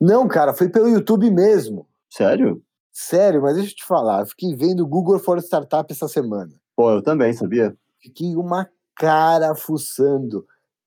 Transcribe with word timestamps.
Não, 0.00 0.26
cara, 0.26 0.54
foi 0.54 0.68
pelo 0.68 0.88
YouTube 0.88 1.30
mesmo. 1.30 1.86
Sério? 2.08 2.62
Sério, 2.90 3.42
mas 3.42 3.54
deixa 3.54 3.70
eu 3.70 3.76
te 3.76 3.84
falar, 3.84 4.20
eu 4.20 4.26
fiquei 4.26 4.54
vendo 4.56 4.86
Google 4.86 5.18
for 5.18 5.38
Startup 5.38 5.90
essa 5.92 6.08
semana. 6.08 6.52
Pô, 6.74 6.90
eu 6.90 7.02
também, 7.02 7.32
sabia? 7.32 7.76
Fiquei 8.00 8.34
uma 8.34 8.68
cara 8.96 9.54
fuçando. 9.54 10.44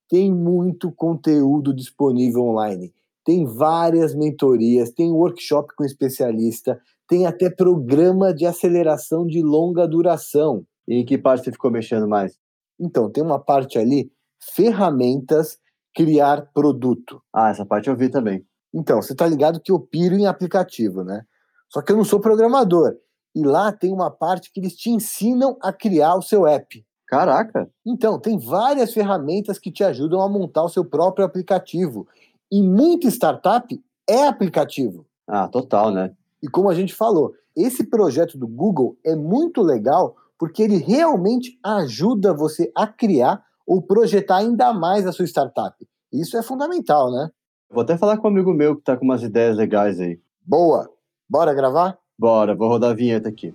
Tem 0.10 0.32
muito 0.32 0.92
conteúdo 0.92 1.74
disponível 1.74 2.44
online. 2.44 2.94
Tem 3.24 3.46
várias 3.46 4.14
mentorias, 4.14 4.92
tem 4.92 5.12
workshop 5.12 5.74
com 5.76 5.86
especialista, 5.86 6.80
tem 7.08 7.26
até 7.26 7.50
programa 7.50 8.34
de 8.34 8.46
aceleração 8.46 9.26
de 9.26 9.42
longa 9.42 9.88
duração. 9.88 10.66
E 10.88 10.96
em 10.96 11.06
que 11.06 11.18
parte 11.18 11.46
você 11.46 11.52
ficou 11.52 11.72
mexendo 11.72 12.08
mais? 12.08 12.38
Então, 12.80 13.10
tem 13.10 13.24
uma 13.24 13.40
parte 13.40 13.80
ali, 13.80 14.12
ferramentas, 14.56 15.58
criar 15.96 16.50
produto. 16.54 17.22
Ah, 17.32 17.50
essa 17.50 17.66
parte 17.66 17.88
eu 17.90 17.96
vi 17.96 18.10
também. 18.10 18.46
Então, 18.74 19.02
você 19.02 19.14
tá 19.14 19.28
ligado 19.28 19.60
que 19.60 19.72
eu 19.72 19.80
piro 19.80 20.16
em 20.16 20.26
aplicativo, 20.26 21.04
né? 21.04 21.26
Só 21.70 21.82
que 21.82 21.92
eu 21.92 21.98
não 21.98 22.04
sou 22.04 22.20
programador. 22.20 22.96
E 23.36 23.44
lá 23.44 23.72
tem 23.72 23.92
uma 23.92 24.10
parte 24.10 24.52
que 24.52 24.60
eles 24.60 24.76
te 24.76 24.90
ensinam 24.90 25.58
a 25.62 25.72
criar 25.72 26.16
o 26.16 26.22
seu 26.22 26.48
app. 26.48 26.86
Caraca! 27.08 27.70
Então, 27.86 28.20
tem 28.20 28.40
várias 28.40 28.94
ferramentas 28.94 29.60
que 29.60 29.72
te 29.72 29.84
ajudam 29.84 30.22
a 30.22 30.30
montar 30.30 30.64
o 30.64 30.70
seu 30.70 30.84
próprio 30.84 31.26
aplicativo. 31.26 32.08
E 32.52 32.62
muita 32.62 33.08
startup 33.08 33.84
é 34.08 34.28
aplicativo. 34.28 35.06
Ah, 35.28 35.48
total, 35.48 35.92
né? 35.92 36.12
E 36.42 36.48
como 36.48 36.70
a 36.70 36.76
gente 36.76 36.94
falou, 36.94 37.34
esse 37.56 37.84
projeto 37.84 38.38
do 38.38 38.48
Google 38.48 38.98
é 39.04 39.16
muito 39.16 39.62
legal 39.62 40.16
porque 40.38 40.62
ele 40.62 40.78
realmente 40.78 41.58
ajuda 41.64 42.34
você 42.34 42.72
a 42.76 42.86
criar 42.86 43.44
ou 43.66 43.82
projetar 43.82 44.38
ainda 44.38 44.74
mais 44.74 45.08
a 45.08 45.12
sua 45.12 45.26
startup. 45.26 45.76
Isso 46.12 46.38
é 46.38 46.44
fundamental, 46.44 47.12
né? 47.12 47.30
Vou 47.74 47.82
até 47.82 47.98
falar 47.98 48.18
com 48.18 48.28
um 48.28 48.32
amigo 48.32 48.54
meu 48.54 48.76
que 48.76 48.84
tá 48.84 48.96
com 48.96 49.04
umas 49.04 49.24
ideias 49.24 49.58
legais 49.58 50.00
aí. 50.00 50.20
Boa! 50.46 50.88
Bora 51.28 51.56
gravar? 51.56 51.98
Bora, 52.16 52.54
vou 52.54 52.68
rodar 52.68 52.92
a 52.92 52.94
vinheta 52.94 53.30
aqui. 53.30 53.52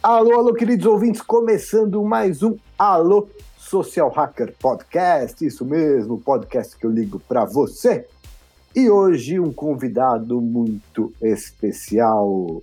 Alô, 0.00 0.34
alô, 0.34 0.54
queridos 0.54 0.86
ouvintes, 0.86 1.20
começando 1.20 2.00
mais 2.04 2.44
um 2.44 2.56
Alô 2.78 3.28
Social 3.58 4.08
Hacker 4.08 4.54
Podcast. 4.56 5.44
Isso 5.44 5.64
mesmo, 5.64 6.20
podcast 6.20 6.78
que 6.78 6.86
eu 6.86 6.90
ligo 6.92 7.18
para 7.18 7.44
você. 7.44 8.06
E 8.74 8.88
hoje 8.88 9.38
um 9.38 9.52
convidado 9.52 10.40
muito 10.40 11.12
especial, 11.20 12.62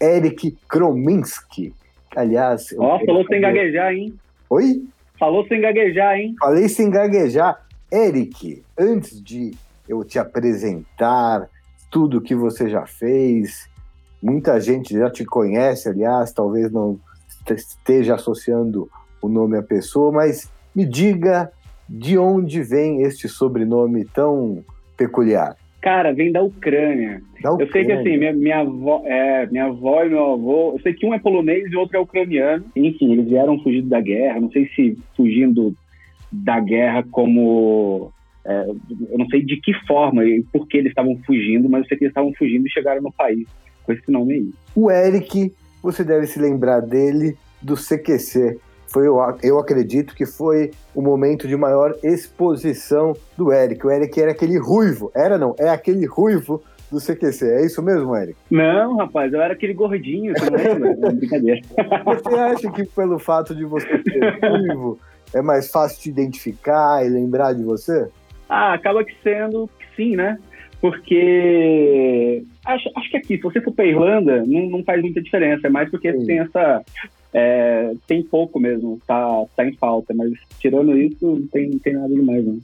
Eric 0.00 0.58
Krominski. 0.68 1.72
Aliás, 2.16 2.74
ó, 2.76 2.96
oh, 2.96 3.06
falou 3.06 3.24
sem 3.26 3.40
gaguejar, 3.40 3.92
hein? 3.92 4.12
Oi? 4.50 4.82
Falou 5.16 5.46
sem 5.46 5.60
gaguejar, 5.60 6.18
hein? 6.18 6.34
Falei 6.40 6.68
sem 6.68 6.90
gaguejar. 6.90 7.64
Eric, 7.92 8.64
antes 8.76 9.22
de 9.22 9.54
eu 9.88 10.02
te 10.02 10.18
apresentar 10.18 11.48
tudo 11.92 12.20
que 12.20 12.34
você 12.34 12.68
já 12.68 12.84
fez, 12.84 13.68
muita 14.20 14.60
gente 14.60 14.98
já 14.98 15.08
te 15.08 15.24
conhece, 15.24 15.88
aliás, 15.88 16.32
talvez 16.32 16.72
não 16.72 16.98
esteja 17.48 18.16
associando 18.16 18.90
o 19.22 19.28
nome 19.28 19.56
à 19.56 19.62
pessoa, 19.62 20.10
mas 20.10 20.50
me 20.74 20.84
diga 20.84 21.52
de 21.88 22.18
onde 22.18 22.64
vem 22.64 23.02
este 23.02 23.28
sobrenome 23.28 24.04
tão 24.04 24.64
peculiar. 24.96 25.56
Cara, 25.80 26.12
vem 26.12 26.32
da 26.32 26.42
Ucrânia. 26.42 27.22
Da 27.40 27.52
Ucrânia. 27.52 27.64
Eu 27.64 27.72
sei 27.72 27.84
que 27.84 27.92
assim, 27.92 28.16
minha, 28.16 28.32
minha, 28.32 28.58
avó, 28.60 29.02
é, 29.04 29.46
minha 29.46 29.66
avó 29.66 30.02
e 30.02 30.08
meu 30.08 30.32
avô, 30.32 30.72
eu 30.72 30.80
sei 30.80 30.92
que 30.94 31.06
um 31.06 31.14
é 31.14 31.18
polonês 31.18 31.70
e 31.70 31.76
o 31.76 31.80
outro 31.80 31.96
é 31.96 32.00
ucraniano. 32.00 32.64
Enfim, 32.74 33.12
eles 33.12 33.28
vieram 33.28 33.62
fugindo 33.62 33.88
da 33.88 34.00
guerra, 34.00 34.40
não 34.40 34.50
sei 34.50 34.68
se 34.74 34.98
fugindo 35.16 35.74
da 36.32 36.58
guerra 36.58 37.04
como. 37.10 38.10
É, 38.44 38.66
eu 39.10 39.18
não 39.18 39.26
sei 39.26 39.44
de 39.44 39.60
que 39.60 39.72
forma 39.86 40.24
e 40.24 40.42
por 40.52 40.66
que 40.66 40.76
eles 40.76 40.90
estavam 40.90 41.16
fugindo, 41.26 41.68
mas 41.68 41.82
eu 41.82 41.88
sei 41.88 41.98
que 41.98 42.04
eles 42.04 42.12
estavam 42.12 42.32
fugindo 42.34 42.66
e 42.66 42.70
chegaram 42.70 43.02
no 43.02 43.12
país 43.12 43.46
com 43.84 43.92
esse 43.92 44.10
nome 44.10 44.34
aí. 44.34 44.50
O 44.74 44.90
Eric, 44.90 45.52
você 45.82 46.02
deve 46.02 46.26
se 46.26 46.40
lembrar 46.40 46.80
dele 46.80 47.36
do 47.62 47.76
CQC, 47.76 48.58
foi, 48.86 49.06
eu 49.42 49.58
acredito 49.58 50.14
que 50.14 50.24
foi 50.24 50.70
o 50.94 51.02
momento 51.02 51.46
de 51.48 51.56
maior 51.56 51.94
exposição 52.02 53.14
do 53.36 53.52
Eric. 53.52 53.86
O 53.86 53.90
Eric 53.90 54.20
era 54.20 54.30
aquele 54.30 54.58
ruivo, 54.58 55.10
era 55.14 55.36
não, 55.36 55.54
é 55.58 55.68
aquele 55.68 56.06
ruivo 56.06 56.62
do 56.90 57.00
CQC, 57.00 57.44
é 57.44 57.66
isso 57.66 57.82
mesmo, 57.82 58.16
Eric? 58.16 58.36
Não, 58.50 58.96
rapaz, 58.96 59.32
eu 59.32 59.40
era 59.40 59.54
aquele 59.54 59.74
gordinho, 59.74 60.32
você 60.36 60.48
não 60.50 60.56
lembra? 60.56 61.08
É 61.08 61.12
brincadeira. 61.12 61.60
Você 62.04 62.34
acha 62.34 62.70
que 62.70 62.84
pelo 62.86 63.18
fato 63.18 63.54
de 63.54 63.64
você 63.64 63.88
ser 64.02 64.38
ruivo 64.48 64.98
é 65.34 65.42
mais 65.42 65.70
fácil 65.70 66.00
te 66.00 66.08
identificar 66.08 67.04
e 67.04 67.08
lembrar 67.08 67.52
de 67.52 67.62
você? 67.62 68.08
Ah, 68.48 68.74
acaba 68.74 69.04
que 69.04 69.14
sendo 69.22 69.68
sim, 69.96 70.14
né? 70.14 70.38
Porque 70.80 72.44
acho, 72.64 72.88
acho 72.94 73.10
que 73.10 73.16
aqui, 73.16 73.36
se 73.36 73.42
você 73.42 73.60
for 73.60 73.72
pra 73.72 73.86
Irlanda, 73.86 74.44
não, 74.46 74.68
não 74.68 74.84
faz 74.84 75.00
muita 75.00 75.22
diferença. 75.22 75.66
É 75.66 75.70
mais 75.70 75.90
porque 75.90 76.12
sim. 76.12 76.26
tem 76.26 76.38
essa 76.38 76.84
é, 77.38 77.92
tem 78.06 78.22
pouco 78.22 78.58
mesmo, 78.58 78.98
tá, 79.06 79.44
tá 79.54 79.68
em 79.68 79.74
falta, 79.74 80.14
mas 80.14 80.32
tirando 80.58 80.96
isso, 80.96 81.36
não 81.36 81.46
tem, 81.48 81.68
não 81.68 81.78
tem 81.78 81.92
nada 81.92 82.08
demais, 82.08 82.46
não. 82.46 82.58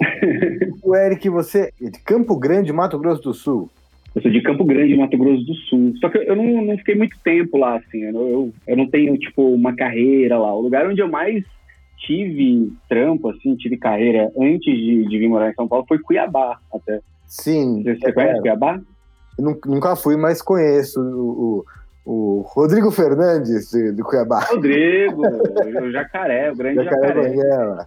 o 0.82 0.96
Eric, 0.96 1.28
você 1.28 1.70
é 1.80 1.90
de 1.90 1.98
Campo 2.00 2.34
Grande, 2.38 2.72
Mato 2.72 2.98
Grosso 2.98 3.20
do 3.20 3.34
Sul? 3.34 3.68
Eu 4.14 4.22
sou 4.22 4.30
de 4.30 4.40
Campo 4.40 4.64
Grande, 4.64 4.96
Mato 4.96 5.18
Grosso 5.18 5.44
do 5.44 5.54
Sul. 5.54 5.92
Só 6.00 6.08
que 6.08 6.16
eu 6.16 6.34
não, 6.34 6.64
não 6.64 6.78
fiquei 6.78 6.94
muito 6.94 7.18
tempo 7.22 7.58
lá, 7.58 7.76
assim. 7.76 7.98
Eu, 7.98 8.14
eu, 8.14 8.52
eu 8.66 8.76
não 8.76 8.88
tenho, 8.88 9.14
tipo, 9.18 9.42
uma 9.52 9.76
carreira 9.76 10.38
lá. 10.38 10.54
O 10.54 10.62
lugar 10.62 10.86
onde 10.86 11.02
eu 11.02 11.08
mais 11.08 11.44
tive 11.98 12.72
trampo, 12.88 13.28
assim, 13.28 13.54
tive 13.56 13.76
carreira 13.76 14.32
antes 14.40 14.74
de, 14.74 15.06
de 15.06 15.18
vir 15.18 15.28
morar 15.28 15.50
em 15.50 15.54
São 15.54 15.68
Paulo 15.68 15.84
foi 15.86 15.98
Cuiabá, 15.98 16.58
até. 16.72 17.00
Sim. 17.26 17.82
Você, 17.82 18.08
é, 18.08 18.12
conhece 18.12 18.40
Cuiabá? 18.40 18.80
Nunca 19.38 19.96
fui, 19.96 20.16
mas 20.16 20.40
conheço 20.40 21.00
o, 21.00 21.58
o 21.58 21.64
Rodrigo 22.06 22.90
Fernandes, 22.90 23.70
de, 23.70 24.02
Cuiabá. 24.02 24.40
Rodrigo, 24.40 25.22
o 25.82 25.90
Jacaré, 25.90 26.50
o 26.50 26.56
grande 26.56 26.84
Jacaré. 26.84 27.34
Jacaré. 27.34 27.86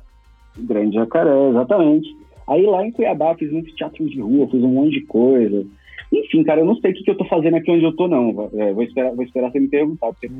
O 0.58 0.64
grande 0.64 0.96
Jacaré, 0.96 1.50
exatamente. 1.50 2.18
Aí 2.48 2.66
lá 2.66 2.86
em 2.86 2.92
Cuiabá 2.92 3.36
fiz 3.36 3.52
muitos 3.52 3.74
teatros 3.76 4.10
de 4.10 4.22
rua, 4.22 4.48
fiz 4.50 4.64
um 4.64 4.70
monte 4.70 5.00
de 5.00 5.06
coisa. 5.06 5.66
Enfim, 6.12 6.44
cara, 6.44 6.62
eu 6.62 6.66
não 6.66 6.76
sei 6.78 6.92
o 6.92 6.94
que, 6.94 7.04
que 7.04 7.12
eu 7.12 7.18
tô 7.18 7.26
fazendo 7.26 7.58
aqui 7.58 7.70
onde 7.70 7.84
eu 7.84 7.96
tô, 7.96 8.08
não. 8.08 8.50
É, 8.54 8.74
vou, 8.74 8.84
esperar, 8.84 9.14
vou 9.14 9.24
esperar 9.24 9.52
você 9.52 9.60
me 9.60 9.68
perguntar, 9.68 10.08
porque 10.08 10.32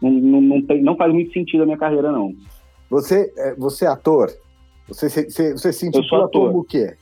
não, 0.00 0.10
não, 0.10 0.40
não, 0.40 0.62
tem, 0.62 0.82
não 0.82 0.96
faz 0.96 1.12
muito 1.12 1.32
sentido 1.32 1.62
a 1.62 1.66
minha 1.66 1.78
carreira, 1.78 2.10
não. 2.10 2.34
Você, 2.90 3.32
é, 3.36 3.54
você 3.54 3.84
é 3.84 3.88
ator? 3.88 4.30
Você, 4.88 5.08
você, 5.08 5.52
você 5.52 5.72
se 5.72 5.86
intitula 5.86 6.28
como 6.28 6.60
o 6.60 6.64
quê? 6.64 6.96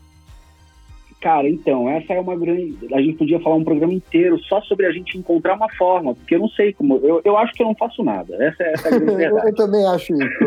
Cara, 1.22 1.48
então, 1.48 1.88
essa 1.88 2.14
é 2.14 2.20
uma 2.20 2.36
grande. 2.36 2.76
A 2.92 3.00
gente 3.00 3.16
podia 3.16 3.38
falar 3.38 3.54
um 3.54 3.62
programa 3.62 3.94
inteiro 3.94 4.40
só 4.40 4.60
sobre 4.62 4.86
a 4.86 4.90
gente 4.90 5.16
encontrar 5.16 5.54
uma 5.54 5.72
forma, 5.74 6.16
porque 6.16 6.34
eu 6.34 6.40
não 6.40 6.48
sei 6.48 6.72
como. 6.72 6.96
Eu, 6.96 7.22
eu 7.24 7.38
acho 7.38 7.52
que 7.52 7.62
eu 7.62 7.68
não 7.68 7.76
faço 7.76 8.02
nada. 8.02 8.34
Essa, 8.44 8.64
essa 8.64 8.88
é 8.88 8.94
a 8.94 8.98
grande 8.98 9.14
verdade. 9.22 9.46
eu 9.46 9.54
também 9.54 9.86
acho 9.86 10.12
isso. 10.14 10.44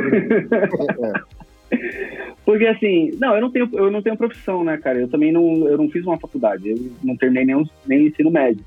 é. 1.71 1.77
Porque 2.43 2.67
assim, 2.67 3.11
não, 3.21 3.35
eu 3.35 3.41
não 3.41 3.49
tenho, 3.49 3.69
eu 3.71 3.89
não 3.89 4.01
tenho 4.01 4.17
profissão, 4.17 4.65
né, 4.65 4.77
cara? 4.77 4.99
Eu 4.99 5.07
também 5.07 5.31
não, 5.31 5.65
eu 5.65 5.77
não 5.77 5.89
fiz 5.89 6.05
uma 6.05 6.19
faculdade, 6.19 6.69
eu 6.69 6.77
não 7.01 7.15
terminei 7.15 7.45
nem, 7.45 7.65
nem 7.87 8.07
ensino 8.07 8.29
médio. 8.29 8.63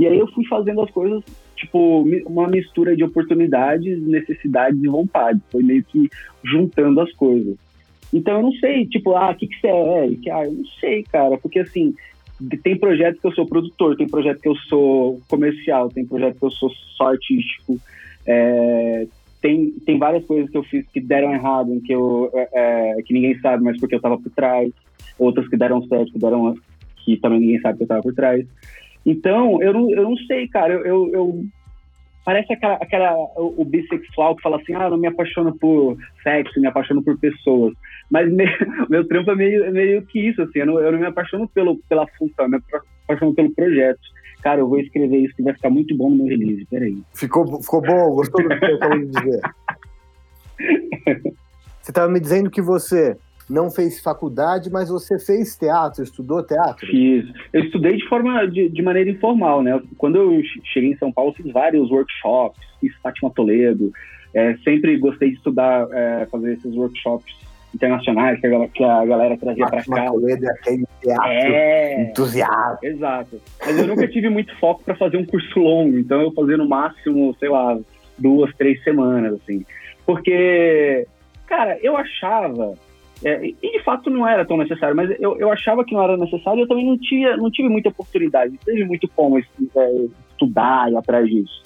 E 0.00 0.06
aí 0.06 0.18
eu 0.18 0.26
fui 0.32 0.44
fazendo 0.46 0.80
as 0.80 0.90
coisas, 0.90 1.22
tipo, 1.54 2.04
uma 2.26 2.48
mistura 2.48 2.96
de 2.96 3.04
oportunidades, 3.04 4.04
necessidades 4.04 4.82
e 4.82 4.88
vontades. 4.88 5.40
Foi 5.50 5.62
meio 5.62 5.84
que 5.84 6.10
juntando 6.42 7.00
as 7.00 7.12
coisas. 7.12 7.54
Então 8.12 8.36
eu 8.36 8.42
não 8.42 8.52
sei, 8.52 8.86
tipo, 8.86 9.14
ah, 9.14 9.30
o 9.30 9.34
que, 9.34 9.46
que 9.46 9.60
você 9.60 9.68
é, 9.68 10.04
Eric? 10.06 10.30
Ah, 10.30 10.44
eu 10.44 10.52
não 10.52 10.64
sei, 10.80 11.02
cara, 11.04 11.38
porque 11.38 11.60
assim, 11.60 11.94
tem 12.62 12.76
projetos 12.76 13.20
que 13.20 13.26
eu 13.26 13.32
sou 13.32 13.46
produtor, 13.46 13.96
tem 13.96 14.08
projeto 14.08 14.40
que 14.40 14.48
eu 14.48 14.56
sou 14.56 15.20
comercial, 15.28 15.88
tem 15.88 16.04
projeto 16.04 16.38
que 16.38 16.44
eu 16.44 16.50
sou 16.50 16.70
só 16.96 17.08
artístico, 17.08 17.78
é, 18.26 19.06
tem, 19.40 19.70
tem 19.84 19.98
várias 19.98 20.24
coisas 20.24 20.50
que 20.50 20.56
eu 20.56 20.62
fiz 20.62 20.86
que 20.88 21.00
deram 21.00 21.32
errado, 21.32 21.80
que, 21.84 21.92
eu, 21.92 22.30
é, 22.34 22.98
é 22.98 23.02
que 23.02 23.14
ninguém 23.14 23.38
sabe, 23.40 23.64
mas 23.64 23.78
porque 23.78 23.94
eu 23.94 24.00
tava 24.00 24.18
por 24.18 24.30
trás, 24.30 24.70
outras 25.18 25.48
que 25.48 25.56
deram 25.56 25.86
certo, 25.86 26.12
que 26.12 26.18
deram 26.18 26.54
que 27.04 27.16
também 27.16 27.40
ninguém 27.40 27.60
sabe 27.60 27.78
que 27.78 27.84
eu 27.84 27.88
tava 27.88 28.02
por 28.02 28.14
trás. 28.14 28.46
Então, 29.04 29.60
eu 29.60 29.72
não, 29.72 29.90
eu 29.90 30.02
não 30.04 30.16
sei, 30.16 30.46
cara, 30.46 30.74
eu, 30.74 31.08
eu 31.12 31.44
parece 32.24 32.52
aquela, 32.52 32.74
aquela 32.74 33.14
o, 33.36 33.54
o, 33.58 33.64
bissexual 33.64 34.36
que 34.36 34.42
fala 34.42 34.56
assim, 34.56 34.74
ah, 34.74 34.90
não 34.90 34.96
me 34.96 35.06
apaixono 35.06 35.56
por 35.58 35.96
sexo, 36.22 36.60
me 36.60 36.66
apaixono 36.66 37.02
por 37.02 37.18
pessoas. 37.18 37.74
Mas 38.10 38.32
meu, 38.32 38.46
meu 38.88 39.06
trampo 39.06 39.30
é 39.32 39.34
meio, 39.34 39.72
meio 39.72 40.02
que 40.06 40.28
isso, 40.28 40.42
assim, 40.42 40.60
eu 40.60 40.66
não, 40.66 40.80
eu 40.80 40.92
não 40.92 40.98
me 40.98 41.06
apaixono 41.06 41.48
pelo, 41.48 41.78
pela 41.88 42.06
função, 42.18 42.44
eu 42.46 42.50
me 42.50 42.60
apaixono 43.06 43.34
pelo 43.34 43.54
projeto. 43.54 44.00
Cara, 44.42 44.60
eu 44.60 44.68
vou 44.68 44.80
escrever 44.80 45.18
isso 45.18 45.36
que 45.36 45.42
vai 45.42 45.54
ficar 45.54 45.70
muito 45.70 45.96
bom 45.96 46.10
no 46.10 46.16
meu 46.16 46.26
release, 46.26 46.66
peraí. 46.66 46.98
Ficou, 47.14 47.62
ficou 47.62 47.80
bom, 47.80 48.14
gostou 48.16 48.42
do 48.42 48.48
que 48.58 48.64
eu 48.64 48.76
acabei 48.76 49.06
de 49.06 49.10
dizer? 49.10 49.40
Você 51.82 51.90
estava 51.90 52.08
me 52.08 52.20
dizendo 52.20 52.48
que 52.48 52.62
você 52.62 53.16
não 53.48 53.70
fez 53.70 54.00
faculdade, 54.00 54.70
mas 54.70 54.88
você 54.88 55.18
fez 55.18 55.56
teatro, 55.56 56.02
estudou 56.02 56.42
teatro? 56.42 56.86
Fiz. 56.86 57.24
Eu 57.52 57.64
estudei 57.64 57.96
de 57.96 58.08
forma 58.08 58.46
de, 58.46 58.68
de 58.68 58.82
maneira 58.82 59.10
informal, 59.10 59.62
né? 59.62 59.80
Quando 59.98 60.16
eu 60.16 60.42
cheguei 60.72 60.92
em 60.92 60.96
São 60.96 61.12
Paulo, 61.12 61.32
fiz 61.34 61.50
vários 61.52 61.90
workshops, 61.90 62.60
fiz 62.80 62.94
Fátima 63.02 63.30
Toledo. 63.30 63.92
É, 64.34 64.56
sempre 64.58 64.96
gostei 64.98 65.30
de 65.30 65.36
estudar, 65.36 65.86
é, 65.92 66.26
fazer 66.30 66.54
esses 66.54 66.74
workshops 66.74 67.34
internacionais 67.74 68.40
que 68.40 68.46
a, 68.46 68.68
que 68.68 68.84
a 68.84 69.04
galera 69.04 69.36
trazia 69.36 69.66
para 69.66 69.84
cá. 69.84 70.06
Toledo 70.06 70.46
é 70.46 70.50
aquele 70.50 70.84
teatro 71.00 71.26
é, 71.26 72.02
entusiasta. 72.02 72.86
Exato. 72.86 73.40
Mas 73.64 73.78
eu 73.78 73.86
nunca 73.86 74.08
tive 74.08 74.28
muito 74.28 74.54
foco 74.58 74.82
para 74.84 74.94
fazer 74.94 75.16
um 75.16 75.24
curso 75.24 75.58
longo, 75.58 75.98
então 75.98 76.20
eu 76.20 76.32
fazia 76.32 76.56
no 76.56 76.68
máximo, 76.68 77.34
sei 77.38 77.48
lá, 77.48 77.78
duas, 78.18 78.54
três 78.56 78.82
semanas, 78.84 79.34
assim. 79.34 79.64
Porque, 80.04 81.06
cara, 81.46 81.78
eu 81.82 81.96
achava 81.96 82.74
é, 83.24 83.46
e 83.46 83.78
de 83.78 83.82
fato 83.84 84.10
não 84.10 84.26
era 84.26 84.44
tão 84.44 84.56
necessário, 84.56 84.96
mas 84.96 85.10
eu, 85.20 85.38
eu 85.38 85.50
achava 85.50 85.84
que 85.84 85.94
não 85.94 86.02
era 86.02 86.16
necessário 86.16 86.60
e 86.60 86.62
eu 86.62 86.68
também 86.68 86.86
não, 86.86 86.98
tinha, 86.98 87.36
não 87.36 87.50
tive 87.50 87.68
muita 87.68 87.88
oportunidade, 87.88 88.52
não 88.52 88.58
teve 88.58 88.84
muito 88.84 89.08
como 89.08 89.38
é, 89.38 89.44
estudar 90.30 90.90
e 90.90 90.96
atrás 90.96 91.28
disso. 91.28 91.62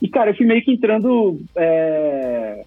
E, 0.00 0.08
cara, 0.08 0.30
eu 0.30 0.34
fui 0.34 0.46
meio 0.46 0.62
que 0.62 0.72
entrando 0.72 1.40
é, 1.56 2.64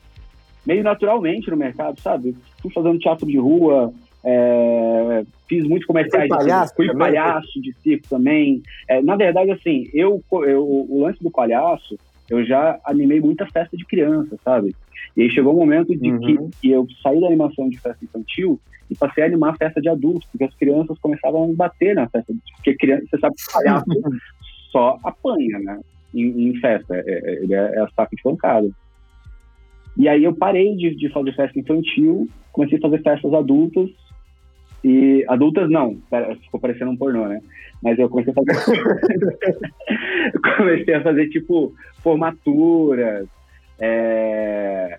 meio 0.66 0.84
naturalmente 0.84 1.50
no 1.50 1.58
mercado, 1.58 2.00
sabe? 2.02 2.36
Fui 2.62 2.72
fazendo 2.72 3.00
teatro 3.00 3.26
de 3.26 3.38
rua, 3.38 3.94
é, 4.24 5.24
fiz 5.48 5.64
muitos 5.68 5.86
comerciais. 5.86 6.28
Fui 6.28 6.38
palhaço, 6.38 6.76
fui 6.76 6.94
palhaço 6.94 7.62
de 7.62 7.74
circo 7.82 8.08
também. 8.10 8.62
É, 8.88 9.02
na 9.02 9.16
verdade, 9.16 9.52
assim, 9.52 9.90
eu, 9.94 10.22
eu, 10.32 10.64
o 10.64 11.04
lance 11.04 11.24
do 11.24 11.32
palhaço, 11.32 11.98
eu 12.30 12.46
já 12.46 12.80
animei 12.86 13.22
muita 13.22 13.46
festa 13.46 13.76
de 13.78 13.86
criança, 13.86 14.38
sabe? 14.44 14.76
E 15.16 15.24
aí 15.24 15.30
chegou 15.30 15.54
o 15.54 15.58
um 15.58 15.60
momento 15.60 15.96
de 15.96 16.12
uhum. 16.12 16.20
que, 16.20 16.60
que, 16.62 16.72
eu 16.72 16.88
saí 17.02 17.20
da 17.20 17.28
animação 17.28 17.70
de 17.70 17.78
festa 17.78 18.04
infantil 18.04 18.60
e 18.90 18.96
passei 18.96 19.24
a 19.24 19.28
animar 19.28 19.52
a 19.52 19.58
festa 19.58 19.82
de 19.82 19.90
adultos, 19.90 20.28
porque 20.32 20.44
as 20.44 20.56
crianças 20.56 20.98
começavam 21.00 21.50
a 21.50 21.54
bater 21.54 21.96
na 21.96 22.10
festa. 22.10 22.34
Porque 22.56 22.76
criança, 22.76 23.06
você 23.10 23.20
sabe 23.20 23.36
que 23.36 23.54
palhaço 23.54 23.86
só 24.72 24.98
apanha, 25.04 25.60
né? 25.60 25.80
Em, 26.14 26.50
em 26.50 26.56
festa. 26.60 26.96
É, 26.96 27.04
é, 27.08 27.44
ele 27.44 27.54
é, 27.54 27.76
é 27.76 27.80
a 27.80 27.90
saca 27.96 28.16
de 28.16 28.22
pancada. 28.22 28.70
E 29.98 30.08
aí 30.08 30.24
eu 30.24 30.34
parei 30.34 30.76
de, 30.76 30.96
de 30.96 31.10
fazer 31.10 31.34
festa 31.36 31.60
infantil, 31.60 32.28
comecei 32.52 32.78
a 32.78 32.82
fazer 32.82 33.02
festas 33.02 33.34
adultas. 33.34 33.90
E 34.84 35.24
adultas 35.28 35.70
não, 35.70 36.02
ficou 36.44 36.60
parecendo 36.60 36.92
um 36.92 36.98
pornô, 36.98 37.28
né? 37.28 37.40
Mas 37.84 38.00
eu 38.00 38.10
comecei 38.10 38.34
a 38.34 38.36
fazer. 38.36 38.82
comecei 40.58 40.94
a 40.96 41.04
fazer 41.04 41.30
tipo 41.30 41.74
formaturas, 42.02 43.28
é... 43.82 44.98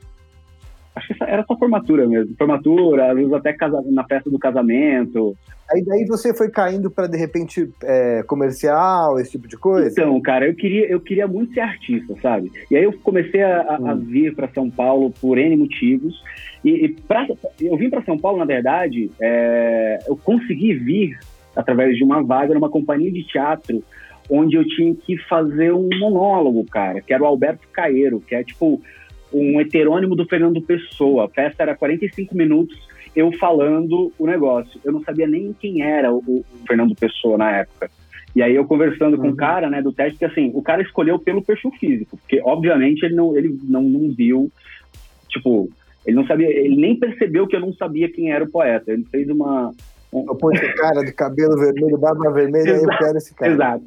Acho 0.94 1.14
que 1.14 1.24
era 1.24 1.42
só 1.44 1.56
formatura 1.56 2.06
mesmo. 2.06 2.34
Formatura, 2.36 3.10
às 3.10 3.16
vezes 3.16 3.32
até 3.32 3.52
casa... 3.54 3.82
na 3.86 4.04
festa 4.04 4.28
do 4.28 4.38
casamento. 4.38 5.34
Aí 5.70 5.82
daí 5.82 6.04
você 6.04 6.34
foi 6.34 6.50
caindo 6.50 6.90
para 6.90 7.06
de 7.06 7.16
repente 7.16 7.70
é, 7.82 8.22
comercial, 8.24 9.18
esse 9.18 9.30
tipo 9.30 9.48
de 9.48 9.56
coisa? 9.56 9.88
Então, 9.90 10.20
cara, 10.20 10.46
eu 10.46 10.54
queria, 10.54 10.86
eu 10.86 11.00
queria 11.00 11.26
muito 11.26 11.54
ser 11.54 11.60
artista, 11.60 12.14
sabe? 12.20 12.52
E 12.70 12.76
aí 12.76 12.84
eu 12.84 12.92
comecei 12.92 13.42
a, 13.42 13.78
hum. 13.80 13.86
a 13.88 13.94
vir 13.94 14.34
para 14.34 14.48
São 14.48 14.68
Paulo 14.68 15.10
por 15.18 15.38
N 15.38 15.56
motivos. 15.56 16.22
E, 16.62 16.84
e 16.84 16.88
pra, 16.88 17.26
eu 17.60 17.76
vim 17.76 17.88
para 17.88 18.02
São 18.02 18.18
Paulo, 18.18 18.38
na 18.38 18.44
verdade, 18.44 19.10
é, 19.18 19.98
eu 20.06 20.16
consegui 20.16 20.74
vir 20.74 21.18
através 21.56 21.96
de 21.96 22.04
uma 22.04 22.22
vaga 22.22 22.54
numa 22.54 22.70
companhia 22.70 23.10
de 23.10 23.24
teatro 23.24 23.82
onde 24.34 24.56
eu 24.56 24.66
tinha 24.66 24.94
que 24.94 25.18
fazer 25.28 25.74
um 25.74 25.90
monólogo, 25.98 26.64
cara, 26.64 27.02
que 27.02 27.12
era 27.12 27.22
o 27.22 27.26
Alberto 27.26 27.68
Caeiro, 27.70 28.18
que 28.18 28.34
é 28.34 28.42
tipo 28.42 28.80
um 29.30 29.60
heterônimo 29.60 30.16
do 30.16 30.26
Fernando 30.26 30.62
Pessoa. 30.62 31.26
A 31.26 31.28
festa 31.28 31.62
era 31.62 31.76
45 31.76 32.34
minutos, 32.34 32.74
eu 33.14 33.30
falando 33.32 34.10
o 34.18 34.26
negócio. 34.26 34.80
Eu 34.82 34.90
não 34.90 35.02
sabia 35.02 35.26
nem 35.26 35.54
quem 35.60 35.82
era 35.82 36.10
o, 36.10 36.18
o 36.18 36.44
Fernando 36.66 36.94
Pessoa 36.94 37.36
na 37.36 37.58
época. 37.58 37.90
E 38.34 38.42
aí 38.42 38.54
eu 38.54 38.64
conversando 38.64 39.16
uhum. 39.18 39.22
com 39.22 39.28
o 39.28 39.36
cara, 39.36 39.68
né, 39.68 39.82
do 39.82 39.92
teste, 39.92 40.18
que 40.18 40.24
assim, 40.24 40.50
o 40.54 40.62
cara 40.62 40.80
escolheu 40.80 41.18
pelo 41.18 41.42
perfil 41.42 41.70
físico, 41.72 42.16
porque 42.16 42.40
obviamente 42.42 43.04
ele 43.04 43.14
não, 43.14 43.36
ele 43.36 43.54
não, 43.64 43.82
não 43.82 44.10
viu, 44.14 44.50
tipo, 45.28 45.68
ele 46.06 46.16
não 46.16 46.26
sabia, 46.26 46.48
ele 46.48 46.76
nem 46.76 46.98
percebeu 46.98 47.46
que 47.46 47.54
eu 47.54 47.60
não 47.60 47.74
sabia 47.74 48.10
quem 48.10 48.32
era 48.32 48.44
o 48.44 48.50
poeta. 48.50 48.90
Ele 48.92 49.04
fez 49.10 49.28
uma, 49.28 49.74
eu 50.12 50.34
pôr 50.36 50.54
esse 50.54 50.72
cara 50.74 51.02
de 51.02 51.12
cabelo 51.12 51.58
vermelho, 51.58 51.98
barba 51.98 52.30
vermelha, 52.30 52.74
aí 52.74 52.82
eu 52.82 52.88
quero 52.98 53.18
esse 53.18 53.34
cara. 53.34 53.52
Exato. 53.52 53.84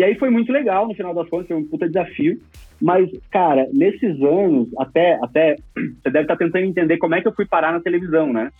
E 0.00 0.02
aí 0.02 0.14
foi 0.14 0.30
muito 0.30 0.50
legal, 0.50 0.88
no 0.88 0.94
final 0.94 1.12
das 1.12 1.28
contas, 1.28 1.48
foi 1.48 1.56
um 1.58 1.66
puta 1.66 1.86
desafio. 1.86 2.40
Mas, 2.80 3.10
cara, 3.30 3.68
nesses 3.70 4.18
anos, 4.22 4.66
até, 4.78 5.18
até 5.22 5.56
você 6.02 6.10
deve 6.10 6.22
estar 6.22 6.38
tentando 6.38 6.64
entender 6.64 6.96
como 6.96 7.14
é 7.14 7.20
que 7.20 7.28
eu 7.28 7.34
fui 7.34 7.44
parar 7.44 7.70
na 7.70 7.80
televisão, 7.80 8.32
né? 8.32 8.50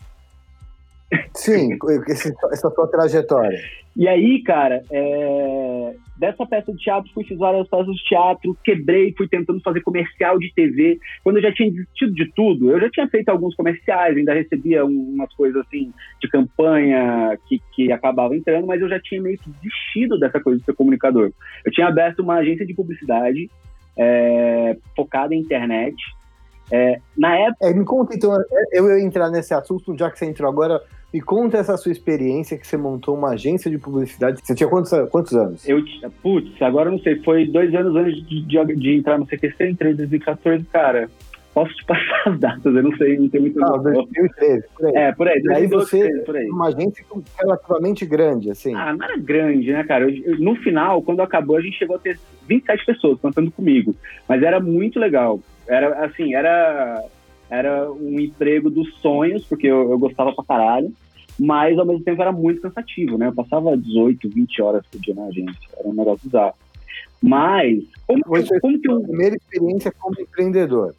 Sim, 1.35 1.77
esse, 2.09 2.33
essa 2.53 2.71
sua 2.71 2.87
trajetória. 2.87 3.59
E 3.97 4.07
aí, 4.07 4.43
cara, 4.43 4.83
é... 4.91 5.95
dessa 6.17 6.47
peça 6.47 6.73
de 6.73 6.79
teatro, 6.79 7.11
fui 7.13 7.25
fiz 7.25 7.37
várias 7.37 7.69
peças 7.69 7.95
de 7.95 8.05
teatro, 8.05 8.57
quebrei, 8.63 9.13
fui 9.17 9.29
tentando 9.29 9.61
fazer 9.61 9.81
comercial 9.81 10.39
de 10.39 10.53
TV. 10.55 10.99
Quando 11.25 11.37
eu 11.37 11.43
já 11.43 11.53
tinha 11.53 11.71
desistido 11.71 12.15
de 12.15 12.33
tudo, 12.33 12.71
eu 12.71 12.81
já 12.81 12.89
tinha 12.91 13.09
feito 13.09 13.29
alguns 13.29 13.55
comerciais, 13.57 14.17
ainda 14.17 14.33
recebia 14.33 14.85
umas 14.85 15.33
coisas 15.35 15.61
assim 15.67 15.93
de 16.21 16.29
campanha 16.29 17.37
que, 17.49 17.61
que 17.75 17.91
acabava 17.91 18.37
entrando, 18.37 18.67
mas 18.67 18.81
eu 18.81 18.89
já 18.89 19.01
tinha 19.01 19.21
meio 19.21 19.39
que 19.39 19.51
desistido 19.51 20.19
dessa 20.19 20.41
coisa 20.41 20.61
de 20.61 20.65
ser 20.65 20.75
comunicador. 20.75 21.33
Eu 21.65 21.73
tinha 21.73 21.89
aberto 21.89 22.21
uma 22.21 22.37
agência 22.37 22.65
de 22.65 22.75
publicidade 22.75 23.51
é, 23.97 24.77
focada 24.95 25.35
em 25.35 25.41
internet. 25.41 25.97
É, 26.71 27.01
na 27.17 27.37
época. 27.37 27.67
É, 27.67 27.75
me 27.75 27.85
conta 27.85 28.15
então, 28.15 28.37
eu 28.73 28.89
ia 28.91 29.05
entrar 29.05 29.31
nesse 29.31 29.53
assunto, 29.53 29.97
já 29.99 30.11
que 30.11 30.19
você 30.19 30.27
entrou 30.27 30.49
agora 30.49 30.81
me 31.13 31.21
conta 31.21 31.59
essa 31.59 31.77
sua 31.77 31.91
experiência 31.91 32.57
que 32.57 32.67
você 32.67 32.77
montou 32.77 33.17
uma 33.17 33.31
agência 33.31 33.71
de 33.71 33.79
publicidade. 33.79 34.41
Você 34.43 34.55
tinha 34.55 34.69
quantos, 34.69 34.93
quantos 35.11 35.33
anos? 35.35 35.69
Eu, 35.69 35.83
putz, 36.23 36.63
agora 36.63 36.89
eu 36.89 36.93
não 36.93 37.01
sei. 37.01 37.21
Foi 37.23 37.47
dois 37.47 37.75
anos 37.75 37.97
antes 37.97 38.25
de, 38.27 38.43
de, 38.43 38.77
de 38.77 38.97
entrar 38.97 39.19
no 39.19 39.27
CQC, 39.27 39.71
entrei 39.71 39.93
em 39.93 39.97
2014, 39.97 40.65
cara. 40.67 41.11
Posso 41.53 41.75
te 41.75 41.85
passar 41.85 42.23
as 42.27 42.39
datas, 42.39 42.75
eu 42.75 42.83
não 42.83 42.97
sei, 42.97 43.19
não 43.19 43.29
tem 43.29 43.41
muito. 43.41 43.59
Não, 43.59 43.83
2013, 43.83 44.65
por 44.75 44.87
aí. 44.87 44.95
É, 44.95 45.13
por 45.13 45.29
aí. 45.29 45.43
E 45.43 45.53
aí 45.53 45.67
você, 45.67 46.09
por 46.25 46.37
aí. 46.37 46.49
uma 46.49 46.69
agência 46.69 47.05
relativamente 47.39 48.07
grande, 48.07 48.51
assim. 48.51 48.75
Ah, 48.75 48.95
não 48.95 49.05
era 49.05 49.17
grande, 49.17 49.73
né, 49.73 49.83
cara? 49.83 50.05
Eu, 50.05 50.11
eu, 50.11 50.39
no 50.39 50.55
final, 50.57 51.03
quando 51.03 51.21
acabou, 51.21 51.57
a 51.57 51.61
gente 51.61 51.77
chegou 51.77 51.97
a 51.97 51.99
ter 51.99 52.19
27 52.47 52.87
pessoas 52.87 53.21
contando 53.21 53.51
comigo. 53.51 53.95
Mas 54.29 54.43
era 54.43 54.61
muito 54.61 55.01
legal. 55.01 55.41
Era, 55.67 56.05
assim, 56.05 56.35
era 56.35 57.05
era 57.51 57.91
um 57.91 58.19
emprego 58.21 58.71
dos 58.71 58.95
sonhos, 59.01 59.45
porque 59.45 59.67
eu, 59.67 59.91
eu, 59.91 59.99
gostava 59.99 60.33
pra 60.33 60.45
caralho, 60.45 60.93
mas 61.37 61.77
ao 61.77 61.85
mesmo 61.85 62.05
tempo 62.05 62.23
era 62.23 62.31
muito 62.31 62.61
cansativo, 62.61 63.19
né? 63.19 63.27
Eu 63.27 63.35
passava 63.35 63.77
18, 63.77 64.29
20 64.29 64.63
horas 64.63 64.87
por 64.87 65.01
dia 65.01 65.15
na 65.15 65.25
agência, 65.25 65.69
era 65.77 65.89
um 65.89 65.95
negócio 65.95 66.21
bizarro. 66.25 66.55
Mas, 67.21 67.83
como, 68.07 68.23
Você 68.29 68.61
como 68.61 68.81
que 68.81 68.89
eu... 68.89 69.03
primeira 69.03 69.35
experiência 69.35 69.93
como 69.99 70.15
empreendedor? 70.19 70.95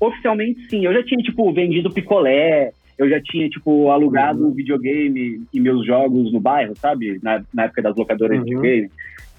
Oficialmente, 0.00 0.68
sim. 0.68 0.84
Eu 0.84 0.94
já 0.94 1.02
tinha, 1.04 1.22
tipo, 1.22 1.52
vendido 1.52 1.90
picolé, 1.90 2.72
eu 2.98 3.08
já 3.08 3.20
tinha, 3.20 3.48
tipo, 3.48 3.90
alugado 3.90 4.46
uhum. 4.46 4.54
videogame 4.54 5.42
e 5.52 5.60
meus 5.60 5.86
jogos 5.86 6.32
no 6.32 6.40
bairro, 6.40 6.74
sabe? 6.76 7.20
Na, 7.22 7.42
na 7.52 7.64
época 7.64 7.82
das 7.82 7.94
locadoras 7.94 8.38
uhum. 8.38 8.44
de 8.44 8.50
videogame. 8.50 8.90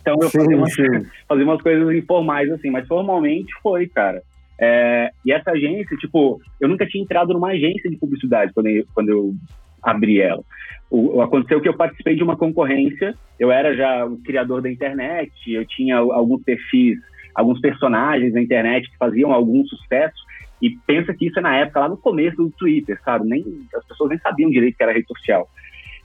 Então 0.01 0.17
eu 0.21 0.29
sim, 0.29 0.39
fazia, 0.39 0.57
umas, 0.57 0.73
fazia 1.27 1.45
umas 1.45 1.61
coisas 1.61 1.95
informais, 1.95 2.51
assim, 2.51 2.69
mas 2.69 2.87
formalmente 2.87 3.51
foi, 3.61 3.87
cara. 3.87 4.21
É, 4.59 5.09
e 5.25 5.31
essa 5.31 5.51
agência, 5.51 5.97
tipo, 5.97 6.39
eu 6.59 6.69
nunca 6.69 6.85
tinha 6.85 7.03
entrado 7.03 7.33
numa 7.33 7.49
agência 7.49 7.89
de 7.89 7.97
publicidade 7.97 8.53
quando 8.53 8.67
eu, 8.67 8.85
quando 8.93 9.09
eu 9.09 9.33
abri 9.81 10.21
ela. 10.21 10.43
O, 10.89 11.21
aconteceu 11.21 11.61
que 11.61 11.69
eu 11.69 11.75
participei 11.75 12.15
de 12.15 12.23
uma 12.23 12.35
concorrência, 12.37 13.15
eu 13.39 13.51
era 13.51 13.75
já 13.75 14.05
o 14.05 14.17
criador 14.17 14.61
da 14.61 14.69
internet, 14.69 15.31
eu 15.47 15.65
tinha 15.65 15.97
alguns 15.97 16.43
perfis, 16.43 16.99
alguns 17.33 17.59
personagens 17.59 18.33
na 18.33 18.41
internet 18.41 18.89
que 18.91 18.97
faziam 18.97 19.31
algum 19.31 19.65
sucesso, 19.65 20.21
e 20.61 20.69
pensa 20.85 21.13
que 21.13 21.27
isso 21.27 21.39
é 21.39 21.41
na 21.41 21.55
época, 21.57 21.79
lá 21.79 21.89
no 21.89 21.97
começo 21.97 22.37
do 22.37 22.49
Twitter, 22.51 22.99
sabe? 23.03 23.27
Nem, 23.27 23.43
as 23.75 23.85
pessoas 23.85 24.09
nem 24.09 24.19
sabiam 24.19 24.49
direito 24.49 24.77
que 24.77 24.83
era 24.83 24.93
rede 24.93 25.07
social. 25.07 25.49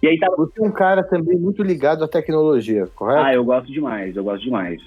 E 0.03 0.09
aí 0.09 0.19
tava... 0.19 0.37
Você 0.37 0.61
é 0.61 0.65
um 0.67 0.71
cara 0.71 1.03
também 1.03 1.39
muito 1.39 1.63
ligado 1.63 2.05
à 2.05 2.09
tecnologia, 2.09 2.87
correto? 2.95 3.21
Ah, 3.21 3.35
eu 3.35 3.45
gosto 3.45 3.71
demais, 3.71 4.17
eu 4.17 4.25
gosto 4.25 4.43
demais. 4.43 4.81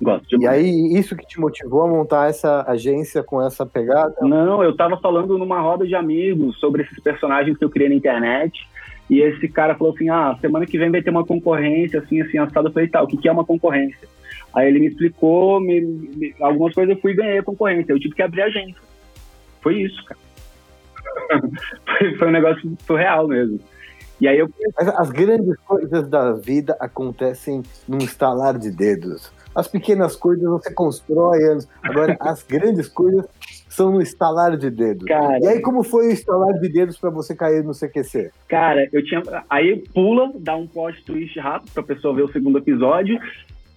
Gosto 0.00 0.38
de 0.38 0.44
E 0.44 0.48
aí, 0.48 0.94
isso 0.96 1.16
que 1.16 1.26
te 1.26 1.40
motivou 1.40 1.82
a 1.82 1.88
montar 1.88 2.28
essa 2.28 2.64
agência 2.68 3.22
com 3.22 3.42
essa 3.42 3.66
pegada? 3.66 4.14
Não, 4.22 4.62
eu 4.62 4.76
tava 4.76 4.96
falando 4.98 5.36
numa 5.36 5.60
roda 5.60 5.86
de 5.86 5.94
amigos 5.94 6.58
sobre 6.58 6.82
esses 6.82 7.00
personagens 7.00 7.58
que 7.58 7.64
eu 7.64 7.70
criei 7.70 7.88
na 7.88 7.96
internet. 7.96 8.66
E 9.10 9.20
esse 9.20 9.48
cara 9.48 9.74
falou 9.74 9.92
assim: 9.92 10.08
ah, 10.08 10.36
semana 10.40 10.66
que 10.66 10.78
vem 10.78 10.90
vai 10.90 11.02
ter 11.02 11.10
uma 11.10 11.24
concorrência, 11.24 11.98
assim, 11.98 12.20
assim, 12.20 12.38
assado. 12.38 12.68
Eu 12.68 12.72
falei, 12.72 12.88
tá, 12.88 13.02
o 13.02 13.06
que, 13.06 13.16
que 13.16 13.28
é 13.28 13.32
uma 13.32 13.44
concorrência? 13.44 14.08
Aí 14.54 14.68
ele 14.68 14.80
me 14.80 14.86
explicou, 14.86 15.60
me, 15.60 15.80
me, 15.80 16.34
algumas 16.40 16.74
coisas 16.74 16.94
eu 16.94 17.00
fui 17.00 17.12
e 17.12 17.16
ganhei 17.16 17.38
a 17.38 17.42
concorrência. 17.42 17.92
Eu 17.92 17.98
tive 17.98 18.14
que 18.14 18.22
abrir 18.22 18.42
a 18.42 18.46
agência. 18.46 18.88
Foi 19.60 19.82
isso, 19.82 20.04
cara. 20.04 20.20
foi, 21.98 22.14
foi 22.18 22.28
um 22.28 22.32
negócio 22.32 22.76
surreal 22.86 23.28
mesmo. 23.28 23.60
E 24.20 24.26
aí 24.26 24.38
eu. 24.38 24.50
Mas 24.76 24.88
as 24.88 25.10
grandes 25.10 25.56
coisas 25.58 26.08
da 26.08 26.32
vida 26.32 26.76
acontecem 26.80 27.62
num 27.86 27.98
estalar 27.98 28.58
de 28.58 28.70
dedos. 28.70 29.32
As 29.54 29.68
pequenas 29.68 30.14
coisas 30.14 30.44
você 30.44 30.72
constrói, 30.72 31.40
agora 31.82 32.16
as 32.20 32.42
grandes 32.42 32.88
coisas 32.88 33.26
são 33.68 33.92
no 33.92 34.02
estalar 34.02 34.56
de 34.56 34.70
dedos. 34.70 35.06
Cara, 35.06 35.38
E 35.40 35.46
aí, 35.46 35.60
como 35.60 35.82
foi 35.82 36.08
o 36.08 36.12
estalar 36.12 36.52
de 36.54 36.68
dedos 36.68 36.98
pra 36.98 37.10
você 37.10 37.34
cair 37.34 37.62
no 37.62 37.72
CQC? 37.72 38.30
cara, 38.48 38.88
eu 38.92 39.04
tinha. 39.04 39.22
Aí 39.48 39.84
pula, 39.94 40.32
dá 40.36 40.56
um 40.56 40.66
plot 40.66 41.04
twist 41.04 41.38
rápido 41.38 41.72
pra 41.72 41.82
pessoa 41.82 42.14
ver 42.14 42.22
o 42.22 42.32
segundo 42.32 42.58
episódio. 42.58 43.18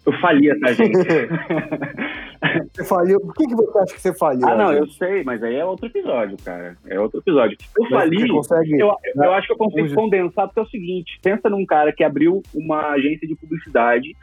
Eu 0.05 0.13
falia, 0.13 0.59
tá, 0.59 0.73
gente? 0.73 0.97
Você 2.73 2.83
falhou. 2.85 3.19
Por 3.19 3.33
que, 3.35 3.45
que 3.45 3.55
você 3.55 3.79
acha 3.79 3.93
que 3.93 4.01
você 4.01 4.17
falhou? 4.17 4.49
ah, 4.49 4.55
não, 4.55 4.73
gente? 4.73 4.79
eu 4.79 4.87
sei, 4.87 5.23
mas 5.23 5.43
aí 5.43 5.55
é 5.55 5.63
outro 5.65 5.85
episódio, 5.85 6.35
cara. 6.43 6.75
É 6.87 6.99
outro 6.99 7.19
episódio. 7.19 7.55
Eu 7.77 7.83
Mas 7.83 7.91
fali. 7.91 8.27
Consegue. 8.27 8.79
Eu, 8.79 8.95
eu 9.15 9.31
acho 9.33 9.47
que 9.47 9.53
eu 9.53 9.57
consigo 9.57 9.83
Hoje- 9.83 9.93
condensar, 9.95 10.47
porque 10.47 10.59
é 10.59 10.63
o 10.63 10.69
seguinte: 10.69 11.19
pensa 11.21 11.49
num 11.49 11.65
cara 11.65 11.91
que 11.93 12.03
abriu 12.03 12.41
uma 12.55 12.93
agência 12.93 13.27
de 13.27 13.35
publicidade, 13.35 14.15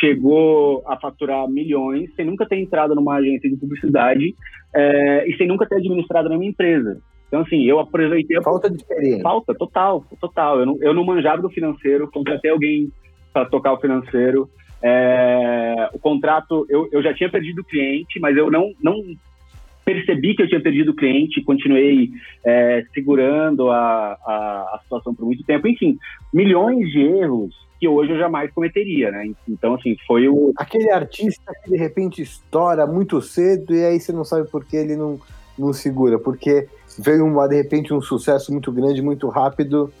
chegou 0.00 0.82
a 0.86 0.96
faturar 0.96 1.46
milhões, 1.48 2.10
sem 2.14 2.24
nunca 2.24 2.46
ter 2.46 2.56
entrado 2.56 2.94
numa 2.94 3.16
agência 3.16 3.50
de 3.50 3.56
publicidade 3.56 4.34
é, 4.74 5.28
e 5.28 5.36
sem 5.36 5.46
nunca 5.46 5.66
ter 5.66 5.76
administrado 5.76 6.28
nenhuma 6.30 6.46
empresa. 6.46 6.98
Então, 7.26 7.40
assim, 7.42 7.62
eu 7.64 7.78
aproveitei 7.78 8.40
Falta 8.42 8.70
de 8.70 8.76
experiência. 8.76 9.22
Falta, 9.22 9.54
total, 9.54 10.02
total. 10.18 10.60
Eu 10.60 10.66
não, 10.66 10.78
eu 10.80 10.94
não 10.94 11.04
manjava 11.04 11.42
do 11.42 11.50
financeiro, 11.50 12.10
contratei 12.10 12.50
alguém 12.50 12.90
para 13.32 13.44
tocar 13.44 13.74
o 13.74 13.80
financeiro. 13.80 14.48
É, 14.82 15.90
o 15.92 15.98
contrato, 15.98 16.66
eu, 16.68 16.88
eu 16.92 17.02
já 17.02 17.12
tinha 17.14 17.30
perdido 17.30 17.60
o 17.60 17.64
cliente, 17.64 18.20
mas 18.20 18.36
eu 18.36 18.50
não, 18.50 18.72
não 18.82 19.02
percebi 19.84 20.34
que 20.34 20.42
eu 20.42 20.48
tinha 20.48 20.60
perdido 20.60 20.90
o 20.90 20.96
cliente, 20.96 21.42
continuei 21.42 22.10
é, 22.44 22.84
segurando 22.92 23.70
a, 23.70 24.18
a, 24.24 24.74
a 24.74 24.80
situação 24.82 25.14
por 25.14 25.24
muito 25.24 25.42
tempo. 25.44 25.66
Enfim, 25.66 25.98
milhões 26.32 26.90
de 26.90 27.00
erros 27.00 27.54
que 27.80 27.88
hoje 27.88 28.12
eu 28.12 28.18
jamais 28.18 28.52
cometeria, 28.52 29.10
né? 29.10 29.30
Então, 29.48 29.74
assim, 29.74 29.96
foi 30.06 30.28
o. 30.28 30.52
Aquele 30.56 30.90
artista 30.90 31.52
que 31.64 31.70
de 31.70 31.76
repente 31.76 32.20
estoura 32.20 32.86
muito 32.86 33.22
cedo 33.22 33.74
e 33.74 33.84
aí 33.84 34.00
você 34.00 34.12
não 34.12 34.24
sabe 34.24 34.50
por 34.50 34.64
que 34.64 34.76
ele 34.76 34.96
não, 34.96 35.18
não 35.58 35.72
segura. 35.72 36.18
Porque 36.18 36.68
veio 36.98 37.24
uma, 37.24 37.48
de 37.48 37.56
repente 37.56 37.94
um 37.94 38.00
sucesso 38.00 38.52
muito 38.52 38.72
grande, 38.72 39.00
muito 39.00 39.28
rápido 39.28 39.92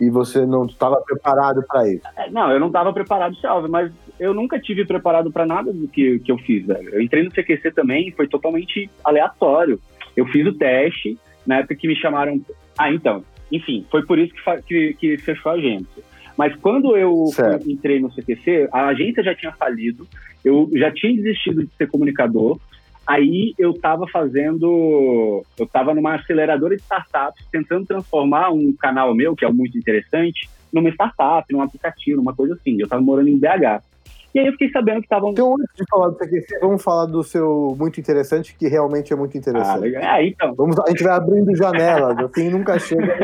e 0.00 0.08
você 0.10 0.46
não 0.46 0.66
estava 0.66 1.00
preparado 1.00 1.62
para 1.66 1.88
isso. 1.92 2.02
É, 2.16 2.30
Não, 2.30 2.50
eu 2.50 2.60
não 2.60 2.68
estava 2.68 2.92
preparado, 2.92 3.34
salve, 3.36 3.68
mas 3.68 3.90
eu 4.18 4.32
nunca 4.32 4.58
tive 4.60 4.84
preparado 4.84 5.30
para 5.30 5.44
nada 5.46 5.72
do 5.72 5.88
que, 5.88 6.18
que 6.20 6.30
eu 6.32 6.38
fiz, 6.38 6.66
velho. 6.66 6.88
Eu 6.90 7.00
entrei 7.02 7.22
no 7.24 7.30
CQC 7.30 7.72
também, 7.72 8.10
foi 8.12 8.28
totalmente 8.28 8.88
aleatório. 9.04 9.80
Eu 10.16 10.26
fiz 10.26 10.46
o 10.46 10.52
teste, 10.52 11.18
na 11.46 11.58
época 11.58 11.74
que 11.74 11.88
me 11.88 11.96
chamaram. 11.96 12.40
Ah, 12.76 12.92
então, 12.92 13.24
enfim, 13.50 13.84
foi 13.90 14.04
por 14.04 14.18
isso 14.18 14.32
que, 14.34 14.40
fa- 14.42 14.60
que, 14.62 14.94
que 14.94 15.16
fechou 15.18 15.50
a 15.52 15.54
agência. 15.56 16.02
Mas 16.36 16.54
quando 16.56 16.96
eu 16.96 17.26
Certo. 17.32 17.68
entrei 17.68 17.98
no 17.98 18.10
CQC, 18.10 18.68
a 18.72 18.86
agência 18.86 19.22
já 19.24 19.34
tinha 19.34 19.50
falido, 19.52 20.06
eu 20.44 20.70
já 20.74 20.92
tinha 20.92 21.12
desistido 21.14 21.64
de 21.64 21.70
ser 21.76 21.88
comunicador. 21.88 22.58
Aí 23.08 23.54
eu 23.58 23.70
estava 23.70 24.06
fazendo, 24.06 25.42
eu 25.58 25.64
estava 25.64 25.94
numa 25.94 26.16
aceleradora 26.16 26.76
de 26.76 26.82
startups, 26.82 27.42
tentando 27.50 27.86
transformar 27.86 28.50
um 28.50 28.70
canal 28.78 29.14
meu, 29.14 29.34
que 29.34 29.46
é 29.46 29.50
muito 29.50 29.78
interessante, 29.78 30.46
numa 30.70 30.90
startup, 30.90 31.50
num 31.50 31.62
aplicativo, 31.62 32.20
uma 32.20 32.34
coisa 32.34 32.52
assim. 32.52 32.76
Eu 32.78 32.84
estava 32.84 33.00
morando 33.00 33.28
em 33.30 33.38
BH. 33.38 33.82
E 34.34 34.38
aí 34.40 34.46
eu 34.46 34.52
fiquei 34.52 34.70
sabendo 34.70 34.98
que 35.00 35.06
estavam. 35.06 35.30
Então, 35.30 35.54
antes 35.54 35.74
de 35.74 35.84
falar 35.88 36.10
do 36.10 36.16
CQC, 36.16 36.58
vamos 36.60 36.82
falar 36.82 37.06
do 37.06 37.24
seu 37.24 37.74
muito 37.78 37.98
interessante, 37.98 38.54
que 38.54 38.68
realmente 38.68 39.10
é 39.10 39.16
muito 39.16 39.34
Ah, 39.34 39.38
interessante. 39.38 39.80
legal. 39.80 40.02
É, 40.02 40.26
então, 40.26 40.54
Vamos, 40.54 40.78
a 40.78 40.90
gente 40.90 41.02
vai 41.02 41.14
abrindo 41.14 41.56
janelas, 41.56 42.18
assim, 42.18 42.50
nunca 42.50 42.78
chega. 42.78 43.16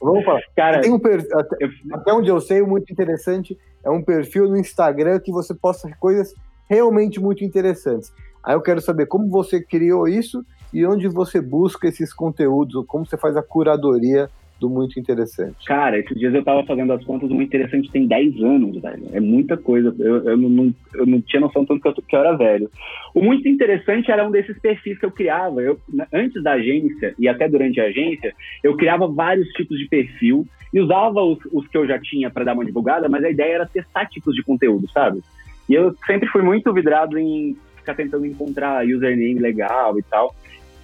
Vamos 0.00 0.24
falar. 0.24 0.40
cara, 0.56 0.80
Tem 0.80 0.92
um 0.92 0.96
até, 0.96 1.56
eu, 1.60 1.70
até 1.92 2.12
onde 2.12 2.28
eu 2.30 2.40
sei, 2.40 2.62
o 2.62 2.68
muito 2.68 2.92
interessante 2.92 3.58
é 3.84 3.90
um 3.90 4.00
perfil 4.00 4.48
no 4.48 4.56
Instagram 4.56 5.18
que 5.18 5.32
você 5.32 5.52
posta 5.54 5.90
coisas 5.98 6.32
realmente 6.68 7.20
muito 7.20 7.44
interessantes. 7.44 8.12
Aí 8.42 8.54
eu 8.54 8.62
quero 8.62 8.80
saber 8.80 9.06
como 9.06 9.28
você 9.28 9.62
criou 9.62 10.08
isso 10.08 10.44
e 10.72 10.84
onde 10.86 11.06
você 11.08 11.40
busca 11.40 11.86
esses 11.86 12.12
conteúdos, 12.12 12.84
como 12.86 13.06
você 13.06 13.16
faz 13.16 13.36
a 13.36 13.42
curadoria 13.42 14.28
do 14.62 14.70
muito 14.70 14.98
interessante. 14.98 15.66
Cara, 15.66 15.98
esses 15.98 16.16
dias 16.16 16.32
eu 16.32 16.44
tava 16.44 16.64
fazendo 16.64 16.92
as 16.92 17.04
contas, 17.04 17.28
o 17.28 17.34
muito 17.34 17.48
interessante 17.48 17.90
tem 17.90 18.06
10 18.06 18.40
anos, 18.42 18.80
velho. 18.80 19.08
É 19.12 19.18
muita 19.18 19.56
coisa. 19.56 19.94
Eu, 19.98 20.24
eu, 20.24 20.36
não, 20.36 20.72
eu 20.94 21.04
não 21.04 21.20
tinha 21.20 21.40
noção 21.40 21.66
tanto 21.66 21.80
que 21.82 21.88
eu, 21.88 21.94
que 21.94 22.16
eu 22.16 22.20
era 22.20 22.36
velho. 22.36 22.70
O 23.12 23.20
muito 23.20 23.48
interessante 23.48 24.12
era 24.12 24.26
um 24.26 24.30
desses 24.30 24.56
perfis 24.60 24.98
que 24.98 25.04
eu 25.04 25.10
criava. 25.10 25.60
Eu, 25.60 25.80
antes 26.12 26.40
da 26.44 26.52
agência 26.52 27.12
e 27.18 27.28
até 27.28 27.48
durante 27.48 27.80
a 27.80 27.86
agência, 27.86 28.32
eu 28.62 28.76
criava 28.76 29.08
vários 29.08 29.48
tipos 29.48 29.76
de 29.76 29.88
perfil 29.88 30.46
e 30.72 30.80
usava 30.80 31.20
os, 31.20 31.38
os 31.52 31.66
que 31.66 31.76
eu 31.76 31.86
já 31.86 31.98
tinha 31.98 32.30
para 32.30 32.44
dar 32.44 32.54
uma 32.54 32.64
divulgada, 32.64 33.08
mas 33.08 33.24
a 33.24 33.30
ideia 33.30 33.54
era 33.54 33.66
testar 33.66 34.06
tipos 34.06 34.32
de 34.32 34.44
conteúdo, 34.44 34.88
sabe? 34.92 35.20
E 35.68 35.74
eu 35.74 35.94
sempre 36.06 36.28
fui 36.28 36.42
muito 36.42 36.72
vidrado 36.72 37.18
em 37.18 37.56
ficar 37.82 37.94
tentando 37.94 38.26
encontrar 38.26 38.86
username 38.86 39.38
legal 39.38 39.98
e 39.98 40.02
tal. 40.02 40.34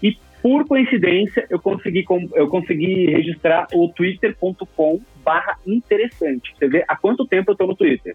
E 0.02 0.16
por 0.42 0.66
coincidência, 0.66 1.46
eu 1.48 1.58
consegui, 1.58 2.04
eu 2.34 2.48
consegui 2.48 3.06
registrar 3.06 3.66
o 3.72 3.88
twitter.com 3.88 5.00
barra 5.24 5.56
interessante. 5.66 6.54
Você 6.56 6.68
vê 6.68 6.84
há 6.86 6.96
quanto 6.96 7.26
tempo 7.26 7.50
eu 7.50 7.56
tô 7.56 7.66
no 7.66 7.76
Twitter. 7.76 8.14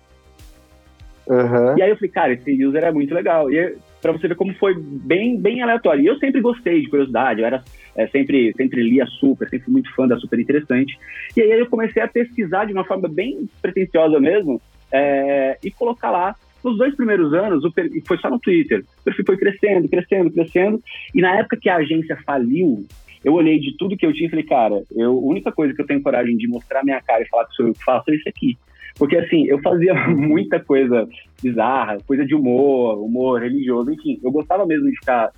Aham. 1.30 1.76
E 1.78 1.82
aí 1.82 1.90
eu 1.90 1.96
falei, 1.96 2.12
cara, 2.12 2.34
esse 2.34 2.66
user 2.66 2.84
é 2.84 2.92
muito 2.92 3.14
legal. 3.14 3.52
E 3.52 3.76
pra 4.02 4.12
você 4.12 4.28
ver 4.28 4.36
como 4.36 4.54
foi 4.56 4.76
bem, 4.78 5.40
bem 5.40 5.62
aleatório. 5.62 6.04
E 6.04 6.08
eu 6.08 6.18
sempre 6.18 6.42
gostei 6.42 6.82
de 6.82 6.90
curiosidade, 6.90 7.40
eu 7.40 7.48
era 7.48 7.64
é, 7.96 8.08
sempre, 8.08 8.54
sempre 8.54 8.84
lia 8.84 9.06
super, 9.06 9.48
sempre 9.50 9.66
fui 9.66 9.74
muito 9.74 9.94
fã 9.96 10.08
da 10.08 10.18
super 10.18 10.40
interessante. 10.40 10.98
E 11.36 11.42
aí 11.42 11.60
eu 11.60 11.68
comecei 11.68 12.02
a 12.02 12.08
pesquisar 12.08 12.66
de 12.66 12.74
uma 12.74 12.84
forma 12.84 13.08
bem 13.08 13.50
pretensiosa 13.62 14.20
mesmo 14.20 14.62
é, 14.92 15.58
e 15.64 15.72
colocar 15.72 16.12
lá. 16.12 16.36
Nos 16.64 16.78
dois 16.78 16.96
primeiros 16.96 17.34
anos, 17.34 17.64
o 17.66 17.72
foi 18.08 18.18
só 18.18 18.30
no 18.30 18.40
Twitter, 18.40 18.84
o 19.02 19.04
perfil 19.04 19.26
foi 19.26 19.38
crescendo, 19.38 19.90
crescendo, 19.90 20.32
crescendo. 20.32 20.82
E 21.14 21.22
na 21.22 21.36
época 21.38 21.58
que 21.58 21.70
a 21.70 21.78
agência 21.78 22.18
faliu, 22.26 22.86
eu 23.24 23.34
olhei 23.34 23.60
de 23.60 23.76
tudo 23.78 23.98
que 23.98 24.06
eu 24.06 24.14
tinha 24.14 24.28
e 24.28 24.30
falei, 24.30 24.46
cara, 24.46 24.84
eu, 24.92 25.12
a 25.12 25.22
única 25.22 25.52
coisa 25.52 25.74
que 25.74 25.82
eu 25.82 25.86
tenho 25.86 26.02
coragem 26.02 26.38
de 26.38 26.48
mostrar 26.48 26.84
minha 26.84 27.02
cara 27.02 27.24
e 27.24 27.28
falar 27.28 27.46
que 27.46 27.56
sou 27.56 27.68
eu 27.68 27.74
que 27.74 27.84
faço 27.84 28.12
é 28.12 28.16
isso 28.16 28.30
aqui. 28.30 28.58
Porque 28.98 29.18
assim, 29.18 29.46
eu 29.48 29.60
fazia 29.62 29.94
muita 30.10 30.60
coisa 30.60 31.08
bizarra, 31.42 31.98
coisa 32.06 32.26
de 32.26 32.36
humor, 32.36 33.00
humor 33.00 33.42
religioso, 33.42 33.92
enfim, 33.92 34.20
eu 34.24 34.32
gostava 34.32 34.66
mesmo 34.66 34.90
de 34.90 34.96
ficar 34.98 35.32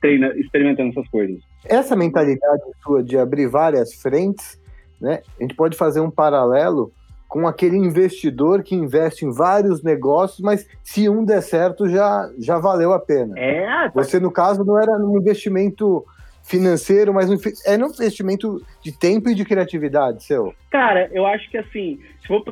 treina, 0.00 0.32
experimentando 0.36 0.90
essas 0.90 1.08
coisas. 1.08 1.38
Essa 1.64 1.94
mentalidade 1.94 2.62
sua 2.82 3.02
de 3.02 3.16
abrir 3.16 3.48
várias 3.48 3.94
frentes, 3.94 4.60
né? 5.00 5.20
A 5.38 5.42
gente 5.42 5.54
pode 5.54 5.76
fazer 5.76 6.00
um 6.00 6.10
paralelo 6.10 6.92
com 7.32 7.48
aquele 7.48 7.78
investidor 7.78 8.62
que 8.62 8.74
investe 8.74 9.24
em 9.24 9.32
vários 9.32 9.82
negócios, 9.82 10.40
mas 10.40 10.68
se 10.84 11.08
um 11.08 11.24
der 11.24 11.40
certo, 11.40 11.88
já, 11.88 12.30
já 12.38 12.58
valeu 12.58 12.92
a 12.92 13.00
pena. 13.00 13.32
É, 13.38 13.88
Você, 13.94 14.20
no 14.20 14.30
caso, 14.30 14.62
não 14.62 14.78
era 14.78 14.92
um 14.98 15.18
investimento 15.18 16.04
financeiro, 16.44 17.14
mas 17.14 17.30
um 17.30 17.36
era 17.64 17.82
um 17.82 17.88
investimento 17.88 18.60
de 18.82 18.92
tempo 18.92 19.30
e 19.30 19.34
de 19.34 19.46
criatividade 19.46 20.22
seu. 20.24 20.52
cara, 20.70 21.08
eu 21.10 21.24
acho 21.24 21.50
que 21.50 21.56
assim, 21.56 22.00
se 22.20 22.28
for, 22.28 22.44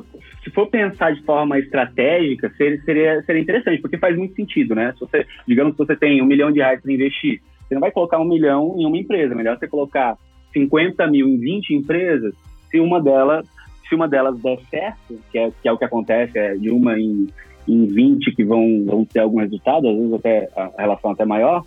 se 0.42 0.50
for 0.50 0.66
pensar 0.68 1.12
de 1.12 1.22
forma 1.25 1.58
estratégica, 1.58 2.50
seria, 2.56 2.80
seria, 2.80 3.22
seria 3.25 3.42
interessante, 3.42 3.82
porque 3.82 3.99
faz 3.99 4.16
muito 4.16 4.34
sentido, 4.34 4.75
né? 4.75 4.94
Se 4.94 5.00
você, 5.00 5.26
digamos 5.46 5.72
que 5.72 5.78
você 5.84 5.94
tem 5.94 6.22
um 6.22 6.26
milhão 6.26 6.50
de 6.50 6.60
reais 6.60 6.80
para 6.80 6.90
investir, 6.90 7.42
você 7.68 7.75
não 7.75 7.82
vai 7.82 7.90
colocar 7.90 8.18
um 8.18 8.25
milhão 8.26 8.76
em 8.78 8.87
uma 8.87 8.96
empresa, 8.96 9.34
melhor 9.34 9.58
você 9.58 9.68
colocar 9.68 10.16
50 10.54 11.06
mil 11.08 11.28
em 11.28 11.38
20 11.38 11.75
empresas, 11.75 12.32
se 12.70 12.80
uma 12.80 13.02
delas, 13.02 13.46
se 13.90 13.94
uma 13.97 14.09
delas 14.09 14.40
der 14.40 14.59
certo, 14.70 15.20
que 15.30 15.38
é, 15.38 15.50
que 15.61 15.68
é 15.68 15.73
o 15.73 15.76
que 15.76 15.85
acontece, 15.85 16.38
é 16.38 16.54
de 16.54 16.70
uma 16.70 16.97
em, 16.99 17.26
em 17.66 17.87
20 17.87 18.32
que 18.37 18.44
vão, 18.44 18.85
vão 18.87 19.04
ter 19.04 19.18
algum 19.18 19.40
resultado, 19.40 19.88
às 19.88 19.97
vezes 19.97 20.12
até 20.14 20.49
a 20.56 20.70
relação 20.78 21.11
até 21.11 21.25
maior, 21.25 21.64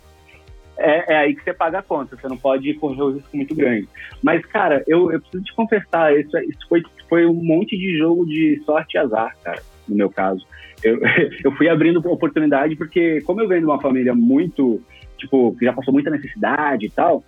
é, 0.78 1.12
é 1.12 1.18
aí 1.18 1.36
que 1.36 1.44
você 1.44 1.52
paga 1.52 1.80
a 1.80 1.82
conta, 1.82 2.16
você 2.16 2.26
não 2.26 2.38
pode 2.38 2.72
correr 2.74 3.02
o 3.02 3.12
risco 3.12 3.36
muito 3.36 3.54
grande. 3.54 3.86
Mas, 4.22 4.44
cara, 4.46 4.82
eu, 4.88 5.12
eu 5.12 5.20
preciso 5.20 5.44
te 5.44 5.54
confessar, 5.54 6.18
isso, 6.18 6.36
isso 6.38 6.66
foi, 6.68 6.82
foi 7.08 7.26
um 7.26 7.34
monte 7.34 7.76
de 7.76 7.98
jogo 7.98 8.26
de 8.26 8.60
sorte 8.64 8.96
e 8.96 8.98
azar, 8.98 9.36
cara, 9.44 9.62
no 9.86 9.94
meu 9.94 10.08
caso. 10.10 10.44
Eu, 10.82 10.98
eu 11.44 11.52
fui 11.52 11.68
abrindo 11.68 11.98
oportunidade 12.10 12.74
porque, 12.74 13.20
como 13.20 13.42
eu 13.42 13.48
venho 13.48 13.60
de 13.60 13.66
uma 13.66 13.80
família 13.80 14.14
muito, 14.14 14.80
tipo, 15.18 15.54
que 15.58 15.66
já 15.66 15.74
passou 15.74 15.92
muita 15.92 16.10
necessidade 16.10 16.86
e 16.86 16.90
tal, 16.90 17.22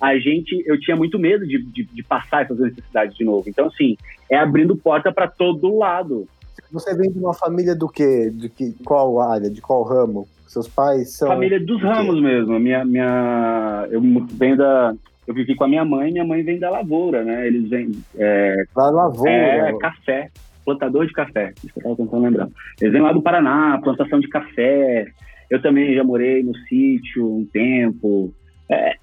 a 0.00 0.18
gente, 0.18 0.62
eu 0.66 0.78
tinha 0.78 0.96
muito 0.96 1.18
medo 1.18 1.46
de, 1.46 1.62
de, 1.62 1.84
de 1.84 2.02
passar 2.02 2.42
essas 2.42 2.58
necessidades 2.58 3.16
de 3.16 3.24
novo. 3.24 3.48
Então, 3.48 3.66
assim, 3.66 3.96
é 4.30 4.36
abrindo 4.36 4.76
porta 4.76 5.12
para 5.12 5.26
todo 5.28 5.78
lado. 5.78 6.26
Você 6.70 6.94
vem 6.96 7.10
de 7.10 7.18
uma 7.18 7.34
família 7.34 7.74
do 7.74 7.88
quê? 7.88 8.30
De 8.30 8.48
que, 8.48 8.74
qual 8.84 9.20
área? 9.20 9.48
De 9.50 9.60
qual 9.60 9.82
ramo? 9.82 10.26
Seus 10.46 10.68
pais 10.68 11.16
são. 11.16 11.28
Família 11.28 11.58
dos 11.60 11.82
ramos 11.82 12.20
mesmo. 12.20 12.58
Minha, 12.58 12.84
minha, 12.84 13.86
eu 13.90 14.00
venho 14.32 14.56
da. 14.56 14.94
Eu 15.26 15.34
vivi 15.34 15.56
com 15.56 15.64
a 15.64 15.68
minha 15.68 15.84
mãe, 15.84 16.12
minha 16.12 16.24
mãe 16.24 16.42
vem 16.42 16.58
da 16.58 16.70
lavoura, 16.70 17.24
né? 17.24 17.46
Eles 17.46 17.68
vêm. 17.68 17.90
É, 18.16 18.64
Da 18.74 18.90
lavoura. 18.90 19.30
é 19.30 19.76
café, 19.78 20.30
plantador 20.64 21.06
de 21.06 21.12
café, 21.12 21.52
isso 21.64 21.72
que 21.72 21.80
eu 21.80 21.82
tava 21.82 21.96
tentando 21.96 22.22
lembrar. 22.22 22.48
Eles 22.80 22.92
vêm 22.92 23.02
lá 23.02 23.12
do 23.12 23.22
Paraná, 23.22 23.78
plantação 23.82 24.20
de 24.20 24.28
café. 24.28 25.06
Eu 25.50 25.60
também 25.60 25.94
já 25.94 26.04
morei 26.04 26.42
no 26.42 26.56
sítio 26.68 27.38
um 27.38 27.44
tempo. 27.44 28.32
É, 28.68 28.90
é, 28.90 28.96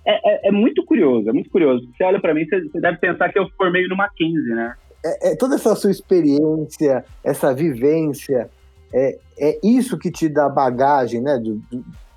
é- 0.45 0.47
é 0.49 0.51
muito 0.51 0.85
curioso, 0.85 1.29
é 1.29 1.33
muito 1.33 1.49
curioso. 1.49 1.87
Você 1.95 2.03
olha 2.03 2.19
pra 2.19 2.33
mim, 2.33 2.45
você, 2.45 2.61
você 2.61 2.79
deve 2.81 2.97
pensar 2.97 3.31
que 3.31 3.39
eu 3.39 3.47
formei 3.57 3.87
no 3.87 3.95
Mackenzie, 3.95 4.53
né? 4.53 4.75
é, 5.05 5.31
é 5.31 5.35
toda 5.35 5.55
essa 5.55 5.75
sua 5.75 5.91
experiência, 5.91 7.03
essa 7.23 7.53
vivência, 7.53 8.49
é, 8.93 9.17
é 9.37 9.59
isso 9.63 9.97
que 9.97 10.11
te 10.11 10.29
dá 10.29 10.47
bagagem, 10.47 11.21
né? 11.21 11.37
De- 11.37 11.59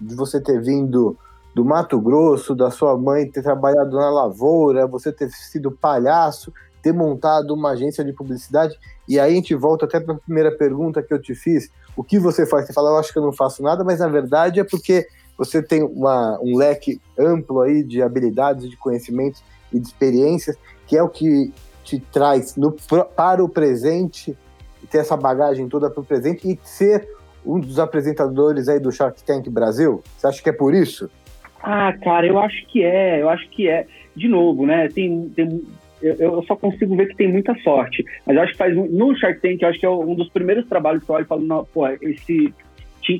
de 0.00 0.14
você 0.14 0.40
ter 0.40 0.60
vindo 0.62 1.16
do 1.54 1.64
Mato 1.64 1.98
Grosso, 2.00 2.54
da 2.54 2.70
sua 2.70 2.96
mãe 2.98 3.28
ter 3.30 3.42
trabalhado 3.42 3.96
na 3.96 4.10
lavoura, 4.10 4.86
você 4.86 5.10
ter 5.10 5.30
sido 5.30 5.70
palhaço, 5.72 6.52
ter 6.82 6.92
montado 6.92 7.54
uma 7.54 7.70
agência 7.70 8.04
de 8.04 8.12
publicidade. 8.12 8.76
E 9.08 9.18
aí 9.18 9.32
a 9.32 9.34
gente 9.34 9.54
volta 9.54 9.86
até 9.86 9.98
para 9.98 10.14
a 10.14 10.18
primeira 10.18 10.52
pergunta 10.52 11.02
que 11.02 11.12
eu 11.14 11.20
te 11.20 11.34
fiz: 11.34 11.70
o 11.96 12.04
que 12.04 12.18
você 12.18 12.44
faz? 12.46 12.66
Você 12.66 12.72
fala, 12.74 12.90
eu 12.90 12.98
acho 12.98 13.10
que 13.12 13.18
eu 13.18 13.22
não 13.22 13.32
faço 13.32 13.62
nada, 13.62 13.82
mas 13.82 14.00
na 14.00 14.08
verdade 14.08 14.60
é 14.60 14.64
porque 14.64 15.06
você 15.36 15.62
tem 15.62 15.82
uma, 15.82 16.38
um 16.42 16.56
leque 16.56 17.00
amplo 17.18 17.60
aí 17.60 17.82
de 17.82 18.02
habilidades, 18.02 18.68
de 18.68 18.76
conhecimentos 18.76 19.42
e 19.72 19.78
de 19.78 19.86
experiências, 19.86 20.56
que 20.86 20.96
é 20.96 21.02
o 21.02 21.08
que 21.08 21.52
te 21.84 22.00
traz 22.00 22.56
no, 22.56 22.72
para 23.16 23.42
o 23.42 23.48
presente, 23.48 24.36
ter 24.90 24.98
essa 24.98 25.16
bagagem 25.16 25.68
toda 25.68 25.90
para 25.90 26.00
o 26.00 26.04
presente 26.04 26.48
e 26.48 26.58
ser 26.62 27.08
um 27.44 27.60
dos 27.60 27.78
apresentadores 27.78 28.68
aí 28.68 28.80
do 28.80 28.90
Shark 28.90 29.22
Tank 29.22 29.48
Brasil? 29.48 30.02
Você 30.16 30.26
acha 30.26 30.42
que 30.42 30.48
é 30.48 30.52
por 30.52 30.74
isso? 30.74 31.08
Ah, 31.62 31.92
cara, 32.02 32.26
eu 32.26 32.38
acho 32.38 32.66
que 32.66 32.82
é, 32.82 33.22
eu 33.22 33.28
acho 33.28 33.48
que 33.50 33.68
é. 33.68 33.86
De 34.14 34.28
novo, 34.28 34.64
né? 34.64 34.88
Tem, 34.88 35.28
tem 35.34 35.62
eu, 36.02 36.42
só 36.44 36.56
consigo 36.56 36.96
ver 36.96 37.08
que 37.08 37.16
tem 37.16 37.30
muita 37.30 37.54
sorte. 37.56 38.04
Mas 38.26 38.36
eu 38.36 38.42
acho 38.42 38.52
que 38.52 38.58
faz 38.58 38.74
no 38.74 39.16
Shark 39.16 39.40
Tank, 39.40 39.62
eu 39.62 39.68
acho 39.68 39.80
que 39.80 39.86
é 39.86 39.90
um 39.90 40.14
dos 40.14 40.28
primeiros 40.28 40.66
trabalhos 40.66 41.04
que 41.04 41.10
eu 41.10 41.14
olho 41.14 41.24
e 41.24 41.28
falo, 41.28 41.44
não, 41.44 41.64
pô, 41.64 41.86
esse 41.88 42.52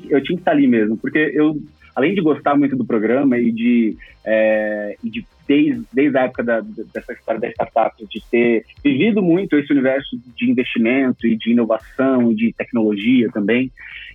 eu 0.09 0.21
tinha 0.21 0.35
que 0.35 0.41
estar 0.41 0.51
ali 0.51 0.67
mesmo, 0.67 0.97
porque 0.97 1.17
eu, 1.33 1.55
além 1.97 2.13
de 2.13 2.21
gostar 2.21 2.55
muito 2.55 2.75
do 2.75 2.85
programa 2.85 3.39
e 3.39 3.51
de, 3.51 3.97
é, 4.23 4.95
de 5.03 5.25
desde, 5.47 5.83
desde 5.91 6.15
a 6.15 6.25
época 6.25 6.43
da, 6.43 6.61
dessa 6.93 7.11
história 7.11 7.41
da 7.41 7.49
startup, 7.49 7.95
de 8.05 8.21
ter 8.29 8.65
vivido 8.83 9.19
muito 9.19 9.57
esse 9.57 9.73
universo 9.73 10.15
de 10.35 10.51
investimento 10.51 11.25
e 11.25 11.35
de 11.35 11.49
inovação 11.49 12.31
e 12.31 12.35
de 12.35 12.53
tecnologia 12.53 13.31
também. 13.31 13.71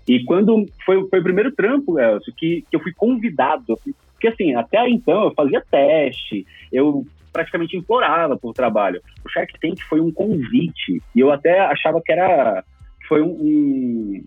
E 0.06 0.22
quando 0.22 0.64
foi, 0.86 1.04
foi 1.08 1.18
o 1.18 1.24
primeiro 1.24 1.50
trampo, 1.50 1.98
Elcio, 1.98 2.32
que, 2.36 2.64
que 2.70 2.76
eu 2.76 2.80
fui 2.80 2.92
convidado, 2.92 3.76
porque 4.12 4.28
assim, 4.28 4.54
até 4.54 4.88
então 4.88 5.24
eu 5.24 5.34
fazia 5.34 5.64
teste, 5.68 6.46
eu 6.72 7.04
praticamente 7.32 7.76
implorava 7.76 8.36
por 8.36 8.54
trabalho. 8.54 9.00
O 9.24 9.28
Shark 9.28 9.58
Tank 9.60 9.82
foi 9.88 10.00
um 10.00 10.12
convite, 10.12 11.02
e 11.16 11.18
eu 11.18 11.32
até 11.32 11.58
achava 11.58 12.00
que 12.00 12.12
era 12.12 12.62
foi 13.08 13.20
um, 13.20 13.32
um 13.32 14.24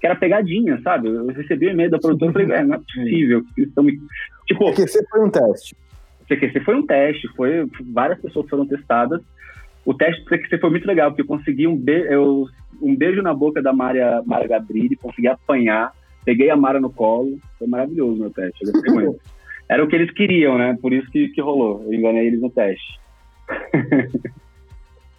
que 0.00 0.06
era 0.06 0.16
pegadinha, 0.16 0.80
sabe? 0.82 1.08
Eu 1.08 1.26
recebi 1.26 1.66
o 1.66 1.68
um 1.70 1.72
e-mail 1.72 1.90
da 1.90 1.98
produtora 1.98 2.30
e 2.30 2.32
falei, 2.32 2.52
é, 2.52 2.64
não 2.64 2.74
é 2.74 2.78
possível. 2.78 3.42
Estão 3.56 3.84
me... 3.84 3.98
Tipo, 4.46 4.72
CQC 4.72 5.06
foi 5.10 5.24
um 5.24 5.30
teste. 5.30 5.76
CQC 6.28 6.60
foi 6.60 6.74
um 6.74 6.86
teste, 6.86 7.28
foi 7.36 7.66
várias 7.92 8.20
pessoas 8.20 8.48
foram 8.48 8.66
testadas. 8.66 9.22
O 9.84 9.94
teste 9.94 10.22
do 10.24 10.28
CQC 10.28 10.58
foi 10.58 10.70
muito 10.70 10.86
legal, 10.86 11.10
porque 11.10 11.22
eu 11.22 11.26
consegui 11.26 11.66
um, 11.66 11.76
be 11.76 12.06
eu, 12.10 12.46
um 12.82 12.94
beijo 12.94 13.22
na 13.22 13.32
boca 13.32 13.62
da 13.62 13.72
Maria, 13.72 14.22
Maria 14.26 14.48
Gabrilli, 14.48 14.96
consegui 14.96 15.28
apanhar, 15.28 15.92
peguei 16.24 16.50
a 16.50 16.56
Mara 16.56 16.80
no 16.80 16.90
colo, 16.90 17.38
foi 17.58 17.68
maravilhoso 17.68 18.14
o 18.14 18.18
meu 18.18 18.30
teste, 18.30 18.64
eu 18.64 18.72
gostei 18.72 18.92
muito. 18.92 19.20
Era 19.68 19.82
o 19.82 19.88
que 19.88 19.96
eles 19.96 20.12
queriam, 20.12 20.56
né? 20.56 20.76
Por 20.80 20.92
isso 20.92 21.10
que, 21.10 21.28
que 21.28 21.40
rolou. 21.40 21.82
Eu 21.84 21.92
enganei 21.92 22.28
eles 22.28 22.40
no 22.40 22.50
teste. 22.50 23.00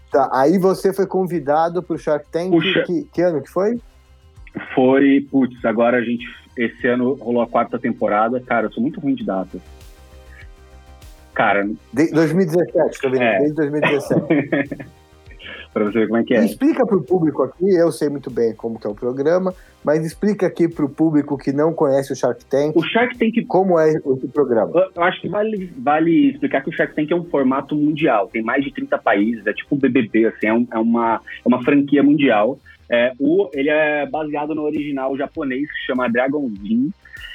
tá, 0.10 0.30
aí 0.34 0.58
você 0.58 0.94
foi 0.94 1.06
convidado 1.06 1.84
para 1.84 1.96
o 1.96 2.00
Shark 2.00 2.30
Tank. 2.32 2.52
Que, 2.86 3.04
que 3.14 3.22
ano 3.22 3.42
que 3.42 3.50
foi? 3.50 3.78
Foi, 4.74 5.26
putz, 5.30 5.64
agora 5.66 5.98
a 5.98 6.02
gente. 6.02 6.26
Esse 6.56 6.88
ano 6.88 7.14
rolou 7.16 7.42
a 7.42 7.48
quarta 7.48 7.78
temporada. 7.78 8.40
Cara, 8.40 8.68
eu 8.68 8.72
sou 8.72 8.82
muito 8.82 9.00
ruim 9.00 9.14
de 9.14 9.24
data. 9.24 9.60
Cara. 11.34 11.64
De 11.94 12.12
2017, 12.12 13.00
tô 13.00 13.10
vendo, 13.12 13.22
é. 13.22 13.38
desde 13.40 13.56
2017. 13.56 14.98
para 15.78 15.86
você 15.86 16.00
ver 16.00 16.08
como 16.08 16.20
é 16.20 16.24
que 16.24 16.34
é. 16.34 16.44
Explica 16.44 16.86
para 16.86 16.98
o 16.98 17.04
público 17.04 17.44
aqui, 17.44 17.70
eu 17.76 17.92
sei 17.92 18.10
muito 18.10 18.32
bem 18.32 18.54
como 18.56 18.80
que 18.80 18.88
é 18.88 18.90
o 18.90 18.96
programa, 18.96 19.54
mas 19.84 20.04
explica 20.06 20.48
aqui 20.48 20.68
para 20.68 20.84
o 20.84 20.90
público 20.90 21.38
que 21.38 21.52
não 21.52 21.74
conhece 21.74 22.12
o 22.12 22.16
Shark 22.16 22.44
Tank. 22.46 22.76
O 22.76 22.84
Shark 22.84 23.18
Tank 23.18 23.46
como 23.46 23.80
é 23.80 23.90
esse 23.90 24.28
programa? 24.34 24.72
Eu 24.96 25.04
acho 25.04 25.22
que 25.22 25.30
vale, 25.30 25.72
vale 25.78 26.32
explicar 26.32 26.64
que 26.64 26.70
o 26.70 26.74
Shark 26.74 26.96
Tank 26.96 27.12
é 27.12 27.16
um 27.16 27.26
formato 27.26 27.76
mundial, 27.76 28.28
tem 28.28 28.42
mais 28.42 28.64
de 28.64 28.72
30 28.74 28.98
países, 28.98 29.46
é 29.46 29.54
tipo 29.54 29.76
o 29.76 29.78
BBB, 29.78 30.26
assim, 30.26 30.48
é, 30.48 30.54
um, 30.54 30.68
é 30.72 30.80
uma, 30.80 31.16
é 31.16 31.48
uma 31.48 31.64
franquia 31.64 32.02
mundial. 32.02 32.60
É, 32.90 33.12
o, 33.20 33.50
ele 33.54 33.70
é 33.70 34.06
baseado 34.06 34.56
no 34.56 34.64
original 34.64 35.18
japonês 35.18 35.70
que 35.70 35.86
chama 35.86 36.10
Dragon's 36.10 36.58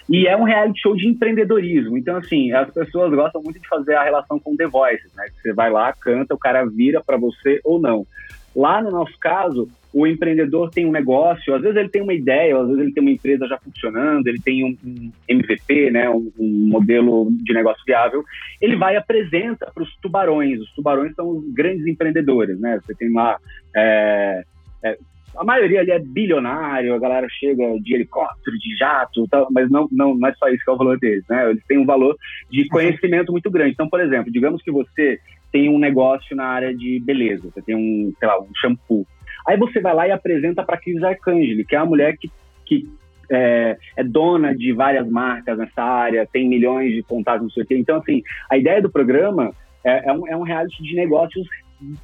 e 0.08 0.26
é 0.26 0.36
um 0.36 0.45
reality 0.45 0.80
show 0.80 0.97
de 0.97 1.06
empreendedorismo. 1.08 1.97
Então, 1.97 2.17
assim, 2.17 2.52
as 2.52 2.71
pessoas 2.71 3.12
gostam 3.15 3.43
muito 3.43 3.60
de 3.60 3.69
fazer 3.69 3.95
a 3.95 4.02
relação 4.02 4.38
com 4.38 4.56
The 4.56 4.67
Voice, 4.67 5.04
né? 5.17 5.26
Você 5.41 5.52
vai 5.52 5.71
lá, 5.71 5.93
canta, 5.93 6.34
o 6.34 6.38
cara 6.38 6.65
vira 6.65 7.02
para 7.04 7.17
você 7.17 7.60
ou 7.65 7.80
não. 7.80 8.06
Lá 8.54 8.82
no 8.82 8.91
nosso 8.91 9.19
caso, 9.19 9.69
o 9.95 10.06
empreendedor 10.06 10.71
tem 10.71 10.86
um 10.86 10.93
negócio, 10.93 11.54
às 11.54 11.62
vezes 11.62 11.76
ele 11.76 11.88
tem 11.88 12.02
uma 12.02 12.12
ideia, 12.12 12.58
às 12.58 12.67
vezes 12.67 12.82
ele 12.82 12.93
tem 12.93 13.02
uma 13.02 13.10
empresa 13.10 13.47
já 13.47 13.58
funcionando, 13.58 14.26
ele 14.26 14.41
tem 14.41 14.65
um, 14.65 14.76
um 14.84 15.10
MVP, 15.28 15.91
né, 15.91 16.08
um, 16.10 16.30
um, 16.38 16.69
modelo 16.69 17.30
de 17.30 17.52
negócio 17.54 17.82
viável, 17.86 18.23
ele 18.60 18.76
vai 18.76 18.95
e 18.95 18.97
apresenta 18.99 19.71
para 19.73 19.82
os 19.82 19.95
tubarões. 19.97 20.60
Os 20.60 20.71
tubarões 20.73 21.15
são 21.15 21.28
os 21.30 21.54
grandes 21.54 21.86
empreendedores, 21.86 22.58
né? 22.60 22.78
Você 22.82 22.95
tem 22.95 23.10
lá 23.12 23.38
é, 23.75 24.43
é, 24.82 24.99
a 25.36 25.45
maioria 25.45 25.80
ali 25.80 25.90
é 25.90 25.99
bilionário, 25.99 26.95
a 26.95 26.99
galera 26.99 27.26
chega 27.30 27.78
de 27.80 27.95
helicóptero, 27.95 28.58
de 28.58 28.76
jato, 28.76 29.26
tal, 29.28 29.49
mas 29.50 29.71
não, 29.71 29.88
não, 29.90 30.14
não 30.14 30.28
é 30.28 30.34
só 30.34 30.49
isso 30.49 30.64
que 30.64 30.71
é 30.71 30.75
o 30.75 30.76
valor 30.76 30.99
deles, 30.99 31.25
né? 31.28 31.50
Eles 31.50 31.64
têm 31.66 31.78
um 31.78 31.86
valor 31.86 32.16
de 32.50 32.68
conhecimento 32.68 33.32
muito 33.32 33.50
grande. 33.50 33.73
Então, 33.73 33.88
por 33.88 34.00
exemplo, 34.00 34.32
digamos 34.32 34.62
que 34.62 34.71
você 34.71 35.18
tem 35.50 35.68
um 35.68 35.78
negócio 35.78 36.34
na 36.36 36.47
área 36.47 36.75
de 36.75 37.00
beleza, 37.00 37.50
você 37.50 37.62
tem 37.62 37.75
um, 37.75 38.12
sei 38.18 38.28
lá, 38.28 38.40
um 38.40 38.54
shampoo. 38.56 39.06
Aí 39.47 39.56
você 39.56 39.80
vai 39.80 39.95
lá 39.95 40.08
e 40.08 40.12
apresenta 40.12 40.62
para 40.62 40.76
Cris 40.76 41.02
Arcangeli, 41.02 41.64
que 41.64 41.75
é 41.75 41.78
a 41.78 41.84
mulher 41.84 42.16
que, 42.16 42.30
que 42.64 42.88
é, 43.30 43.76
é, 43.97 44.04
dona 44.04 44.54
de 44.54 44.73
várias 44.73 45.08
marcas 45.08 45.58
nessa 45.58 45.82
área, 45.82 46.28
tem 46.30 46.49
milhões 46.49 46.92
de 46.92 47.02
contatos, 47.02 47.42
não 47.42 47.50
sei 47.50 47.62
o 47.62 47.66
quê. 47.66 47.76
Então, 47.76 47.97
assim, 47.97 48.23
a 48.50 48.56
ideia 48.56 48.80
do 48.80 48.90
programa 48.90 49.52
é, 49.84 50.10
é, 50.10 50.12
um, 50.12 50.28
é 50.28 50.36
um 50.36 50.42
reality 50.42 50.82
de 50.82 50.95
negócios 50.95 51.47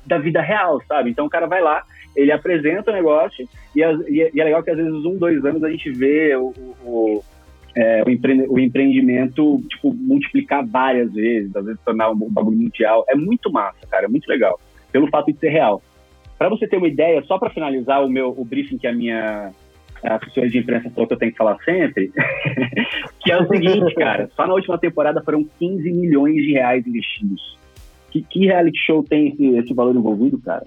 da 0.06 0.18
vida 0.18 0.40
real, 0.40 0.82
sabe? 0.86 1.10
Então 1.10 1.26
o 1.26 1.30
cara 1.30 1.46
vai 1.46 1.60
lá, 1.60 1.82
ele 2.16 2.32
apresenta 2.32 2.90
o 2.90 2.94
negócio 2.94 3.48
e, 3.74 3.82
as, 3.82 4.00
e, 4.08 4.22
é, 4.22 4.30
é 4.36 4.44
legal 4.44 4.62
que 4.62 4.70
às 4.70 4.76
vezes 4.76 4.92
um, 5.04 5.16
dois 5.16 5.44
anos 5.44 5.62
a 5.62 5.70
gente 5.70 5.90
vê 5.90 6.34
o, 6.36 6.52
o, 6.84 7.24
é, 7.76 8.02
o, 8.06 8.10
empre, 8.10 8.46
o, 8.48 8.58
empreendimento 8.58 9.62
tipo, 9.68 9.92
multiplicar 9.94 10.66
várias 10.66 11.12
vezes, 11.12 11.54
às 11.54 11.64
vezes 11.64 11.80
tornar 11.84 12.10
um 12.10 12.16
bagulho 12.30 12.58
mundial. 12.58 13.04
É 13.08 13.14
muito 13.14 13.52
massa, 13.52 13.86
cara, 13.88 14.06
é 14.06 14.08
muito 14.08 14.28
legal, 14.28 14.58
pelo 14.90 15.08
fato 15.08 15.32
de 15.32 15.38
ser 15.38 15.50
real. 15.50 15.82
Para 16.38 16.48
você 16.48 16.66
ter 16.68 16.76
uma 16.76 16.88
ideia, 16.88 17.22
só 17.22 17.38
para 17.38 17.50
finalizar 17.50 18.04
o 18.04 18.08
meu 18.08 18.34
o 18.36 18.44
briefing 18.44 18.78
que 18.78 18.86
a 18.86 18.92
minha 18.92 19.52
assessoria 20.02 20.48
de 20.48 20.58
imprensa 20.58 20.90
falou 20.90 21.06
que 21.06 21.14
eu 21.14 21.18
tenho 21.18 21.32
que 21.32 21.38
falar 21.38 21.58
sempre, 21.64 22.12
que 23.20 23.32
é 23.32 23.36
o 23.36 23.46
seguinte, 23.48 23.94
cara, 23.96 24.30
só 24.34 24.46
na 24.46 24.54
última 24.54 24.78
temporada 24.78 25.22
foram 25.22 25.44
15 25.58 25.90
milhões 25.92 26.36
de 26.36 26.52
reais 26.52 26.86
investidos. 26.86 27.57
Que, 28.10 28.22
que 28.22 28.46
reality 28.46 28.78
show 28.86 29.02
tem 29.02 29.28
esse, 29.28 29.46
esse 29.56 29.74
valor 29.74 29.94
envolvido, 29.94 30.38
cara? 30.38 30.66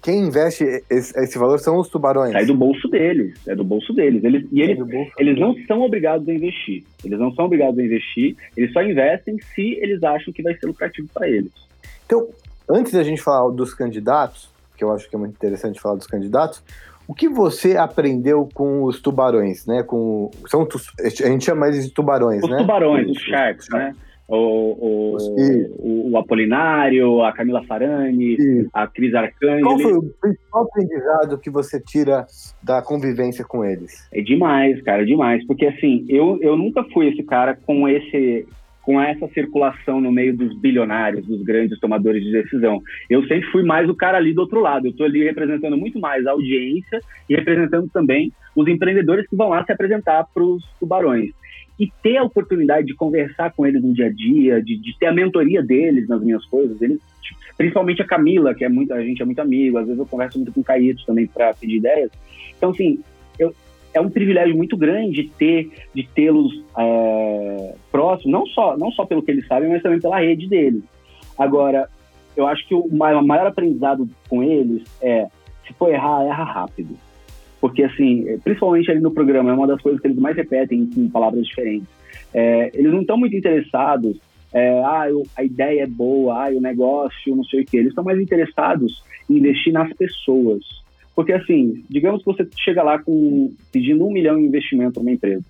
quem 0.00 0.26
investe 0.26 0.62
esse, 0.88 1.18
esse, 1.18 1.38
valor 1.38 1.58
são 1.58 1.78
os 1.78 1.88
tubarões. 1.88 2.32
Sai 2.32 2.46
do 2.46 2.54
bolso 2.54 2.88
deles, 2.88 3.34
é 3.46 3.54
do 3.54 3.64
bolso 3.64 3.92
deles. 3.92 4.22
Eles, 4.22 4.46
e 4.52 4.60
eles, 4.60 4.78
eles 5.18 5.38
não 5.38 5.56
são 5.66 5.80
obrigados 5.80 6.28
a 6.28 6.32
investir. 6.32 6.84
Eles 7.04 7.18
não 7.18 7.34
são 7.34 7.46
obrigados 7.46 7.78
a 7.78 7.82
investir, 7.82 8.36
eles 8.56 8.72
só 8.72 8.82
investem 8.82 9.38
se 9.54 9.78
eles 9.80 10.02
acham 10.02 10.32
que 10.32 10.42
vai 10.42 10.54
ser 10.54 10.66
lucrativo 10.66 11.08
para 11.12 11.28
eles. 11.28 11.50
Então, 12.06 12.28
antes 12.68 12.92
da 12.92 13.02
gente 13.02 13.20
falar 13.20 13.50
dos 13.50 13.74
candidatos, 13.74 14.50
que 14.76 14.84
eu 14.84 14.92
acho 14.92 15.08
que 15.08 15.16
é 15.16 15.18
muito 15.18 15.34
interessante 15.34 15.80
falar 15.80 15.96
dos 15.96 16.06
candidatos, 16.06 16.62
o 17.06 17.14
que 17.14 17.28
você 17.28 17.76
aprendeu 17.76 18.48
com 18.54 18.84
os 18.84 19.00
tubarões, 19.00 19.66
né? 19.66 19.82
Com, 19.82 20.30
são, 20.46 20.66
a 21.00 21.28
gente 21.28 21.44
chama 21.44 21.66
eles 21.66 21.86
de 21.86 21.92
tubarões, 21.92 22.42
os 22.42 22.48
né? 22.48 22.56
Os 22.56 22.62
tubarões, 22.62 23.10
os 23.10 23.18
sharks, 23.18 23.68
né? 23.70 23.94
O, 24.36 25.16
o, 25.18 26.10
o, 26.12 26.18
Apolinário, 26.18 27.22
a 27.22 27.32
Camila 27.32 27.62
Farani, 27.64 28.36
a 28.72 28.86
Cris 28.86 29.14
Arcangeli. 29.14 29.62
Qual 29.62 29.78
foi 29.78 29.92
o 29.92 30.02
principal 30.20 30.62
aprendizado 30.62 31.38
que 31.38 31.50
você 31.50 31.78
tira 31.80 32.26
da 32.62 32.80
convivência 32.80 33.44
com 33.44 33.64
eles? 33.64 34.08
É 34.12 34.22
demais, 34.22 34.80
cara, 34.82 35.02
é 35.02 35.04
demais. 35.04 35.46
Porque 35.46 35.66
assim, 35.66 36.06
eu, 36.08 36.38
eu 36.40 36.56
nunca 36.56 36.82
fui 36.92 37.08
esse 37.08 37.22
cara 37.22 37.58
com 37.66 37.88
esse 37.88 38.46
com 38.82 39.00
essa 39.00 39.28
circulação 39.28 40.00
no 40.00 40.10
meio 40.10 40.36
dos 40.36 40.58
bilionários, 40.58 41.24
dos 41.24 41.40
grandes 41.44 41.78
tomadores 41.78 42.20
de 42.20 42.32
decisão. 42.32 42.82
Eu 43.08 43.22
sempre 43.28 43.48
fui 43.52 43.62
mais 43.62 43.88
o 43.88 43.94
cara 43.94 44.18
ali 44.18 44.34
do 44.34 44.40
outro 44.40 44.58
lado. 44.58 44.86
Eu 44.86 44.90
estou 44.90 45.06
ali 45.06 45.22
representando 45.22 45.76
muito 45.76 46.00
mais 46.00 46.26
a 46.26 46.32
audiência 46.32 46.98
e 47.30 47.36
representando 47.36 47.88
também 47.92 48.32
os 48.56 48.66
empreendedores 48.66 49.24
que 49.28 49.36
vão 49.36 49.50
lá 49.50 49.64
se 49.64 49.70
apresentar 49.70 50.26
para 50.34 50.42
os 50.42 50.64
tubarões 50.80 51.30
e 51.78 51.90
ter 52.02 52.18
a 52.18 52.24
oportunidade 52.24 52.86
de 52.86 52.94
conversar 52.94 53.52
com 53.52 53.66
eles 53.66 53.82
no 53.82 53.92
dia 53.92 54.06
a 54.06 54.12
dia, 54.12 54.62
de, 54.62 54.76
de 54.76 54.98
ter 54.98 55.06
a 55.06 55.12
mentoria 55.12 55.62
deles 55.62 56.08
nas 56.08 56.22
minhas 56.22 56.44
coisas, 56.46 56.80
eles, 56.80 57.00
tipo, 57.20 57.40
principalmente 57.56 58.02
a 58.02 58.06
Camila, 58.06 58.54
que 58.54 58.64
é 58.64 58.68
muito, 58.68 58.92
a 58.92 59.02
gente 59.02 59.22
é 59.22 59.24
muito 59.24 59.40
amigo, 59.40 59.78
às 59.78 59.86
vezes 59.86 59.98
eu 59.98 60.06
converso 60.06 60.38
muito 60.38 60.52
com 60.52 60.60
o 60.60 60.64
Caíto 60.64 61.04
também 61.06 61.26
para 61.26 61.54
pedir 61.54 61.76
ideias. 61.76 62.10
Então, 62.56 62.70
assim, 62.70 63.00
eu, 63.38 63.54
é 63.94 64.00
um 64.00 64.10
privilégio 64.10 64.56
muito 64.56 64.76
grande 64.76 65.30
ter 65.38 65.70
de 65.94 66.06
tê-los 66.14 66.62
é, 66.78 67.74
próximos, 67.90 68.32
não 68.32 68.46
só, 68.46 68.76
não 68.76 68.90
só 68.90 69.04
pelo 69.04 69.22
que 69.22 69.30
eles 69.30 69.46
sabem, 69.46 69.68
mas 69.68 69.82
também 69.82 70.00
pela 70.00 70.20
rede 70.20 70.48
deles. 70.48 70.82
Agora, 71.38 71.88
eu 72.36 72.46
acho 72.46 72.66
que 72.66 72.74
o 72.74 72.86
maior, 72.92 73.22
maior 73.24 73.46
aprendizado 73.46 74.08
com 74.28 74.42
eles 74.42 74.82
é 75.00 75.26
se 75.66 75.72
for 75.74 75.90
errar, 75.90 76.24
erra 76.24 76.44
rápido 76.44 76.96
porque, 77.62 77.84
assim, 77.84 78.26
principalmente 78.42 78.90
ali 78.90 78.98
no 78.98 79.12
programa, 79.12 79.50
é 79.50 79.54
uma 79.54 79.68
das 79.68 79.80
coisas 79.80 80.00
que 80.00 80.08
eles 80.08 80.18
mais 80.18 80.36
repetem 80.36 80.84
com 80.92 81.08
palavras 81.08 81.46
diferentes. 81.46 81.86
É, 82.34 82.72
eles 82.74 82.92
não 82.92 83.02
estão 83.02 83.16
muito 83.16 83.36
interessados, 83.36 84.18
é, 84.52 84.82
ah, 84.84 85.08
eu, 85.08 85.22
a 85.36 85.44
ideia 85.44 85.84
é 85.84 85.86
boa, 85.86 86.44
ah, 86.44 86.50
o 86.50 86.60
negócio, 86.60 87.36
não 87.36 87.44
sei 87.44 87.60
o 87.60 87.64
quê. 87.64 87.76
Eles 87.76 87.90
estão 87.90 88.02
mais 88.02 88.20
interessados 88.20 89.04
em 89.30 89.36
investir 89.36 89.72
nas 89.72 89.92
pessoas. 89.92 90.64
Porque, 91.14 91.32
assim, 91.32 91.84
digamos 91.88 92.24
que 92.24 92.32
você 92.32 92.48
chega 92.58 92.82
lá 92.82 92.98
com, 92.98 93.52
pedindo 93.70 94.04
um 94.04 94.12
milhão 94.12 94.40
em 94.40 94.46
investimento 94.46 94.98
numa 94.98 95.12
empresa. 95.12 95.44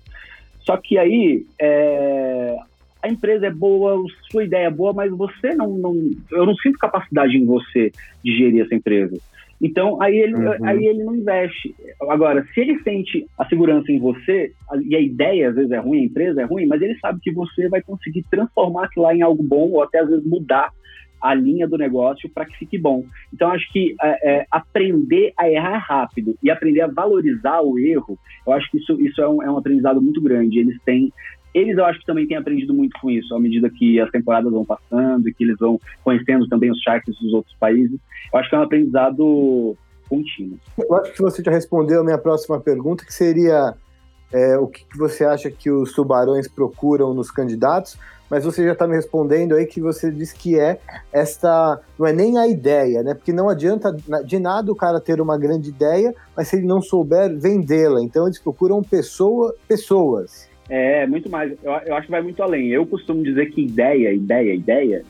Só 0.61 0.77
que 0.77 0.99
aí, 0.99 1.43
é, 1.59 2.55
a 3.01 3.09
empresa 3.09 3.47
é 3.47 3.51
boa, 3.51 3.99
sua 4.31 4.43
ideia 4.43 4.67
é 4.67 4.71
boa, 4.71 4.93
mas 4.93 5.11
você 5.11 5.55
não, 5.55 5.71
não. 5.79 6.11
Eu 6.31 6.45
não 6.45 6.55
sinto 6.57 6.77
capacidade 6.77 7.35
em 7.35 7.43
você 7.43 7.91
de 8.23 8.37
gerir 8.37 8.63
essa 8.63 8.75
empresa. 8.75 9.17
Então, 9.63 10.01
aí 10.01 10.17
ele, 10.17 10.35
uhum. 10.35 10.65
aí 10.65 10.85
ele 10.85 11.05
não 11.05 11.15
investe. 11.15 11.73
Agora, 12.09 12.45
se 12.53 12.59
ele 12.59 12.77
sente 12.79 13.25
a 13.39 13.45
segurança 13.45 13.89
em 13.89 13.97
você, 13.97 14.51
e 14.85 14.93
a 14.93 14.99
ideia 14.99 15.47
às 15.47 15.55
vezes 15.55 15.71
é 15.71 15.79
ruim, 15.79 16.01
a 16.01 16.03
empresa 16.03 16.41
é 16.41 16.43
ruim, 16.43 16.65
mas 16.65 16.81
ele 16.81 16.99
sabe 16.99 17.21
que 17.21 17.31
você 17.31 17.69
vai 17.69 17.81
conseguir 17.81 18.25
transformar 18.29 18.85
aquilo 18.85 19.05
lá 19.05 19.15
em 19.15 19.21
algo 19.21 19.41
bom, 19.41 19.71
ou 19.71 19.81
até 19.81 19.99
às 19.99 20.09
vezes 20.09 20.25
mudar 20.25 20.69
a 21.21 21.33
linha 21.33 21.65
do 21.65 21.77
negócio 21.77 22.29
para 22.29 22.43
que 22.45 22.57
fique 22.57 22.77
bom. 22.77 23.05
Então, 23.33 23.49
acho 23.51 23.71
que 23.71 23.95
é, 24.01 24.31
é, 24.31 24.47
aprender 24.51 25.31
a 25.37 25.49
errar 25.49 25.77
rápido 25.77 26.35
e 26.43 26.51
aprender 26.51 26.81
a 26.81 26.87
valorizar 26.87 27.61
o 27.61 27.79
erro, 27.79 28.19
eu 28.45 28.51
acho 28.51 28.69
que 28.69 28.79
isso, 28.79 28.99
isso 29.01 29.21
é, 29.21 29.29
um, 29.29 29.41
é 29.41 29.49
um 29.49 29.57
aprendizado 29.57 30.01
muito 30.01 30.21
grande. 30.21 30.59
Eles 30.59 30.77
têm 30.83 31.13
eles 31.53 31.77
eu 31.77 31.85
acho 31.85 31.99
que 31.99 32.05
também 32.05 32.27
têm 32.27 32.37
aprendido 32.37 32.73
muito 32.73 32.99
com 32.99 33.09
isso, 33.09 33.33
à 33.35 33.39
medida 33.39 33.69
que 33.69 33.99
as 33.99 34.09
temporadas 34.09 34.51
vão 34.51 34.65
passando 34.65 35.27
e 35.27 35.33
que 35.33 35.43
eles 35.43 35.57
vão 35.59 35.79
conhecendo 36.03 36.47
também 36.47 36.71
os 36.71 36.79
Sharks 36.81 37.15
dos 37.19 37.33
outros 37.33 37.55
países. 37.59 37.99
Eu 38.33 38.39
acho 38.39 38.49
que 38.49 38.55
é 38.55 38.59
um 38.59 38.63
aprendizado 38.63 39.77
contínuo. 40.09 40.57
Eu 40.77 40.95
acho 40.95 41.13
que 41.13 41.21
você 41.21 41.43
já 41.43 41.51
respondeu 41.51 42.01
a 42.01 42.03
minha 42.03 42.17
próxima 42.17 42.59
pergunta, 42.59 43.05
que 43.05 43.13
seria 43.13 43.75
é, 44.31 44.57
o 44.57 44.67
que, 44.67 44.83
que 44.85 44.97
você 44.97 45.23
acha 45.23 45.49
que 45.51 45.69
os 45.69 45.93
tubarões 45.93 46.47
procuram 46.47 47.13
nos 47.13 47.29
candidatos, 47.29 47.97
mas 48.29 48.43
você 48.43 48.65
já 48.65 48.73
está 48.73 48.87
me 48.87 48.95
respondendo 48.95 49.53
aí 49.53 49.67
que 49.67 49.79
você 49.79 50.09
diz 50.09 50.33
que 50.33 50.59
é 50.59 50.79
esta. 51.11 51.79
Não 51.99 52.07
é 52.07 52.11
nem 52.11 52.37
a 52.39 52.47
ideia, 52.47 53.03
né? 53.03 53.13
Porque 53.13 53.31
não 53.31 53.47
adianta 53.47 53.95
de 54.25 54.39
nada 54.39 54.71
o 54.71 54.75
cara 54.75 54.99
ter 54.99 55.21
uma 55.21 55.37
grande 55.37 55.69
ideia, 55.69 56.15
mas 56.35 56.47
se 56.47 56.55
ele 56.55 56.65
não 56.65 56.81
souber 56.81 57.37
vendê-la. 57.37 58.01
Então 58.01 58.25
eles 58.25 58.39
procuram 58.39 58.81
pessoa, 58.81 59.53
pessoas. 59.67 60.49
É, 60.69 61.05
muito 61.07 61.29
mais. 61.29 61.51
Eu, 61.63 61.71
eu 61.85 61.95
acho 61.95 62.05
que 62.05 62.11
vai 62.11 62.21
muito 62.21 62.41
além. 62.41 62.69
Eu 62.69 62.85
costumo 62.85 63.23
dizer 63.23 63.51
que 63.51 63.61
ideia, 63.61 64.13
ideia, 64.13 64.53
ideia, 64.53 65.03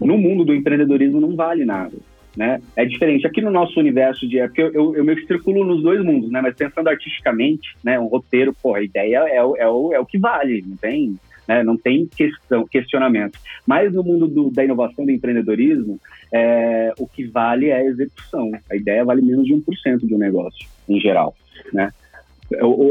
no 0.00 0.18
mundo 0.18 0.44
do 0.44 0.54
empreendedorismo 0.54 1.20
não 1.20 1.36
vale 1.36 1.64
nada. 1.64 1.96
Né? 2.36 2.60
É 2.74 2.84
diferente. 2.84 3.26
Aqui 3.26 3.40
no 3.40 3.50
nosso 3.50 3.78
universo 3.78 4.28
de. 4.28 4.40
É 4.40 4.46
porque 4.46 4.62
eu, 4.62 4.72
eu, 4.72 4.96
eu 4.96 5.04
meio 5.04 5.18
que 5.18 5.26
circulo 5.26 5.64
nos 5.64 5.82
dois 5.82 6.02
mundos, 6.02 6.30
né? 6.32 6.40
Mas 6.40 6.56
pensando 6.56 6.88
artisticamente, 6.88 7.76
né? 7.82 7.98
Um 7.98 8.06
roteiro, 8.06 8.52
pô, 8.60 8.74
a 8.74 8.82
ideia 8.82 9.18
é, 9.28 9.44
o, 9.44 9.56
é, 9.56 9.68
o, 9.68 9.92
é 9.92 10.00
o 10.00 10.06
que 10.06 10.18
vale, 10.18 10.64
não 10.66 10.76
tem, 10.76 11.16
né? 11.46 11.62
não 11.62 11.76
tem 11.76 12.06
questão, 12.06 12.66
questionamento. 12.66 13.38
Mas 13.64 13.92
no 13.92 14.02
mundo 14.02 14.26
do, 14.26 14.50
da 14.50 14.64
inovação 14.64 15.04
do 15.04 15.12
empreendedorismo, 15.12 16.00
é, 16.32 16.92
o 16.98 17.06
que 17.06 17.24
vale 17.24 17.68
é 17.68 17.76
a 17.76 17.84
execução. 17.84 18.50
A 18.68 18.74
ideia 18.74 19.04
vale 19.04 19.22
menos 19.22 19.46
de 19.46 19.54
1% 19.54 20.04
de 20.04 20.12
um 20.12 20.18
negócio, 20.18 20.66
em 20.88 20.98
geral, 20.98 21.36
né? 21.72 21.92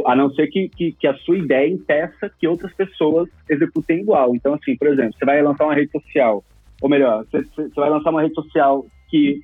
A 0.06 0.16
não 0.16 0.32
ser 0.34 0.48
que, 0.48 0.70
que, 0.70 0.92
que, 0.94 1.08
a 1.08 1.16
sua 1.16 1.38
ideia 1.38 1.70
impeça 1.70 2.32
que 2.40 2.48
outras 2.48 2.74
pessoas 2.74 3.30
executem 3.50 4.00
igual. 4.00 4.36
Então, 4.36 4.54
assim, 4.54 4.76
por 4.76 4.88
exemplo, 4.88 5.14
você 5.18 5.26
vai 5.26 5.42
lançar 5.42 5.66
uma 5.66 5.76
rede 5.76 5.92
social, 5.92 6.44
ou 6.82 6.90
melhor, 6.90 7.26
você, 7.26 7.44
você 7.44 7.76
vai 7.76 7.90
lançar 7.90 8.10
uma 8.10 8.22
rede 8.22 8.36
social 8.36 8.86
que 9.10 9.42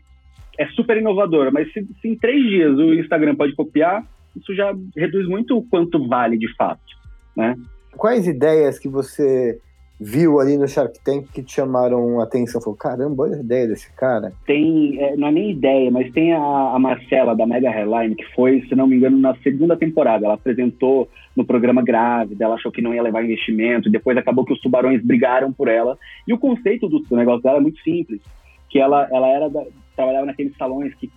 é 0.57 0.67
super 0.67 0.97
inovadora, 0.97 1.51
mas 1.51 1.71
se, 1.71 1.85
se, 2.01 2.07
em 2.07 2.15
três 2.15 2.43
dias 2.43 2.77
o 2.77 2.93
Instagram 2.93 3.35
pode 3.35 3.55
copiar, 3.55 4.03
isso 4.35 4.53
já 4.53 4.73
reduz 4.95 5.27
muito 5.27 5.57
o 5.57 5.63
quanto 5.63 6.07
vale 6.07 6.37
de 6.37 6.53
fato, 6.55 6.81
né? 7.35 7.55
Quais 7.95 8.27
ideias 8.27 8.77
que 8.77 8.87
você 8.87 9.59
viu 9.99 10.39
ali 10.39 10.57
no 10.57 10.67
Shark 10.67 10.97
Tank 11.03 11.27
que 11.33 11.43
te 11.43 11.53
chamaram 11.53 12.19
a 12.19 12.23
atenção? 12.23 12.61
Falou, 12.61 12.77
caramba, 12.77 13.23
olha 13.23 13.35
a 13.35 13.41
ideia 13.41 13.67
desse 13.67 13.91
cara. 13.95 14.31
Tem, 14.45 14.97
é, 14.99 15.15
não 15.17 15.27
é 15.27 15.31
nem 15.31 15.51
ideia, 15.51 15.91
mas 15.91 16.11
tem 16.13 16.33
a, 16.33 16.39
a, 16.39 16.79
Marcela 16.79 17.35
da 17.35 17.45
Mega 17.45 17.69
Hairline, 17.69 18.15
que 18.15 18.25
foi, 18.33 18.61
se 18.61 18.75
não 18.75 18.87
me 18.87 18.95
engano, 18.95 19.17
na 19.17 19.35
segunda 19.37 19.75
temporada. 19.75 20.25
Ela 20.25 20.35
apresentou 20.35 21.09
no 21.35 21.45
programa 21.45 21.83
Grávida, 21.83 22.45
ela 22.45 22.55
achou 22.55 22.71
que 22.71 22.81
não 22.81 22.93
ia 22.93 23.03
levar 23.03 23.23
investimento, 23.23 23.89
depois 23.89 24.17
acabou 24.17 24.45
que 24.45 24.53
os 24.53 24.61
tubarões 24.61 25.03
brigaram 25.03 25.51
por 25.51 25.67
ela. 25.67 25.97
E 26.27 26.33
o 26.33 26.39
conceito 26.39 26.87
do, 26.87 26.99
do 26.99 27.15
negócio 27.17 27.43
dela 27.43 27.57
é 27.57 27.61
muito 27.61 27.81
simples, 27.81 28.21
que 28.69 28.79
ela, 28.79 29.07
ela 29.11 29.27
era 29.27 29.49
da, 29.49 29.65
trabalhava 29.95 30.27
naqueles 30.27 30.55
salões 30.55 30.93
que, 30.95 31.11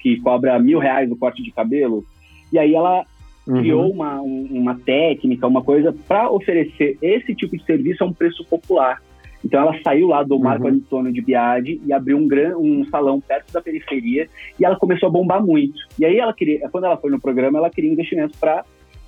que 0.00 0.20
cobra 0.20 0.58
mil 0.58 0.80
reais 0.80 1.10
o 1.10 1.16
corte 1.16 1.42
de 1.42 1.52
cabelo, 1.52 2.04
e 2.52 2.58
aí 2.58 2.74
ela 2.74 3.04
uhum. 3.46 3.58
criou 3.60 3.90
uma, 3.90 4.20
uma 4.20 4.78
técnica, 4.78 5.46
uma 5.46 5.62
coisa 5.62 5.94
para 6.06 6.30
oferecer 6.30 6.98
esse 7.00 7.34
tipo 7.34 7.56
de 7.56 7.64
serviço 7.64 8.04
a 8.04 8.06
um 8.06 8.12
preço 8.12 8.44
popular. 8.44 9.02
Então 9.44 9.60
ela 9.60 9.78
saiu 9.82 10.08
lá 10.08 10.22
do 10.22 10.38
Marco 10.38 10.66
uhum. 10.66 10.74
Antônio 10.74 11.12
de 11.12 11.20
Biagi 11.20 11.80
e 11.86 11.92
abriu 11.92 12.16
um, 12.16 12.26
gran, 12.26 12.56
um 12.58 12.84
salão 12.86 13.20
perto 13.20 13.52
da 13.52 13.60
periferia 13.60 14.28
e 14.58 14.64
ela 14.64 14.76
começou 14.76 15.08
a 15.08 15.12
bombar 15.12 15.44
muito. 15.44 15.78
E 15.98 16.04
aí 16.04 16.18
ela 16.18 16.32
queria, 16.32 16.68
quando 16.68 16.84
ela 16.84 16.96
foi 16.96 17.10
no 17.10 17.20
programa, 17.20 17.58
ela 17.58 17.70
queria 17.70 17.92
investimentos 17.92 18.38
para 18.38 18.64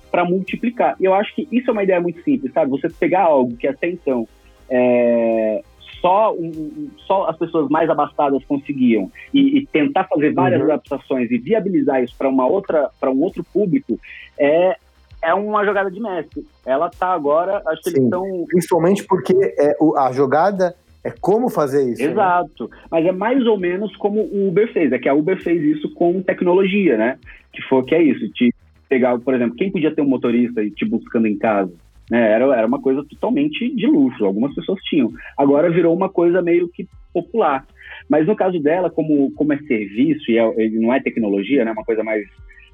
para 0.09 0.25
multiplicar. 0.25 0.95
E 0.99 1.05
eu 1.05 1.13
acho 1.13 1.35
que 1.35 1.47
isso 1.51 1.69
é 1.69 1.73
uma 1.73 1.83
ideia 1.83 2.01
muito 2.01 2.23
simples, 2.23 2.51
sabe? 2.51 2.71
Você 2.71 2.89
pegar 2.89 3.25
algo 3.25 3.55
que 3.55 3.67
até 3.67 3.87
então 3.87 4.27
é, 4.67 5.61
só, 6.01 6.33
um, 6.33 6.89
só 7.05 7.27
as 7.27 7.37
pessoas 7.37 7.69
mais 7.69 7.89
abastadas 7.89 8.43
conseguiam 8.45 9.11
e, 9.33 9.59
e 9.59 9.65
tentar 9.67 10.05
fazer 10.05 10.33
várias 10.33 10.61
uhum. 10.61 10.67
adaptações 10.67 11.29
e 11.31 11.37
viabilizar 11.37 12.03
isso 12.03 12.15
para 12.17 12.29
uma 12.29 12.47
outra 12.47 12.89
para 12.99 13.11
um 13.11 13.21
outro 13.21 13.43
público 13.43 13.99
é 14.37 14.77
é 15.21 15.33
uma 15.33 15.65
jogada 15.65 15.91
de 15.91 15.99
mestre. 15.99 16.45
Ela 16.65 16.89
tá 16.89 17.07
agora, 17.07 17.61
acho 17.67 17.81
que 17.81 17.89
Sim, 17.89 17.97
eles 17.97 18.03
estão 18.05 18.45
principalmente 18.47 19.03
porque 19.05 19.33
é, 19.59 19.75
a 19.97 20.13
jogada 20.13 20.73
é 21.03 21.11
como 21.11 21.49
fazer 21.49 21.91
isso. 21.91 22.01
Né? 22.01 22.11
Exato. 22.11 22.69
Né? 22.69 22.77
Mas 22.89 23.05
é 23.05 23.11
mais 23.11 23.45
ou 23.45 23.57
menos 23.57 23.95
como 23.97 24.21
o 24.21 24.47
Uber 24.47 24.71
fez. 24.71 24.91
É 24.91 24.99
que 24.99 25.09
a 25.09 25.13
Uber 25.13 25.41
fez 25.41 25.61
isso 25.61 25.93
com 25.93 26.21
tecnologia, 26.21 26.97
né? 26.97 27.17
Que 27.51 27.61
foi 27.63 27.83
que 27.83 27.95
é 27.95 28.01
isso. 28.01 28.29
Te 28.29 28.53
pegar, 28.87 29.19
por 29.19 29.33
exemplo, 29.33 29.55
quem 29.55 29.71
podia 29.71 29.93
ter 29.93 30.01
um 30.01 30.07
motorista 30.07 30.63
e 30.63 30.71
te 30.71 30.85
buscando 30.85 31.27
em 31.27 31.37
casa? 31.37 31.71
Né? 32.09 32.31
Era, 32.31 32.45
era 32.55 32.67
uma 32.67 32.81
coisa 32.81 33.03
totalmente 33.03 33.69
de 33.75 33.85
luxo, 33.85 34.25
algumas 34.25 34.53
pessoas 34.55 34.81
tinham. 34.83 35.11
Agora 35.37 35.69
virou 35.69 35.95
uma 35.95 36.09
coisa 36.09 36.41
meio 36.41 36.67
que 36.69 36.87
popular. 37.13 37.65
Mas 38.09 38.25
no 38.25 38.35
caso 38.35 38.59
dela, 38.59 38.89
como, 38.89 39.31
como 39.31 39.53
é 39.53 39.57
serviço 39.59 40.31
e 40.31 40.37
é, 40.37 40.69
não 40.71 40.93
é 40.93 40.99
tecnologia, 40.99 41.63
né? 41.63 41.71
uma 41.71 41.83
coisa 41.83 42.03
mais, 42.03 42.25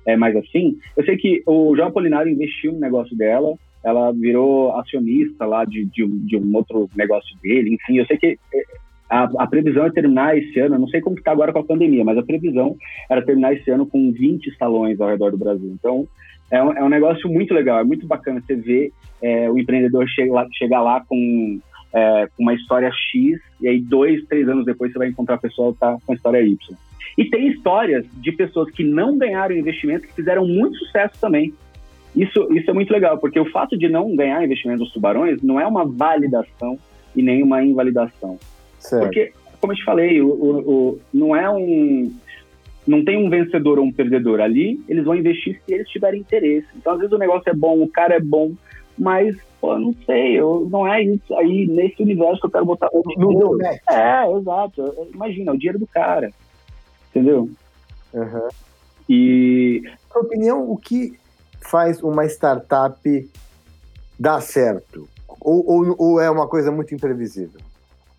é, 0.06 0.16
mais 0.16 0.36
assim, 0.36 0.78
eu 0.96 1.04
sei 1.04 1.18
que 1.18 1.44
o 1.46 1.76
João 1.76 1.90
Apolinário 1.90 2.32
investiu 2.32 2.72
no 2.72 2.80
negócio 2.80 3.16
dela, 3.18 3.56
ela 3.84 4.12
virou 4.12 4.76
acionista 4.78 5.46
lá 5.46 5.66
de, 5.66 5.86
de, 5.86 6.08
de 6.08 6.38
um 6.38 6.56
outro 6.56 6.90
negócio 6.96 7.38
dele, 7.42 7.76
enfim, 7.76 7.98
eu 8.00 8.06
sei 8.06 8.18
que 8.18 8.40
é, 8.54 8.64
a, 9.10 9.24
a, 9.38 9.48
previsão 9.48 9.86
é 9.86 9.92
terminar 9.92 10.38
esse 10.38 10.60
ano, 10.60 10.80
não 10.80 10.88
sei 10.88 11.02
como 11.02 11.18
está 11.18 11.32
agora 11.32 11.54
com 11.54 11.60
a 11.60 11.64
pandemia, 11.64 12.04
mas 12.04 12.18
a 12.18 12.24
previsão 12.24 12.76
era 13.10 13.24
terminar 13.24 13.54
esse 13.54 13.70
ano 13.70 13.86
com 13.86 14.12
20 14.12 14.56
salões 14.58 15.00
ao 15.00 15.10
redor 15.10 15.32
do 15.32 15.38
Brasil. 15.38 15.70
Então, 15.72 16.08
é 16.52 16.64
um, 16.64 16.72
é 16.74 16.84
um 16.84 16.90
negócio 16.90 17.30
muito 17.30 17.54
legal, 17.54 17.80
é 17.80 17.84
muito 17.84 18.06
bacana 18.06 18.42
você 18.46 18.56
ver 18.56 18.92
é, 19.22 19.50
o 19.50 19.58
empreendedor 19.58 20.08
chega 20.08 20.32
lá, 20.32 20.48
chegar 20.54 20.82
lá 20.82 21.04
com, 21.08 21.60
é, 21.96 22.28
uma 22.38 22.54
história 22.54 22.92
X 22.92 23.40
e 23.62 23.68
aí 23.68 23.80
dois, 23.80 24.24
três 24.26 24.48
anos 24.50 24.66
depois 24.66 24.92
você 24.92 25.00
vai 25.00 25.08
encontrar 25.08 25.36
a 25.36 25.40
pessoa 25.40 25.74
que 25.74 25.80
tá 25.80 25.98
com 26.06 26.12
a 26.12 26.16
história 26.16 26.42
Y. 26.42 26.58
E 27.18 27.26
tem 27.30 27.48
histórias 27.48 28.06
de 28.14 28.32
pessoas 28.34 28.70
que 28.72 28.84
não 28.84 29.18
ganharam 29.18 29.56
investimento 29.56 30.06
que 30.06 30.14
fizeram 30.14 30.46
muito 30.46 30.78
sucesso 30.78 31.16
também. 31.20 31.54
Isso, 32.14 32.48
isso 32.54 32.70
é 32.70 32.74
muito 32.74 32.92
legal, 32.92 33.18
porque 33.18 33.40
o 33.40 33.50
fato 33.50 33.78
de 33.78 33.88
não 33.88 34.16
ganhar 34.16 34.44
investimento 34.44 34.84
dos 34.84 34.92
tubarões 34.92 35.42
não 35.42 35.60
é 35.60 35.66
uma 35.66 35.86
validação 35.86 36.78
e 37.16 37.22
nem 37.22 37.42
uma 37.42 37.64
invalidação. 37.64 38.38
Certo. 38.80 39.04
Porque, 39.04 39.32
como 39.62 39.72
eu 39.72 39.78
te 39.78 39.84
falei, 39.86 40.22
o, 40.22 40.28
o, 40.28 40.60
o, 40.60 41.00
não 41.14 41.36
é 41.36 41.50
um 41.50 42.12
não 42.88 43.04
tem 43.04 43.18
um 43.18 43.30
vencedor 43.30 43.80
ou 43.80 43.86
um 43.86 43.92
perdedor 43.92 44.40
ali, 44.40 44.80
eles 44.88 45.06
vão 45.06 45.16
investir 45.16 45.60
se 45.66 45.74
eles 45.74 45.90
tiverem 45.90 46.22
interesse. 46.22 46.68
Então, 46.76 46.94
às 46.94 47.00
vezes 47.00 47.14
o 47.14 47.18
negócio 47.18 47.50
é 47.50 47.54
bom, 47.54 47.82
o 47.82 47.90
cara 47.90 48.16
é 48.16 48.20
bom, 48.20 48.54
mas, 48.98 49.36
pô, 49.60 49.78
não 49.78 49.94
sei, 50.06 50.40
eu, 50.40 50.68
não 50.70 50.88
é 50.88 51.04
isso 51.04 51.36
aí, 51.36 51.68
nesse 51.68 52.02
universo 52.02 52.40
que 52.40 52.46
eu 52.48 52.52
quero 52.52 52.66
botar 52.66 52.90
o 52.92 53.02
dinheiro. 53.02 53.58
É, 53.90 54.32
exato. 54.38 55.10
Imagina, 55.14 55.52
o 55.52 55.58
dinheiro 55.58 55.80
do 55.80 55.88
cara. 55.88 56.32
Entendeu? 57.10 57.50
Uhum. 58.14 58.48
E. 59.10 59.82
Na 60.14 60.22
opinião, 60.22 60.70
o 60.70 60.78
que 60.78 61.18
faz 61.62 62.02
uma 62.02 62.26
startup 62.26 63.30
dar 64.20 64.42
certo? 64.42 65.10
Ou, 65.42 65.66
ou, 65.68 65.96
ou 65.98 66.22
é 66.22 66.30
uma 66.30 66.48
coisa 66.48 66.72
muito 66.72 66.94
imprevisível? 66.96 67.60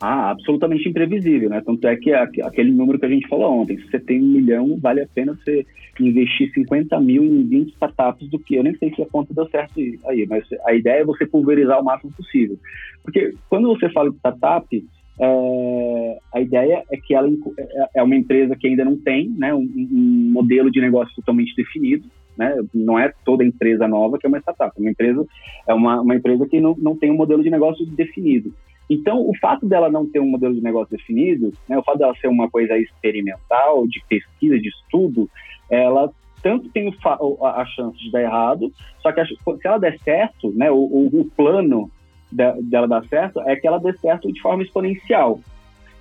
Ah, 0.01 0.31
absolutamente 0.31 0.89
imprevisível, 0.89 1.49
né? 1.49 1.63
Tanto 1.65 1.87
é 1.89 1.97
que 1.97 2.13
aquele 2.13 2.71
número 2.71 2.99
que 2.99 3.07
a 3.07 3.09
gente 3.09 3.27
falou 3.29 3.61
ontem, 3.61 3.79
se 3.79 3.91
você 3.91 3.99
tem 3.99 4.23
um 4.23 4.27
milhão, 4.27 4.79
vale 4.79 5.01
a 5.01 5.07
pena 5.07 5.33
você 5.33 5.65
investir 5.99 6.53
50 6.53 7.01
mil 7.01 7.25
em 7.25 7.47
20 7.47 7.71
startups 7.71 8.29
do 8.29 8.39
que 8.39 8.57
eu 8.57 8.63
nem 8.63 8.77
sei 8.77 8.95
se 8.95 9.01
a 9.01 9.07
conta 9.07 9.33
deu 9.33 9.49
certo 9.49 9.81
aí, 10.07 10.27
mas 10.29 10.45
a 10.67 10.75
ideia 10.75 11.01
é 11.01 11.05
você 11.05 11.27
pulverizar 11.27 11.81
o 11.81 11.85
máximo 11.85 12.13
possível. 12.13 12.59
Porque 13.03 13.33
quando 13.49 13.69
você 13.69 13.89
fala 13.89 14.11
de 14.11 14.19
startup, 14.19 14.85
é, 15.19 16.19
a 16.35 16.41
ideia 16.43 16.83
é 16.93 16.97
que 16.99 17.15
ela 17.15 17.29
é, 17.29 17.89
é 17.97 18.03
uma 18.03 18.17
empresa 18.17 18.55
que 18.55 18.67
ainda 18.67 18.85
não 18.85 18.99
tem 18.99 19.31
né, 19.31 19.55
um, 19.55 19.61
um 19.63 20.31
modelo 20.31 20.71
de 20.71 20.81
negócio 20.81 21.15
totalmente 21.17 21.57
definido, 21.57 22.07
né? 22.37 22.55
Não 22.75 22.99
é 22.99 23.11
toda 23.25 23.43
empresa 23.43 23.89
nova 23.89 24.19
que 24.19 24.27
é 24.27 24.29
uma 24.29 24.41
startup. 24.41 24.79
Uma 24.79 24.91
empresa 24.91 25.27
é 25.67 25.73
uma, 25.73 26.03
uma 26.03 26.15
empresa 26.15 26.47
que 26.47 26.61
não, 26.61 26.77
não 26.77 26.95
tem 26.95 27.11
um 27.11 27.17
modelo 27.17 27.43
de 27.43 27.49
negócio 27.49 27.87
definido. 27.87 28.53
Então, 28.89 29.29
o 29.29 29.37
fato 29.39 29.67
dela 29.67 29.91
não 29.91 30.07
ter 30.07 30.21
um 30.21 30.29
modelo 30.29 30.55
de 30.55 30.63
negócio 30.63 30.97
definido, 30.97 31.53
né, 31.69 31.77
o 31.77 31.83
fato 31.83 31.99
dela 31.99 32.15
ser 32.21 32.29
uma 32.29 32.49
coisa 32.49 32.77
experimental, 32.79 33.87
de 33.87 34.03
pesquisa, 34.09 34.59
de 34.59 34.69
estudo, 34.69 35.29
ela 35.69 36.11
tanto 36.43 36.69
tem 36.69 36.95
a 37.43 37.67
chance 37.67 37.99
de 37.99 38.11
dar 38.13 38.23
errado, 38.23 38.73
só 39.01 39.11
que 39.11 39.25
se 39.25 39.37
ela 39.65 39.79
der 39.79 39.99
certo, 39.99 40.53
né, 40.53 40.71
o, 40.71 40.77
o 40.77 41.29
plano 41.37 41.91
dela 42.31 42.87
dar 42.87 43.05
certo 43.09 43.41
é 43.41 43.57
que 43.57 43.67
ela 43.67 43.79
dê 43.79 43.93
certo 43.95 44.33
de 44.33 44.41
forma 44.41 44.63
exponencial. 44.63 45.41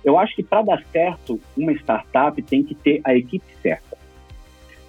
Eu 0.04 0.16
acho 0.18 0.36
que 0.36 0.42
para 0.42 0.62
dar 0.62 0.82
certo, 0.92 1.40
uma 1.56 1.72
startup 1.72 2.40
tem 2.42 2.62
que 2.62 2.76
ter 2.76 3.00
a 3.02 3.16
equipe 3.16 3.44
certa. 3.60 3.96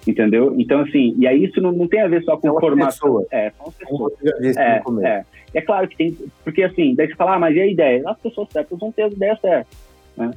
Entendeu? 0.06 0.54
Então, 0.56 0.80
assim, 0.80 1.14
e 1.18 1.26
aí 1.26 1.44
isso 1.44 1.60
não, 1.60 1.72
não 1.72 1.88
tem 1.88 2.00
a 2.00 2.08
ver 2.08 2.22
só 2.22 2.36
com 2.36 2.48
formação. 2.60 3.26
É, 3.30 3.50
são 3.50 3.66
as 3.66 3.74
pessoas. 3.74 4.12
É, 4.56 4.82
é, 5.04 5.24
é 5.54 5.60
claro 5.60 5.88
que 5.88 5.96
tem. 5.96 6.16
Porque 6.44 6.62
assim, 6.62 6.94
daí 6.94 7.08
você 7.08 7.14
fala, 7.14 7.36
ah, 7.36 7.38
mas 7.38 7.56
e 7.56 7.60
a 7.60 7.66
ideia? 7.66 8.02
As 8.06 8.18
pessoas 8.18 8.48
certas 8.50 8.78
vão 8.78 8.92
ter 8.92 9.02
as 9.02 9.12
ideias 9.12 9.40
certas. 9.40 9.78
Né? 10.16 10.30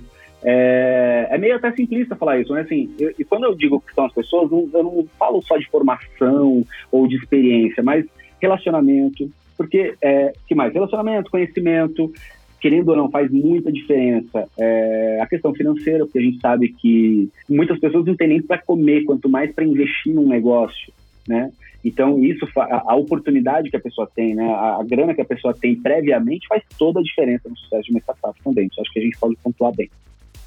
É, 0.44 1.28
é, 1.30 1.38
meio 1.38 1.56
até 1.56 1.72
simplista 1.72 2.16
falar 2.16 2.40
isso, 2.40 2.54
né? 2.54 2.62
Assim, 2.62 2.94
eu, 3.00 3.14
e 3.18 3.24
quando 3.24 3.44
eu 3.44 3.56
digo 3.56 3.80
que 3.80 3.94
são 3.94 4.06
as 4.06 4.14
pessoas, 4.14 4.50
não, 4.50 4.70
eu 4.74 4.84
não 4.84 5.08
falo 5.18 5.42
só 5.44 5.58
de 5.58 5.70
formação 5.70 6.66
ou 6.92 7.08
de 7.08 7.16
experiência, 7.16 7.84
mas 7.84 8.06
relacionamento. 8.42 9.30
Porque, 9.56 9.94
é, 10.02 10.34
que 10.48 10.56
mais? 10.56 10.74
Relacionamento, 10.74 11.30
conhecimento, 11.30 12.12
querendo 12.60 12.90
ou 12.90 12.96
não, 12.96 13.12
faz 13.12 13.30
muita 13.32 13.72
diferença. 13.72 14.48
É, 14.58 15.20
a 15.22 15.28
questão 15.28 15.54
financeira, 15.54 16.06
porque 16.06 16.18
a 16.18 16.24
gente 16.24 16.40
sabe 16.40 16.70
que 16.70 17.30
muitas 17.48 17.80
pessoas 17.80 18.06
não 18.06 18.16
têm 18.16 18.30
nem 18.30 18.42
para 18.42 18.58
comer, 18.58 19.04
quanto 19.04 19.30
mais 19.30 19.54
para 19.54 19.66
investir 19.66 20.14
num 20.14 20.28
negócio, 20.28 20.92
né? 21.28 21.52
Então, 21.84 22.20
isso, 22.24 22.48
a, 22.58 22.94
a, 22.94 22.96
oportunidade 22.96 23.70
que 23.70 23.78
a 23.78 23.82
pessoa 23.82 24.10
tem, 24.16 24.36
né? 24.36 24.48
A, 24.54 24.80
a, 24.80 24.84
grana 24.84 25.16
que 25.16 25.22
a 25.22 25.26
pessoa 25.26 25.54
tem 25.54 25.76
previamente 25.76 26.48
faz 26.48 26.64
toda 26.78 27.00
a 27.00 27.04
diferença 27.04 27.50
no 27.50 27.58
sucesso 27.58 27.84
de 27.84 27.92
uma 27.92 28.00
startup 28.00 28.40
também. 28.44 28.68
Isso 28.68 28.82
acho 28.82 28.94
que 28.94 29.00
a 29.00 29.04
gente 29.04 29.18
pode 29.20 29.36
pontuar 29.38 29.74
bem. 29.76 29.90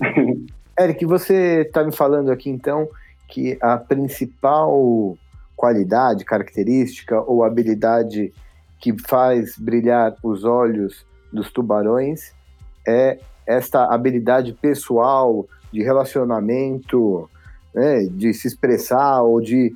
Eric, 0.79 1.05
você 1.07 1.62
está 1.62 1.85
me 1.85 1.92
falando 1.92 2.31
aqui, 2.31 2.51
então, 2.51 2.88
que 3.29 3.59
a 3.61 3.77
principal 3.77 5.16
qualidade, 5.57 6.25
característica 6.25 7.20
ou 7.20 7.44
habilidade 7.44 8.33
que 8.81 8.94
faz 9.09 9.57
brilhar 9.59 10.14
os 10.23 10.44
olhos 10.44 11.07
dos 11.33 11.51
tubarões 11.51 12.33
é 12.87 13.18
esta 13.47 13.85
habilidade 13.92 14.53
pessoal 14.53 15.47
de 15.73 15.83
relacionamento, 15.83 17.29
né, 17.75 18.05
de 18.05 18.33
se 18.33 18.47
expressar 18.47 19.23
ou 19.23 19.40
de, 19.40 19.75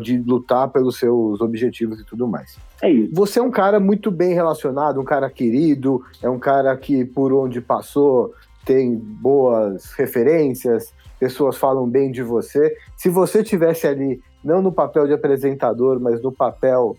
de 0.00 0.18
lutar 0.18 0.68
pelos 0.68 0.98
seus 0.98 1.40
objetivos 1.40 2.00
e 2.00 2.04
tudo 2.04 2.26
mais. 2.26 2.58
É 2.82 2.90
isso. 2.90 3.14
Você 3.14 3.38
é 3.38 3.42
um 3.42 3.50
cara 3.50 3.78
muito 3.78 4.10
bem 4.10 4.34
relacionado, 4.34 5.00
um 5.00 5.04
cara 5.04 5.30
querido, 5.30 6.02
é 6.22 6.28
um 6.28 6.38
cara 6.38 6.76
que 6.76 7.04
por 7.04 7.32
onde 7.32 7.60
passou 7.60 8.34
tem 8.64 8.96
boas 8.96 9.92
referências, 9.92 10.92
pessoas 11.18 11.56
falam 11.56 11.88
bem 11.88 12.10
de 12.10 12.22
você. 12.22 12.74
Se 12.96 13.08
você 13.08 13.42
tivesse 13.42 13.86
ali, 13.86 14.20
não 14.42 14.60
no 14.62 14.72
papel 14.72 15.06
de 15.06 15.12
apresentador, 15.12 16.00
mas 16.00 16.22
no 16.22 16.32
papel 16.32 16.96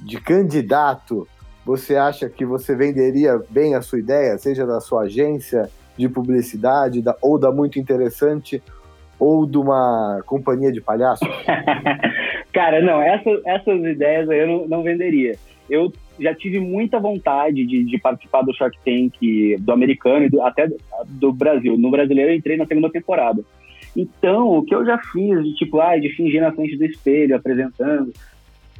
de 0.00 0.20
candidato 0.20 1.26
você 1.64 1.96
acha 1.96 2.28
que 2.28 2.46
você 2.46 2.74
venderia 2.74 3.42
bem 3.50 3.74
a 3.74 3.82
sua 3.82 3.98
ideia, 3.98 4.38
seja 4.38 4.66
da 4.66 4.80
sua 4.80 5.02
agência 5.02 5.70
de 5.98 6.08
publicidade 6.08 7.02
da, 7.02 7.16
ou 7.20 7.38
da 7.38 7.52
Muito 7.52 7.78
Interessante 7.78 8.62
ou 9.18 9.46
de 9.46 9.58
uma 9.58 10.22
companhia 10.26 10.72
de 10.72 10.80
palhaços? 10.80 11.28
Cara, 12.52 12.80
não, 12.80 13.00
essas, 13.02 13.40
essas 13.44 13.84
ideias 13.84 14.28
eu 14.28 14.46
não, 14.46 14.68
não 14.68 14.82
venderia. 14.82 15.36
Eu 15.68 15.92
já 16.18 16.34
tive 16.34 16.58
muita 16.58 16.98
vontade 16.98 17.64
de, 17.64 17.84
de, 17.84 17.98
participar 17.98 18.42
do 18.42 18.54
Shark 18.54 18.76
Tank, 18.84 19.56
do 19.60 19.72
americano 19.72 20.24
e 20.24 20.30
do, 20.30 20.42
até 20.42 20.68
do 21.06 21.32
Brasil. 21.32 21.76
No 21.76 21.90
brasileiro 21.90 22.32
eu 22.32 22.36
entrei 22.36 22.56
na 22.56 22.66
segunda 22.66 22.90
temporada. 22.90 23.42
Então, 23.96 24.58
o 24.58 24.64
que 24.64 24.74
eu 24.74 24.84
já 24.84 24.98
fiz 24.98 25.42
de 25.44 25.54
tipo, 25.54 25.80
ah, 25.80 25.98
de 25.98 26.08
fingir 26.10 26.40
na 26.40 26.52
frente 26.52 26.76
do 26.76 26.84
espelho, 26.84 27.36
apresentando, 27.36 28.12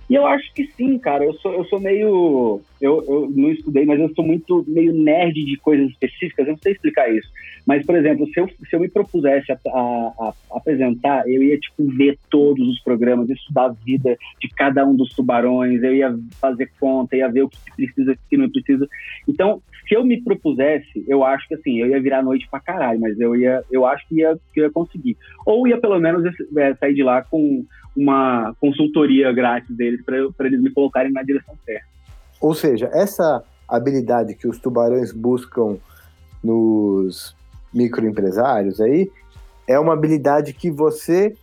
e 0.08 0.14
eu 0.14 0.26
acho 0.26 0.52
que 0.54 0.66
sim, 0.76 0.98
cara. 0.98 1.24
Eu 1.24 1.34
sou, 1.34 1.52
eu 1.52 1.64
sou 1.66 1.78
meio. 1.78 2.60
Eu, 2.80 3.04
eu 3.06 3.30
não 3.34 3.50
estudei, 3.50 3.84
mas 3.84 4.00
eu 4.00 4.08
sou 4.14 4.24
muito 4.24 4.64
meio 4.66 4.92
nerd 4.92 5.34
de 5.34 5.56
coisas 5.58 5.90
específicas. 5.90 6.46
Eu 6.46 6.52
não 6.52 6.58
sei 6.58 6.72
explicar 6.72 7.12
isso. 7.12 7.28
Mas, 7.66 7.84
por 7.84 7.94
exemplo, 7.94 8.26
se 8.32 8.40
eu, 8.40 8.48
se 8.48 8.74
eu 8.74 8.80
me 8.80 8.88
propusesse 8.88 9.52
a, 9.52 9.58
a, 9.66 10.12
a 10.18 10.34
apresentar, 10.56 11.28
eu 11.28 11.42
ia, 11.42 11.58
tipo, 11.58 11.86
ver 11.94 12.18
todos 12.30 12.66
os 12.66 12.80
programas, 12.80 13.28
estudar 13.28 13.66
a 13.66 13.76
vida 13.84 14.16
de 14.40 14.48
cada 14.48 14.86
um 14.86 14.96
dos 14.96 15.10
tubarões, 15.10 15.82
eu 15.82 15.94
ia 15.94 16.18
fazer 16.40 16.70
conta, 16.80 17.14
ia 17.14 17.28
ver 17.28 17.42
o 17.42 17.48
que 17.50 17.58
precisa, 17.76 18.12
o 18.12 18.18
que 18.30 18.36
não 18.38 18.48
precisa. 18.48 18.88
Então, 19.28 19.60
se 19.88 19.94
eu 19.94 20.04
me 20.04 20.22
propusesse, 20.22 21.04
eu 21.08 21.24
acho 21.24 21.48
que, 21.48 21.54
assim, 21.54 21.78
eu 21.78 21.88
ia 21.88 22.00
virar 22.00 22.22
noite 22.22 22.46
pra 22.50 22.60
caralho, 22.60 23.00
mas 23.00 23.18
eu 23.18 23.34
ia, 23.34 23.64
eu 23.72 23.86
acho 23.86 24.06
que 24.06 24.16
ia, 24.16 24.38
que 24.52 24.60
ia 24.60 24.70
conseguir. 24.70 25.16
Ou 25.46 25.66
ia, 25.66 25.80
pelo 25.80 25.98
menos, 25.98 26.22
é, 26.56 26.74
sair 26.74 26.94
de 26.94 27.02
lá 27.02 27.22
com 27.22 27.64
uma 27.96 28.54
consultoria 28.60 29.32
grátis 29.32 29.74
deles 29.74 30.04
para 30.04 30.46
eles 30.46 30.60
me 30.60 30.70
colocarem 30.70 31.10
na 31.10 31.22
direção 31.22 31.54
certa. 31.64 31.86
Ou 32.40 32.54
seja, 32.54 32.90
essa 32.92 33.42
habilidade 33.66 34.34
que 34.34 34.46
os 34.46 34.58
tubarões 34.58 35.12
buscam 35.12 35.78
nos 36.44 37.34
microempresários 37.74 38.80
aí 38.80 39.10
é 39.66 39.78
uma 39.78 39.92
habilidade 39.92 40.52
que 40.52 40.70
você 40.70 41.34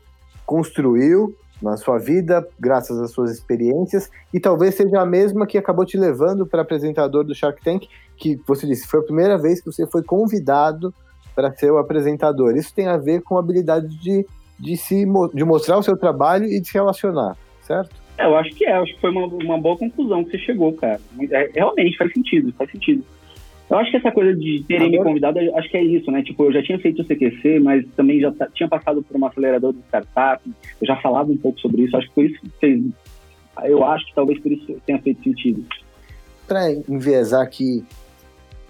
construiu 0.46 1.36
na 1.62 1.78
sua 1.78 1.98
vida, 1.98 2.48
graças 2.60 3.00
às 3.00 3.12
suas 3.12 3.32
experiências, 3.32 4.10
e 4.34 4.40
talvez 4.40 4.76
seja 4.76 5.02
a 5.02 5.06
mesma 5.06 5.48
que 5.48 5.58
acabou 5.58 5.86
te 5.86 5.98
levando 5.98 6.46
para 6.46 6.62
apresentador 6.62 7.24
do 7.24 7.34
Shark 7.34 7.64
Tank, 7.64 7.88
que 8.18 8.40
você 8.48 8.66
disse, 8.66 8.88
foi 8.88 9.00
a 9.00 9.04
primeira 9.04 9.38
vez 9.38 9.60
que 9.60 9.72
você 9.72 9.86
foi 9.88 10.04
convidado 10.04 10.94
para 11.36 11.52
ser 11.54 11.72
o 11.72 11.78
apresentador. 11.78 12.56
Isso 12.56 12.74
tem 12.74 12.88
a 12.88 12.98
ver 12.98 13.22
com 13.22 13.38
a 13.38 13.40
habilidade 13.40 13.88
de 14.00 14.26
de, 14.60 14.78
se, 14.78 15.06
de 15.34 15.44
mostrar 15.44 15.78
o 15.78 15.84
seu 15.84 15.98
trabalho 15.98 16.46
e 16.46 16.60
de 16.60 16.68
se 16.68 16.74
relacionar, 16.74 17.38
certo? 17.62 17.96
É, 18.18 18.26
eu 18.26 18.36
acho 18.38 18.52
que 18.52 18.66
é, 18.66 18.74
acho 18.74 18.94
que 18.94 19.02
foi 19.02 19.12
uma, 19.12 19.26
uma 19.26 19.60
boa 19.60 19.78
conclusão 19.78 20.24
que 20.24 20.32
você 20.32 20.40
chegou, 20.40 20.74
cara. 20.74 21.00
É, 21.32 21.50
realmente 21.54 21.98
faz 21.98 22.12
sentido, 22.14 22.54
faz 22.58 22.72
sentido. 22.72 23.04
Eu 23.70 23.78
acho 23.78 23.92
que 23.92 23.98
essa 23.98 24.12
coisa 24.12 24.34
de 24.36 24.64
terem 24.68 24.88
Agora... 24.88 25.00
me 25.00 25.06
convidado, 25.06 25.40
acho 25.58 25.70
que 25.70 25.78
é 25.78 25.84
isso, 25.84 26.10
né? 26.12 26.22
Tipo, 26.24 26.46
eu 26.46 26.54
já 26.54 26.64
tinha 26.64 26.80
feito 26.80 27.02
o 27.02 27.06
CQC, 27.06 27.60
mas 27.60 27.86
também 27.96 28.20
já 28.20 28.32
tinha 28.54 28.70
passado 28.70 29.04
por 29.04 29.18
uma 29.18 29.28
aceleradora 29.28 29.74
de 29.74 29.80
startup, 29.80 30.42
eu 30.46 30.88
já 30.88 30.96
falava 30.98 31.32
um 31.32 31.38
pouco 31.38 31.60
sobre 31.60 31.82
isso, 31.82 31.98
acho 31.98 32.08
que 32.08 32.14
por 32.14 32.26
isso 32.26 32.40
que 32.40 32.50
fez. 32.60 32.84
Eu 33.64 33.84
acho 33.84 34.06
que 34.06 34.14
talvez 34.14 34.40
por 34.40 34.52
isso 34.52 34.78
tenha 34.86 35.02
feito 35.02 35.24
sentido. 35.24 35.66
Para 36.48 36.72
enviesar 36.72 37.42
aqui, 37.42 37.84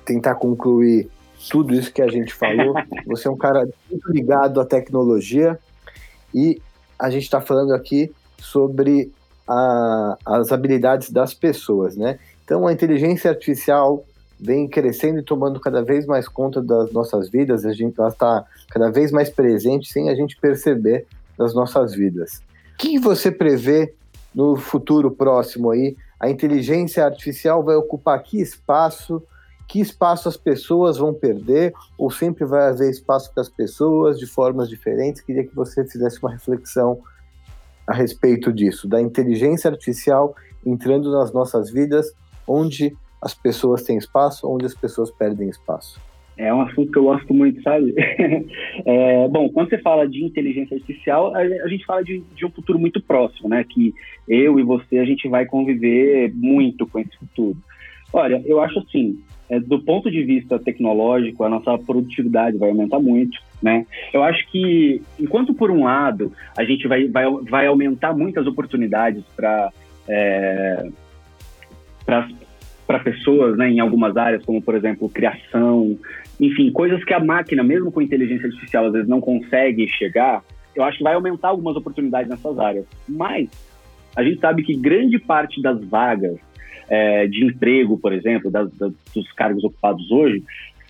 tentar 0.05 0.35
concluir 0.35 1.09
tudo 1.49 1.73
isso 1.73 1.91
que 1.91 2.01
a 2.01 2.07
gente 2.07 2.33
falou, 2.33 2.73
você 3.05 3.27
é 3.27 3.31
um 3.31 3.37
cara 3.37 3.67
muito 3.89 4.11
ligado 4.11 4.59
à 4.59 4.65
tecnologia, 4.65 5.59
e 6.33 6.61
a 6.99 7.09
gente 7.09 7.23
está 7.23 7.41
falando 7.41 7.73
aqui 7.73 8.13
sobre 8.37 9.11
a, 9.47 10.17
as 10.25 10.51
habilidades 10.51 11.09
das 11.11 11.33
pessoas, 11.33 11.95
né? 11.95 12.19
Então 12.43 12.67
a 12.67 12.73
inteligência 12.73 13.29
artificial 13.29 14.05
vem 14.39 14.67
crescendo 14.67 15.19
e 15.19 15.23
tomando 15.23 15.59
cada 15.59 15.81
vez 15.81 16.05
mais 16.05 16.27
conta 16.27 16.61
das 16.61 16.91
nossas 16.91 17.29
vidas, 17.29 17.65
a 17.65 17.73
gente 17.73 17.99
está 17.99 18.45
cada 18.69 18.91
vez 18.91 19.11
mais 19.11 19.29
presente 19.29 19.91
sem 19.91 20.09
a 20.09 20.15
gente 20.15 20.37
perceber 20.37 21.05
das 21.37 21.53
nossas 21.53 21.93
vidas. 21.93 22.41
O 22.73 22.77
que 22.77 22.99
você 22.99 23.31
prevê 23.31 23.93
no 24.33 24.57
futuro 24.57 25.09
próximo 25.09 25.71
aí? 25.71 25.95
A 26.19 26.29
inteligência 26.29 27.05
artificial 27.05 27.63
vai 27.63 27.75
ocupar 27.75 28.21
que 28.21 28.41
espaço? 28.41 29.23
Que 29.67 29.79
espaço 29.79 30.29
as 30.29 30.37
pessoas 30.37 30.97
vão 30.97 31.13
perder, 31.13 31.73
ou 31.97 32.11
sempre 32.11 32.45
vai 32.45 32.69
haver 32.69 32.89
espaço 32.89 33.33
para 33.33 33.41
as 33.41 33.49
pessoas 33.49 34.19
de 34.19 34.27
formas 34.27 34.69
diferentes. 34.69 35.21
Queria 35.21 35.43
que 35.43 35.55
você 35.55 35.85
fizesse 35.85 36.21
uma 36.21 36.31
reflexão 36.31 37.01
a 37.87 37.93
respeito 37.93 38.51
disso, 38.51 38.87
da 38.87 39.01
inteligência 39.01 39.69
artificial 39.69 40.35
entrando 40.65 41.11
nas 41.11 41.31
nossas 41.31 41.69
vidas, 41.69 42.11
onde 42.47 42.95
as 43.21 43.33
pessoas 43.33 43.83
têm 43.83 43.97
espaço, 43.97 44.47
onde 44.47 44.65
as 44.65 44.73
pessoas 44.73 45.11
perdem 45.11 45.49
espaço. 45.49 46.01
É 46.37 46.53
um 46.53 46.61
assunto 46.61 46.91
que 46.91 46.97
eu 46.97 47.03
gosto 47.03 47.33
muito, 47.33 47.61
sabe? 47.61 47.93
é, 48.85 49.27
bom, 49.29 49.49
quando 49.49 49.69
você 49.69 49.77
fala 49.77 50.07
de 50.07 50.23
inteligência 50.23 50.75
artificial, 50.75 51.33
a, 51.33 51.39
a 51.39 51.67
gente 51.67 51.85
fala 51.85 52.03
de, 52.03 52.19
de, 52.35 52.45
um 52.45 52.51
futuro 52.51 52.77
muito 52.77 53.01
próximo, 53.01 53.47
né? 53.47 53.63
Que 53.63 53.93
eu 54.27 54.59
e 54.59 54.63
você, 54.63 54.97
a 54.97 55.05
gente 55.05 55.29
vai 55.29 55.45
conviver 55.45 56.33
muito 56.35 56.85
com 56.85 56.99
esse 56.99 57.15
futuro. 57.17 57.57
Olha, 58.11 58.41
eu 58.45 58.59
acho 58.59 58.79
assim, 58.79 59.17
é, 59.49 59.59
do 59.59 59.79
ponto 59.79 60.09
de 60.09 60.23
vista 60.23 60.57
tecnológico, 60.57 61.43
a 61.43 61.49
nossa 61.49 61.77
produtividade 61.77 62.57
vai 62.57 62.69
aumentar 62.69 62.99
muito, 62.99 63.37
né? 63.61 63.85
Eu 64.13 64.23
acho 64.23 64.49
que, 64.49 65.01
enquanto 65.19 65.53
por 65.53 65.69
um 65.69 65.83
lado 65.83 66.31
a 66.57 66.63
gente 66.63 66.87
vai, 66.87 67.07
vai, 67.07 67.25
vai 67.49 67.67
aumentar 67.67 68.13
muitas 68.15 68.47
oportunidades 68.47 69.23
para 69.35 69.71
é, 70.07 70.89
para 72.05 72.99
pessoas, 72.99 73.57
né, 73.57 73.69
em 73.69 73.79
algumas 73.79 74.15
áreas, 74.15 74.45
como 74.45 74.61
por 74.61 74.75
exemplo 74.75 75.09
criação, 75.09 75.97
enfim, 76.39 76.71
coisas 76.71 77.03
que 77.03 77.13
a 77.13 77.19
máquina, 77.19 77.63
mesmo 77.63 77.91
com 77.91 78.01
inteligência 78.01 78.47
artificial, 78.47 78.85
às 78.85 78.93
vezes 78.93 79.07
não 79.07 79.19
consegue 79.19 79.87
chegar. 79.87 80.43
Eu 80.75 80.83
acho 80.83 80.97
que 80.97 81.03
vai 81.03 81.15
aumentar 81.15 81.47
algumas 81.47 81.75
oportunidades 81.75 82.29
nessas 82.29 82.59
áreas, 82.59 82.85
mas 83.07 83.49
A 84.15 84.23
gente 84.23 84.39
sabe 84.39 84.63
que 84.63 84.75
grande 84.75 85.19
parte 85.19 85.61
das 85.61 85.83
vagas 85.83 86.37
é, 86.89 87.27
de 87.27 87.45
emprego, 87.45 87.97
por 87.97 88.13
exemplo, 88.13 88.51
das, 88.51 88.71
das, 88.73 88.93
dos 89.13 89.31
cargos 89.33 89.63
ocupados 89.63 90.09
hoje, 90.11 90.43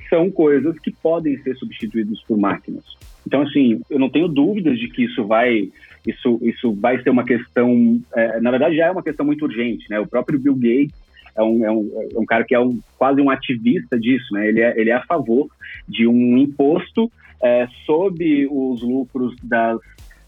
são 0.10 0.30
coisas 0.30 0.78
que 0.80 0.92
podem 0.92 1.38
ser 1.40 1.56
substituídas 1.56 2.22
por 2.24 2.38
máquinas. 2.38 2.84
Então, 3.26 3.42
assim, 3.42 3.82
eu 3.90 4.00
não 4.00 4.10
tenho 4.10 4.28
dúvidas 4.28 4.78
de 4.78 4.88
que 4.88 5.06
isso 5.06 5.26
vai, 5.26 5.70
isso, 6.06 6.40
isso 6.42 6.74
vai 6.74 7.02
ser 7.02 7.10
uma 7.10 7.26
questão, 7.26 8.00
é, 8.16 8.40
na 8.40 8.52
verdade 8.52 8.76
já 8.76 8.86
é 8.88 8.92
uma 8.92 9.04
questão 9.04 9.26
muito 9.26 9.46
urgente, 9.46 9.86
né? 9.90 10.00
O 10.00 10.08
próprio 10.08 10.40
Bill 10.40 10.56
Gates 10.56 10.96
é 11.36 11.42
um, 11.42 11.66
é 11.66 11.72
um, 11.72 12.10
é 12.16 12.20
um 12.20 12.26
cara 12.26 12.44
que 12.44 12.54
é 12.54 12.60
um, 12.60 12.80
quase 12.98 13.20
um 13.20 13.30
ativista 13.30 14.00
disso, 14.00 14.34
né? 14.34 14.48
Ele 14.48 14.62
é, 14.62 14.80
ele 14.80 14.90
é 14.92 14.94
a 14.94 15.06
favor 15.06 15.48
de 15.88 16.08
um 16.08 16.38
imposto 16.38 17.12
é, 17.44 17.68
sobre 17.86 18.48
os 18.50 18.82
lucros 18.82 19.36
das, 19.44 19.80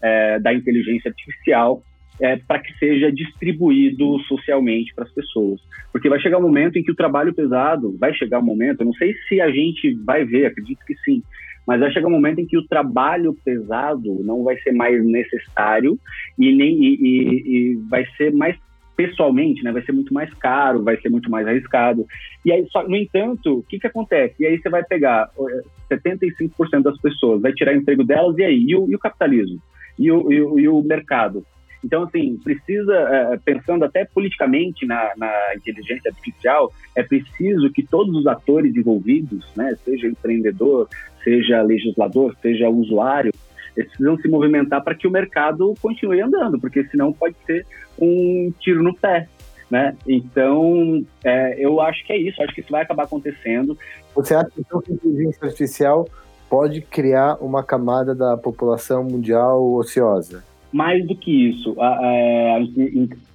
é, 0.02 0.38
da 0.40 0.52
inteligência 0.52 1.08
artificial 1.08 1.82
é, 2.20 2.36
para 2.36 2.58
que 2.60 2.72
seja 2.78 3.10
distribuído 3.12 4.18
socialmente 4.20 4.94
para 4.94 5.04
as 5.04 5.12
pessoas. 5.12 5.60
Porque 5.92 6.08
vai 6.08 6.20
chegar 6.20 6.38
um 6.38 6.42
momento 6.42 6.78
em 6.78 6.82
que 6.82 6.90
o 6.90 6.96
trabalho 6.96 7.34
pesado, 7.34 7.96
vai 7.98 8.12
chegar 8.14 8.40
um 8.40 8.44
momento, 8.44 8.80
eu 8.80 8.86
não 8.86 8.94
sei 8.94 9.14
se 9.28 9.40
a 9.40 9.50
gente 9.50 9.94
vai 10.04 10.24
ver, 10.24 10.46
acredito 10.46 10.84
que 10.86 10.94
sim, 11.04 11.22
mas 11.66 11.80
vai 11.80 11.92
chegar 11.92 12.08
um 12.08 12.12
momento 12.12 12.40
em 12.40 12.46
que 12.46 12.56
o 12.56 12.66
trabalho 12.66 13.36
pesado 13.44 14.22
não 14.24 14.42
vai 14.42 14.56
ser 14.60 14.72
mais 14.72 15.04
necessário 15.04 15.98
e 16.38 16.52
nem 16.52 16.82
e, 16.82 16.94
e, 16.94 17.72
e 17.72 17.76
vai 17.88 18.06
ser 18.16 18.32
mais 18.32 18.56
pessoalmente, 18.96 19.62
né, 19.62 19.70
vai 19.70 19.82
ser 19.82 19.92
muito 19.92 20.12
mais 20.12 20.32
caro, 20.34 20.82
vai 20.82 21.00
ser 21.00 21.08
muito 21.08 21.30
mais 21.30 21.46
arriscado. 21.46 22.04
E 22.44 22.50
aí, 22.50 22.66
só, 22.68 22.82
no 22.82 22.96
entanto, 22.96 23.58
o 23.58 23.62
que, 23.62 23.78
que 23.78 23.86
acontece? 23.86 24.34
E 24.40 24.46
aí 24.46 24.58
você 24.58 24.68
vai 24.68 24.82
pegar 24.82 25.30
75% 25.88 26.82
das 26.82 27.00
pessoas, 27.00 27.40
vai 27.40 27.52
tirar 27.52 27.74
o 27.74 27.76
emprego 27.76 28.02
delas, 28.02 28.36
e 28.38 28.42
aí? 28.42 28.64
E 28.66 28.74
o, 28.74 28.90
e 28.90 28.96
o 28.96 28.98
capitalismo? 28.98 29.62
E 29.96 30.10
o, 30.10 30.32
e 30.32 30.42
o, 30.42 30.58
e 30.58 30.68
o 30.68 30.82
mercado? 30.82 31.46
Então, 31.84 32.02
assim, 32.02 32.36
precisa, 32.42 32.94
é, 32.94 33.38
pensando 33.44 33.84
até 33.84 34.04
politicamente 34.04 34.84
na, 34.86 35.12
na, 35.16 35.54
inteligência 35.54 36.10
artificial, 36.10 36.72
é 36.94 37.02
preciso 37.02 37.70
que 37.70 37.86
todos 37.86 38.14
os 38.16 38.26
atores 38.26 38.74
envolvidos, 38.74 39.44
né, 39.56 39.76
seja 39.84 40.08
empreendedor, 40.08 40.88
seja 41.22 41.62
legislador, 41.62 42.36
seja 42.42 42.68
usuário, 42.68 43.32
eles 43.76 43.90
precisam 43.90 44.16
se 44.18 44.28
movimentar 44.28 44.82
para 44.82 44.94
que 44.94 45.06
o 45.06 45.10
mercado 45.10 45.72
continue 45.80 46.20
andando, 46.20 46.58
porque 46.58 46.84
senão 46.88 47.12
pode 47.12 47.36
ser 47.46 47.64
um 47.98 48.52
tiro 48.58 48.82
no 48.82 48.94
pé. 48.96 49.28
Né? 49.70 49.94
Então, 50.06 51.04
é, 51.22 51.54
eu 51.64 51.80
acho 51.80 52.04
que 52.04 52.12
é 52.12 52.16
isso, 52.16 52.42
acho 52.42 52.54
que 52.54 52.60
isso 52.60 52.72
vai 52.72 52.82
acabar 52.82 53.04
acontecendo. 53.04 53.78
Você 54.14 54.34
acha 54.34 54.50
que 54.50 54.62
a 54.62 54.92
inteligência 54.92 55.44
artificial 55.44 56.08
pode 56.48 56.80
criar 56.80 57.36
uma 57.40 57.62
camada 57.62 58.14
da 58.14 58.36
população 58.36 59.04
mundial 59.04 59.62
ociosa? 59.74 60.42
Mais 60.72 61.06
do 61.06 61.16
que 61.16 61.48
isso, 61.48 61.74
a, 61.80 61.88
a, 61.88 62.58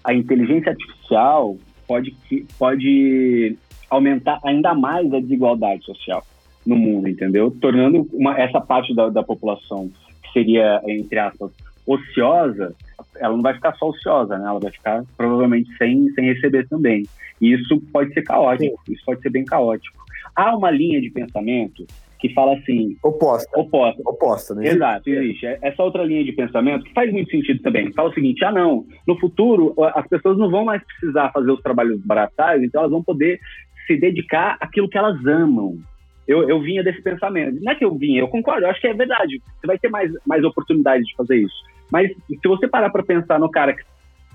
a 0.04 0.14
inteligência 0.14 0.72
artificial 0.72 1.58
pode, 1.88 2.16
pode 2.60 3.58
aumentar 3.90 4.40
ainda 4.44 4.74
mais 4.74 5.12
a 5.14 5.20
desigualdade 5.20 5.84
social 5.84 6.24
no 6.66 6.76
mundo, 6.76 7.10
entendeu? 7.10 7.52
Tornando 7.60 8.08
uma, 8.14 8.40
essa 8.40 8.62
parte 8.62 8.96
da, 8.96 9.10
da 9.10 9.24
população 9.24 9.90
que 10.24 10.32
seria, 10.32 10.82
entre 10.88 11.20
aspas, 11.20 11.52
ociosa, 11.86 12.76
ela 13.18 13.36
não 13.36 13.44
vai 13.44 13.54
ficar 13.54 13.76
só 13.76 13.90
ociosa, 13.90 14.38
né? 14.38 14.48
Ela 14.48 14.60
vai 14.60 14.72
ficar 14.72 15.04
provavelmente 15.18 15.70
sem, 15.78 16.10
sem 16.14 16.26
receber 16.26 16.68
também. 16.68 17.06
E 17.42 17.54
isso 17.54 17.82
pode 17.92 18.14
ser 18.14 18.24
caótico, 18.24 18.80
Sim. 18.86 18.94
isso 18.94 19.04
pode 19.06 19.22
ser 19.22 19.30
bem 19.30 19.44
caótico. 19.44 20.02
Há 20.36 20.56
uma 20.56 20.72
linha 20.72 21.02
de 21.02 21.10
pensamento 21.10 21.86
que 22.24 22.34
fala 22.34 22.56
assim. 22.56 22.96
Oposta. 23.04 23.60
Oposta. 23.60 24.02
Oposta, 24.06 24.56
né? 24.56 24.66
Exato, 24.66 25.10
existe. 25.10 25.46
É 25.46 25.60
essa 25.62 25.84
outra 25.84 26.06
linha 26.06 26.24
de 26.24 26.32
pensamento 26.32 26.86
que 26.86 26.94
faz 26.94 27.12
muito 27.12 27.30
sentido 27.30 27.62
também. 27.62 27.92
Fala 27.92 28.10
o 28.10 28.14
seguinte: 28.14 28.46
ah, 28.46 28.52
não, 28.52 28.86
no 29.06 29.20
futuro 29.20 29.76
as 29.94 30.08
pessoas 30.08 30.38
não 30.38 30.50
vão 30.50 30.64
mais 30.64 30.82
precisar 30.86 31.34
fazer 31.34 31.52
os 31.52 31.62
trabalhos 31.62 32.00
baratários, 32.06 32.64
então 32.64 32.80
elas 32.80 32.92
vão 32.92 33.04
poder 33.04 33.42
se 33.86 33.98
dedicar 33.98 34.56
àquilo 34.62 34.88
que 34.88 34.98
elas 34.98 35.24
amam. 35.26 35.78
Eu, 36.26 36.48
eu 36.48 36.62
vinha 36.62 36.82
desse 36.82 37.02
pensamento. 37.02 37.62
Não 37.62 37.74
é 37.74 37.76
que 37.76 37.84
eu 37.84 37.94
vinha, 37.94 38.22
eu 38.22 38.30
concordo, 38.30 38.66
eu 38.66 38.70
acho 38.70 38.80
que 38.80 38.88
é 38.88 38.94
verdade. 38.94 39.42
Você 39.60 39.68
vai 39.68 39.78
ter 39.78 39.90
mais, 39.90 40.10
mais 40.26 40.46
oportunidades 40.46 41.06
de 41.06 41.14
fazer 41.18 41.36
isso. 41.36 41.56
Mas 41.92 42.10
se 42.10 42.48
você 42.48 42.70
parar 42.70 42.90
para 42.90 43.04
pensar 43.04 43.38
no 43.38 43.52
cara 43.52 43.74
que 43.74 43.84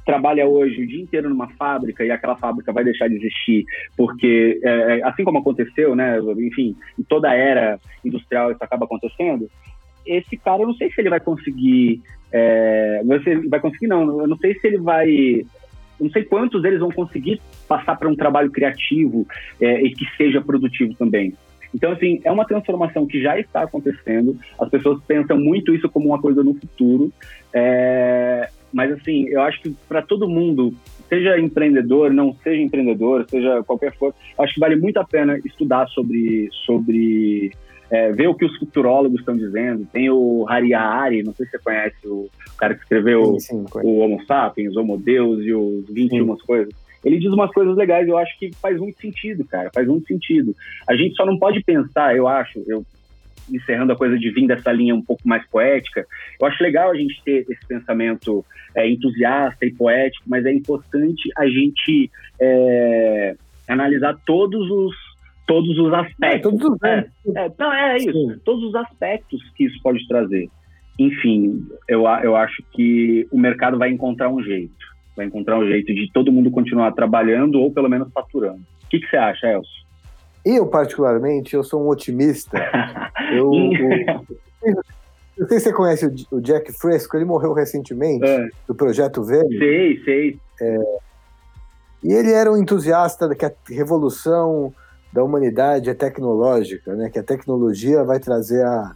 trabalha 0.08 0.46
hoje 0.46 0.82
o 0.82 0.86
dia 0.86 1.02
inteiro 1.02 1.28
numa 1.28 1.50
fábrica 1.50 2.02
e 2.02 2.10
aquela 2.10 2.34
fábrica 2.34 2.72
vai 2.72 2.82
deixar 2.82 3.08
de 3.08 3.16
existir 3.16 3.66
porque 3.94 4.58
é, 4.64 4.70
é, 4.70 5.04
assim 5.04 5.22
como 5.22 5.36
aconteceu, 5.36 5.94
né, 5.94 6.18
enfim, 6.38 6.74
em 6.98 7.02
toda 7.02 7.28
a 7.28 7.34
era 7.34 7.78
industrial 8.02 8.50
isso 8.50 8.64
acaba 8.64 8.86
acontecendo, 8.86 9.50
esse 10.06 10.34
cara 10.38 10.62
eu 10.62 10.66
não 10.68 10.74
sei 10.74 10.90
se 10.90 10.98
ele 10.98 11.10
vai 11.10 11.20
conseguir, 11.20 12.00
é, 12.32 13.02
vai 13.50 13.60
conseguir 13.60 13.86
não, 13.86 14.22
eu 14.22 14.26
não 14.26 14.38
sei 14.38 14.54
se 14.54 14.66
ele 14.66 14.78
vai 14.78 15.44
não 16.00 16.08
sei 16.08 16.24
quantos 16.24 16.62
deles 16.62 16.80
vão 16.80 16.90
conseguir 16.90 17.38
passar 17.68 17.94
para 17.98 18.08
um 18.08 18.16
trabalho 18.16 18.50
criativo 18.50 19.26
é, 19.60 19.82
e 19.82 19.90
que 19.90 20.06
seja 20.16 20.40
produtivo 20.40 20.94
também. 20.94 21.34
Então, 21.74 21.92
assim, 21.92 22.18
é 22.24 22.32
uma 22.32 22.46
transformação 22.46 23.04
que 23.04 23.20
já 23.20 23.38
está 23.38 23.62
acontecendo. 23.62 24.38
As 24.58 24.70
pessoas 24.70 25.02
pensam 25.06 25.36
muito 25.36 25.74
isso 25.74 25.88
como 25.90 26.06
uma 26.06 26.20
coisa 26.20 26.42
no 26.42 26.54
futuro. 26.54 27.12
É, 27.52 28.48
mas, 28.72 28.92
assim, 28.92 29.28
eu 29.28 29.40
acho 29.42 29.60
que 29.62 29.74
para 29.88 30.02
todo 30.02 30.28
mundo, 30.28 30.74
seja 31.08 31.38
empreendedor, 31.38 32.12
não 32.12 32.34
seja 32.42 32.60
empreendedor, 32.60 33.26
seja 33.28 33.62
qualquer 33.64 33.92
coisa, 33.92 34.14
acho 34.38 34.54
que 34.54 34.60
vale 34.60 34.76
muito 34.76 34.98
a 34.98 35.04
pena 35.04 35.38
estudar 35.44 35.86
sobre, 35.88 36.48
sobre 36.66 37.50
é, 37.90 38.12
ver 38.12 38.28
o 38.28 38.34
que 38.34 38.44
os 38.44 38.56
futurólogos 38.58 39.20
estão 39.20 39.36
dizendo. 39.36 39.86
Tem 39.92 40.10
o 40.10 40.46
Hari 40.48 41.22
não 41.22 41.32
sei 41.34 41.46
se 41.46 41.52
você 41.52 41.58
conhece 41.58 42.06
o, 42.06 42.28
cara 42.56 42.74
que 42.74 42.82
escreveu 42.82 43.38
sim, 43.38 43.64
sim, 43.66 43.80
o 43.82 43.98
Homo 43.98 44.24
Sapiens, 44.26 44.76
Homo 44.76 44.98
Deus 44.98 45.40
e 45.44 45.52
os 45.52 45.88
21 45.88 46.36
sim. 46.36 46.46
coisas. 46.46 46.74
Ele 47.04 47.18
diz 47.18 47.32
umas 47.32 47.50
coisas 47.52 47.76
legais, 47.76 48.08
eu 48.08 48.18
acho 48.18 48.36
que 48.38 48.50
faz 48.60 48.76
muito 48.76 49.00
sentido, 49.00 49.44
cara, 49.44 49.70
faz 49.72 49.86
muito 49.86 50.06
sentido. 50.06 50.54
A 50.88 50.96
gente 50.96 51.14
só 51.14 51.24
não 51.24 51.38
pode 51.38 51.62
pensar, 51.62 52.16
eu 52.16 52.26
acho, 52.26 52.62
eu 52.66 52.84
encerrando 53.50 53.92
a 53.92 53.96
coisa 53.96 54.18
de 54.18 54.30
vir 54.30 54.46
dessa 54.46 54.72
linha 54.72 54.94
um 54.94 55.02
pouco 55.02 55.26
mais 55.26 55.46
poética, 55.48 56.06
eu 56.40 56.46
acho 56.46 56.62
legal 56.62 56.90
a 56.90 56.94
gente 56.94 57.20
ter 57.24 57.46
esse 57.48 57.66
pensamento 57.66 58.44
é, 58.74 58.88
entusiasta 58.88 59.64
e 59.66 59.72
poético, 59.72 60.24
mas 60.26 60.44
é 60.44 60.52
importante 60.52 61.30
a 61.36 61.46
gente 61.46 62.10
é, 62.40 63.36
analisar 63.68 64.16
todos 64.24 64.70
os 64.70 64.94
todos 65.46 65.78
os 65.78 65.92
aspectos. 65.94 66.22
É, 66.22 66.38
todos 66.38 66.62
os 66.62 66.82
é, 66.84 67.06
é, 67.34 67.52
não, 67.58 67.72
é 67.72 67.96
isso. 67.96 68.12
Sim. 68.12 68.40
Todos 68.44 68.64
os 68.64 68.74
aspectos 68.74 69.40
que 69.56 69.64
isso 69.64 69.80
pode 69.82 70.06
trazer. 70.06 70.48
Enfim, 70.98 71.66
eu, 71.88 72.02
eu 72.22 72.36
acho 72.36 72.62
que 72.72 73.26
o 73.30 73.38
mercado 73.38 73.78
vai 73.78 73.90
encontrar 73.90 74.28
um 74.28 74.42
jeito. 74.42 74.86
Vai 75.16 75.26
encontrar 75.26 75.58
um 75.58 75.66
jeito 75.66 75.94
de 75.94 76.10
todo 76.12 76.30
mundo 76.30 76.50
continuar 76.50 76.92
trabalhando 76.92 77.60
ou 77.60 77.72
pelo 77.72 77.88
menos 77.88 78.12
faturando. 78.12 78.60
O 78.84 78.88
que, 78.90 79.00
que 79.00 79.08
você 79.08 79.16
acha, 79.16 79.46
Elcio? 79.46 79.87
Eu, 80.50 80.66
particularmente, 80.66 81.54
eu 81.54 81.62
sou 81.62 81.82
um 81.84 81.88
otimista. 81.88 82.56
eu, 83.32 83.52
eu, 84.62 84.74
não 85.38 85.46
sei 85.46 85.58
se 85.58 85.64
você 85.66 85.72
conhece 85.72 86.26
o, 86.30 86.40
Jack 86.40 86.72
Fresco, 86.72 87.16
ele 87.16 87.26
morreu 87.26 87.52
recentemente, 87.52 88.24
é. 88.24 88.48
do 88.66 88.74
Projeto 88.74 89.22
Verde. 89.22 89.58
Sei, 89.58 90.04
sei. 90.04 90.40
É, 90.60 90.98
e 92.02 92.12
ele 92.12 92.32
era 92.32 92.50
um 92.50 92.56
entusiasta 92.56 93.34
que 93.34 93.44
a 93.44 93.52
revolução 93.68 94.72
da 95.12 95.22
humanidade 95.22 95.90
é 95.90 95.94
tecnológica, 95.94 96.94
né? 96.94 97.10
que 97.10 97.18
a 97.18 97.22
tecnologia 97.22 98.02
vai 98.04 98.18
trazer 98.18 98.64
a, 98.64 98.92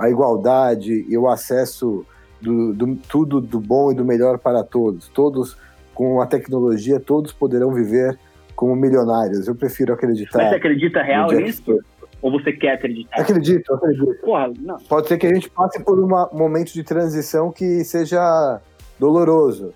a 0.00 0.10
igualdade 0.10 1.06
e 1.08 1.18
o 1.18 1.28
acesso 1.28 2.04
do, 2.40 2.72
do, 2.72 2.96
tudo 3.08 3.40
do 3.40 3.58
bom 3.58 3.90
e 3.90 3.94
do 3.94 4.04
melhor 4.04 4.38
para 4.38 4.62
todos. 4.62 5.08
Todos, 5.08 5.56
com 5.92 6.20
a 6.20 6.26
tecnologia, 6.26 7.00
todos 7.00 7.32
poderão 7.32 7.72
viver 7.72 8.18
como 8.56 8.74
milionários. 8.74 9.46
Eu 9.46 9.54
prefiro 9.54 9.92
acreditar. 9.92 10.38
Mas 10.38 10.48
você 10.48 10.56
acredita 10.56 11.02
real 11.02 11.30
nisso? 11.30 11.78
Ou 12.22 12.32
você 12.32 12.52
quer 12.52 12.72
acreditar? 12.72 13.20
Acredito, 13.20 13.72
acredito. 13.74 14.20
Porra, 14.22 14.50
não. 14.58 14.78
Pode 14.78 15.06
ser 15.06 15.18
que 15.18 15.26
a 15.26 15.34
gente 15.34 15.48
passe 15.50 15.80
por 15.84 16.00
um 16.00 16.08
momento 16.36 16.72
de 16.72 16.82
transição 16.82 17.52
que 17.52 17.84
seja 17.84 18.60
doloroso, 18.98 19.72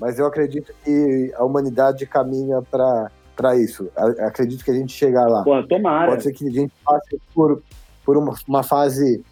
mas 0.00 0.18
eu 0.18 0.24
acredito 0.24 0.72
que 0.84 1.32
a 1.36 1.44
humanidade 1.44 2.06
caminha 2.06 2.62
para 2.62 3.10
para 3.40 3.56
isso. 3.56 3.90
Acredito 3.96 4.62
que 4.62 4.70
a 4.70 4.74
gente 4.74 4.92
chegar 4.92 5.26
lá. 5.26 5.42
Pô, 5.42 5.62
tomara. 5.66 6.10
Pode 6.10 6.24
ser 6.24 6.32
que 6.32 6.46
a 6.46 6.50
gente 6.50 6.74
passe 6.84 7.18
por, 7.34 7.62
por 8.04 8.18
uma, 8.18 8.34
uma 8.46 8.62
fase 8.62 9.24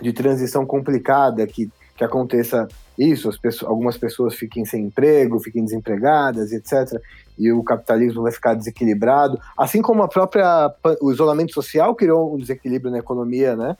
de 0.00 0.12
transição 0.12 0.66
complicada, 0.66 1.46
que, 1.46 1.70
que 1.96 2.04
aconteça 2.04 2.68
isso, 2.98 3.30
pessoas, 3.40 3.68
algumas 3.68 3.96
pessoas 3.96 4.34
fiquem 4.34 4.64
sem 4.64 4.84
emprego, 4.84 5.40
fiquem 5.40 5.64
desempregadas, 5.64 6.52
etc. 6.52 7.00
E 7.38 7.52
o 7.52 7.62
capitalismo 7.62 8.22
vai 8.22 8.32
ficar 8.32 8.54
desequilibrado. 8.54 9.38
Assim 9.56 9.82
como 9.82 10.02
a 10.02 10.08
própria 10.08 10.72
o 11.00 11.12
isolamento 11.12 11.52
social 11.52 11.94
criou 11.94 12.34
um 12.34 12.38
desequilíbrio 12.38 12.90
na 12.90 12.98
economia, 12.98 13.56
né? 13.56 13.76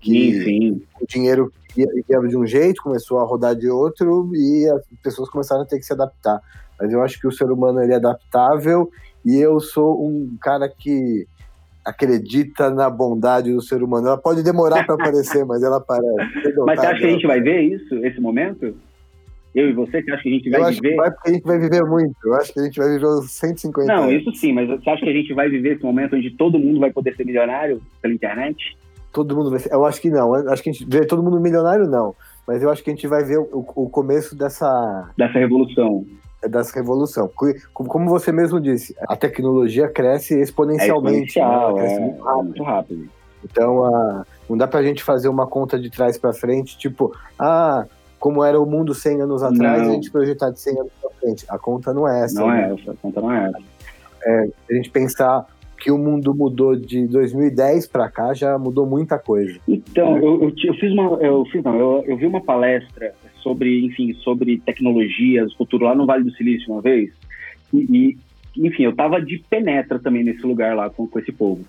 Que 0.00 0.32
sim, 0.32 0.44
sim. 0.44 0.82
o 1.00 1.06
dinheiro 1.06 1.52
ia, 1.76 1.86
ia 2.08 2.28
de 2.28 2.36
um 2.36 2.46
jeito, 2.46 2.82
começou 2.82 3.18
a 3.18 3.24
rodar 3.24 3.54
de 3.54 3.68
outro 3.68 4.30
e 4.34 4.68
as 4.68 4.82
pessoas 5.02 5.28
começaram 5.28 5.62
a 5.62 5.66
ter 5.66 5.78
que 5.78 5.84
se 5.84 5.92
adaptar. 5.92 6.40
Mas 6.78 6.92
eu 6.92 7.02
acho 7.02 7.20
que 7.20 7.26
o 7.26 7.32
ser 7.32 7.50
humano 7.50 7.82
ele 7.82 7.92
é 7.92 7.96
adaptável 7.96 8.90
e 9.24 9.36
eu 9.36 9.60
sou 9.60 10.02
um 10.02 10.36
cara 10.40 10.68
que 10.68 11.26
acredita 11.84 12.70
na 12.70 12.88
bondade 12.90 13.52
do 13.52 13.62
ser 13.62 13.82
humano. 13.82 14.08
Ela 14.08 14.18
pode 14.18 14.42
demorar 14.42 14.84
para 14.84 14.94
aparecer, 14.94 15.44
mas 15.44 15.62
ela 15.62 15.78
aparece. 15.78 16.10
Mas 16.66 16.80
você 16.80 16.86
acha 16.86 16.98
que 17.00 17.06
a 17.06 17.10
gente 17.10 17.26
vai 17.26 17.40
ver 17.40 17.60
isso, 17.62 17.94
esse 18.04 18.20
momento? 18.20 18.74
Eu 19.54 19.68
e 19.68 19.72
você, 19.72 20.00
você 20.02 20.12
acha 20.12 20.22
que 20.22 20.28
a 20.28 20.32
gente 20.32 20.50
vai 20.50 20.60
eu 20.60 20.64
acho 20.64 20.80
viver? 20.80 20.90
Que 20.90 20.96
vai 20.96 21.10
porque 21.10 21.30
a 21.30 21.32
gente 21.32 21.44
vai 21.44 21.58
viver 21.58 21.84
muito. 21.84 22.16
Eu 22.24 22.34
acho 22.34 22.52
que 22.52 22.60
a 22.60 22.62
gente 22.62 22.78
vai 22.78 22.88
viver 22.88 23.06
uns 23.06 23.30
150 23.32 23.92
Não, 23.92 24.04
anos. 24.04 24.22
isso 24.22 24.32
sim, 24.34 24.52
mas 24.52 24.68
você 24.68 24.90
acha 24.90 25.02
que 25.02 25.10
a 25.10 25.12
gente 25.12 25.34
vai 25.34 25.48
viver 25.48 25.74
esse 25.74 25.82
momento 25.82 26.14
onde 26.14 26.30
todo 26.30 26.58
mundo 26.58 26.78
vai 26.78 26.92
poder 26.92 27.16
ser 27.16 27.24
milionário 27.24 27.80
pela 28.00 28.14
internet? 28.14 28.76
Todo 29.12 29.34
mundo 29.34 29.50
vai 29.50 29.58
ser. 29.58 29.72
Eu 29.72 29.84
acho 29.84 30.00
que 30.00 30.08
não. 30.08 30.36
Eu 30.36 30.52
acho 30.52 30.62
que 30.62 30.70
a 30.70 30.72
gente 30.72 30.86
vê 30.88 31.04
todo 31.04 31.22
mundo 31.22 31.40
milionário, 31.40 31.88
não. 31.88 32.14
Mas 32.46 32.62
eu 32.62 32.70
acho 32.70 32.82
que 32.84 32.90
a 32.90 32.94
gente 32.94 33.08
vai 33.08 33.24
ver 33.24 33.38
o, 33.38 33.64
o 33.74 33.90
começo 33.90 34.36
dessa, 34.36 35.10
Dessa 35.16 35.38
revolução. 35.38 36.06
Dessa 36.48 36.74
revolução. 36.78 37.28
Co- 37.34 37.52
Como 37.72 38.08
você 38.08 38.32
mesmo 38.32 38.60
disse, 38.60 38.94
a 39.08 39.16
tecnologia 39.16 39.88
cresce 39.88 40.34
É 40.38 40.40
exponencialmente. 40.42 41.18
né? 41.18 41.24
exponencial, 41.24 41.70
Ela 41.70 41.78
cresce 41.78 41.94
é, 41.94 42.00
muito 42.00 42.22
rápido. 42.22 42.44
muito 42.44 42.62
rápido. 42.62 43.08
Então, 43.44 44.24
não 44.48 44.56
dá 44.56 44.66
pra 44.66 44.82
gente 44.82 45.02
fazer 45.02 45.28
uma 45.28 45.46
conta 45.46 45.78
de 45.78 45.90
trás 45.90 46.18
pra 46.18 46.32
frente, 46.32 46.76
tipo, 46.76 47.12
ah, 47.38 47.86
como 48.18 48.44
era 48.44 48.60
o 48.60 48.66
mundo 48.66 48.94
100 48.94 49.22
anos 49.22 49.42
atrás, 49.42 49.82
Não. 49.82 49.88
a 49.90 49.92
gente 49.94 50.10
projetar 50.10 50.50
de 50.50 50.60
100 50.60 50.78
anos 50.80 50.92
pra 51.00 51.10
frente. 51.20 51.46
A 51.48 51.58
conta 51.58 51.94
não 51.94 52.06
é 52.06 52.24
essa. 52.24 52.38
Não 52.38 52.48
né? 52.48 52.68
é 52.70 52.74
essa, 52.74 52.92
a 52.92 52.94
conta 52.96 53.20
não 53.20 53.32
é 53.32 53.46
essa. 53.48 54.50
A 54.70 54.74
gente 54.74 54.90
pensar 54.90 55.46
que 55.78 55.90
o 55.90 55.96
mundo 55.96 56.34
mudou 56.34 56.76
de 56.76 57.06
2010 57.06 57.86
pra 57.86 58.10
cá, 58.10 58.34
já 58.34 58.58
mudou 58.58 58.84
muita 58.84 59.18
coisa. 59.18 59.58
Então, 59.66 60.18
eu, 60.18 60.42
eu, 60.42 60.54
ti- 60.54 60.66
eu 60.66 60.74
fiz 60.74 60.92
uma. 60.92 61.16
Eu 61.22 61.42
fiz, 61.46 61.62
não, 61.64 61.74
eu, 61.78 62.04
eu 62.06 62.16
vi 62.18 62.26
uma 62.26 62.42
palestra 62.42 63.14
sobre, 63.42 63.84
enfim, 63.84 64.12
sobre 64.14 64.58
tecnologias, 64.58 65.52
futuro 65.54 65.84
lá 65.84 65.94
no 65.94 66.06
Vale 66.06 66.24
do 66.24 66.32
Silício 66.32 66.72
uma 66.72 66.80
vez. 66.80 67.10
E, 67.72 68.16
e, 68.56 68.66
enfim, 68.66 68.84
eu 68.84 68.94
tava 68.94 69.20
de 69.20 69.38
penetra 69.50 69.98
também 69.98 70.24
nesse 70.24 70.42
lugar 70.42 70.74
lá 70.74 70.90
com, 70.90 71.06
com 71.06 71.18
esse 71.18 71.32
povo. 71.32 71.64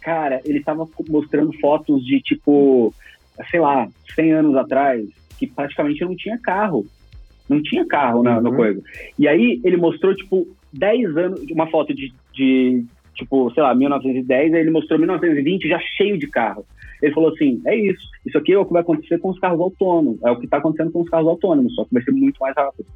Cara, 0.00 0.40
ele 0.44 0.60
tava 0.60 0.88
mostrando 1.08 1.52
fotos 1.60 2.04
de 2.04 2.20
tipo, 2.20 2.94
sei 3.50 3.60
lá, 3.60 3.88
100 4.14 4.32
anos 4.32 4.56
atrás, 4.56 5.06
que 5.38 5.46
praticamente 5.46 6.00
não 6.04 6.16
tinha 6.16 6.38
carro. 6.38 6.86
Não 7.48 7.62
tinha 7.62 7.86
carro 7.86 8.22
na, 8.22 8.40
no 8.40 8.50
Uhum. 8.50 8.56
coisa. 8.56 8.82
E 9.18 9.26
aí 9.26 9.60
ele 9.64 9.76
mostrou, 9.76 10.14
tipo, 10.14 10.46
10 10.72 11.16
anos, 11.16 11.40
uma 11.50 11.66
foto 11.68 11.94
de, 11.94 12.12
de 12.34 12.84
tipo, 13.18 13.50
sei 13.52 13.62
lá, 13.62 13.74
1910, 13.74 14.54
aí 14.54 14.60
ele 14.60 14.70
mostrou 14.70 14.98
1920 14.98 15.68
já 15.68 15.78
cheio 15.96 16.16
de 16.16 16.28
carro. 16.28 16.64
Ele 17.02 17.12
falou 17.12 17.30
assim: 17.30 17.60
é 17.66 17.76
isso, 17.76 18.08
isso 18.24 18.38
aqui 18.38 18.52
é 18.52 18.58
o 18.58 18.64
que 18.64 18.72
vai 18.72 18.82
acontecer 18.82 19.18
com 19.18 19.30
os 19.30 19.38
carros 19.38 19.60
autônomos, 19.60 20.22
é 20.24 20.30
o 20.30 20.36
que 20.38 20.46
está 20.46 20.56
acontecendo 20.58 20.92
com 20.92 21.02
os 21.02 21.08
carros 21.10 21.28
autônomos, 21.28 21.74
só 21.74 21.84
que 21.84 21.92
vai 21.94 22.02
ser 22.02 22.12
muito 22.12 22.38
mais 22.40 22.54
rápido. 22.56 22.86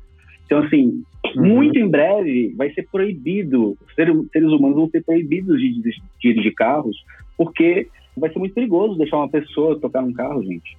Então, 0.46 0.58
assim, 0.58 1.02
Uhum. 1.36 1.46
muito 1.46 1.78
em 1.78 1.88
breve 1.88 2.52
vai 2.56 2.70
ser 2.72 2.86
proibido, 2.90 3.76
seres, 3.94 4.14
seres 4.32 4.48
humanos 4.48 4.76
vão 4.76 4.90
ser 4.90 5.02
proibidos 5.02 5.58
de 5.58 5.80
de 5.80 5.92
dirigir 6.20 6.54
carros, 6.54 6.96
porque 7.38 7.86
vai 8.16 8.30
ser 8.30 8.38
muito 8.38 8.54
perigoso 8.54 8.98
deixar 8.98 9.16
uma 9.16 9.28
pessoa 9.28 9.78
tocar 9.78 10.02
num 10.02 10.12
carro, 10.12 10.42
gente. 10.42 10.76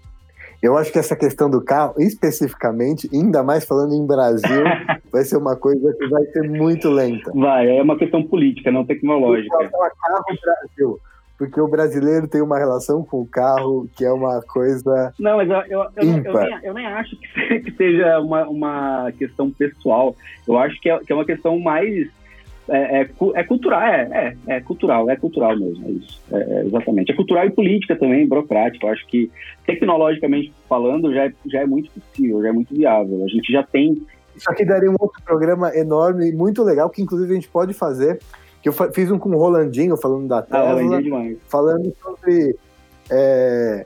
Eu 0.63 0.77
acho 0.77 0.93
que 0.93 0.97
essa 0.97 1.13
questão 1.13 1.49
do 1.49 1.61
carro, 1.61 1.95
especificamente, 1.97 3.09
ainda 3.13 3.43
mais 3.43 3.65
falando 3.65 3.93
em 3.93 4.07
Brasil, 4.07 4.63
vai 5.11 5.23
ser 5.25 5.35
uma 5.35 5.57
coisa 5.57 5.93
que 5.99 6.07
vai 6.07 6.23
ser 6.27 6.49
muito 6.49 6.89
lenta. 6.89 7.29
Vai, 7.35 7.77
é 7.77 7.81
uma 7.81 7.97
questão 7.97 8.23
política, 8.23 8.71
não 8.71 8.85
tecnológica. 8.85 9.57
Carro 9.69 10.23
Brasil, 10.41 10.99
porque 11.37 11.59
o 11.59 11.67
brasileiro 11.67 12.29
tem 12.29 12.41
uma 12.41 12.57
relação 12.57 13.03
com 13.03 13.19
o 13.19 13.27
carro 13.27 13.89
que 13.93 14.05
é 14.05 14.11
uma 14.11 14.41
coisa. 14.41 15.13
Não, 15.19 15.35
mas 15.35 15.49
eu, 15.49 15.57
eu, 15.57 15.81
eu, 15.97 16.23
eu 16.23 16.33
nem, 16.33 16.59
eu 16.63 16.73
nem 16.73 16.85
acho 16.85 17.17
que 17.61 17.71
seja 17.75 18.19
uma, 18.21 18.47
uma 18.47 19.11
questão 19.17 19.51
pessoal. 19.51 20.15
Eu 20.47 20.57
acho 20.57 20.79
que 20.79 20.89
é, 20.89 20.97
que 20.99 21.11
é 21.11 21.15
uma 21.15 21.25
questão 21.25 21.59
mais. 21.59 22.07
É, 22.69 23.01
é, 23.01 23.09
é 23.35 23.43
cultural, 23.43 23.81
é, 23.81 24.35
é, 24.47 24.55
é 24.55 24.61
cultural, 24.61 25.09
é 25.09 25.15
cultural 25.15 25.57
mesmo, 25.57 25.85
é 25.85 25.91
isso. 25.91 26.21
É, 26.31 26.37
é, 26.37 26.65
exatamente. 26.65 27.11
É 27.11 27.15
cultural 27.15 27.45
e 27.45 27.51
política 27.51 27.95
também, 27.95 28.25
burocrática. 28.27 28.85
Eu 28.87 28.91
acho 28.91 29.05
que, 29.07 29.29
tecnologicamente 29.65 30.53
falando, 30.69 31.13
já 31.13 31.25
é, 31.25 31.33
já 31.45 31.59
é 31.59 31.65
muito 31.65 31.91
possível, 31.91 32.41
já 32.41 32.49
é 32.49 32.51
muito 32.51 32.73
viável. 32.73 33.23
A 33.25 33.27
gente 33.27 33.51
já 33.51 33.63
tem. 33.63 34.01
Isso 34.35 34.49
aqui 34.49 34.65
daria 34.65 34.89
um 34.89 34.95
outro 34.99 35.21
programa 35.23 35.75
enorme 35.75 36.29
e 36.29 36.31
muito 36.31 36.63
legal, 36.63 36.89
que 36.89 37.01
inclusive 37.01 37.31
a 37.31 37.35
gente 37.35 37.49
pode 37.49 37.73
fazer. 37.73 38.19
Que 38.61 38.69
eu 38.69 38.73
fiz 38.93 39.11
um 39.11 39.19
com 39.19 39.29
o 39.29 39.37
Rolandinho, 39.37 39.97
falando 39.97 40.27
da 40.29 40.37
Ah, 40.37 40.41
Tesla. 40.43 40.75
Tesla, 40.77 41.03
demais. 41.03 41.37
falando 41.49 41.93
sobre 42.01 42.55
é, 43.11 43.85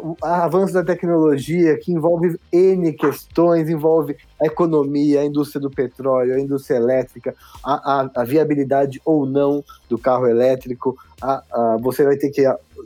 o 0.00 0.16
avanço 0.22 0.72
da 0.74 0.84
tecnologia 0.84 1.76
que 1.78 1.92
envolve 1.92 2.38
N 2.52 2.92
questões, 2.92 3.68
envolve 3.68 4.16
a 4.40 4.46
economia, 4.46 5.20
a 5.20 5.24
indústria 5.24 5.60
do 5.60 5.70
petróleo, 5.70 6.34
a 6.34 6.40
indústria 6.40 6.76
elétrica, 6.76 7.34
a, 7.64 8.00
a- 8.02 8.10
a 8.16 8.24
viabilidade 8.24 9.00
ou 9.04 9.24
não 9.26 9.62
do 9.88 9.96
carro 9.98 10.26
elétrico. 10.26 10.96
A- 11.22 11.42
a- 11.52 11.76
você 11.80 12.04
vai 12.04 12.16
ter 12.16 12.30
que. 12.30 12.42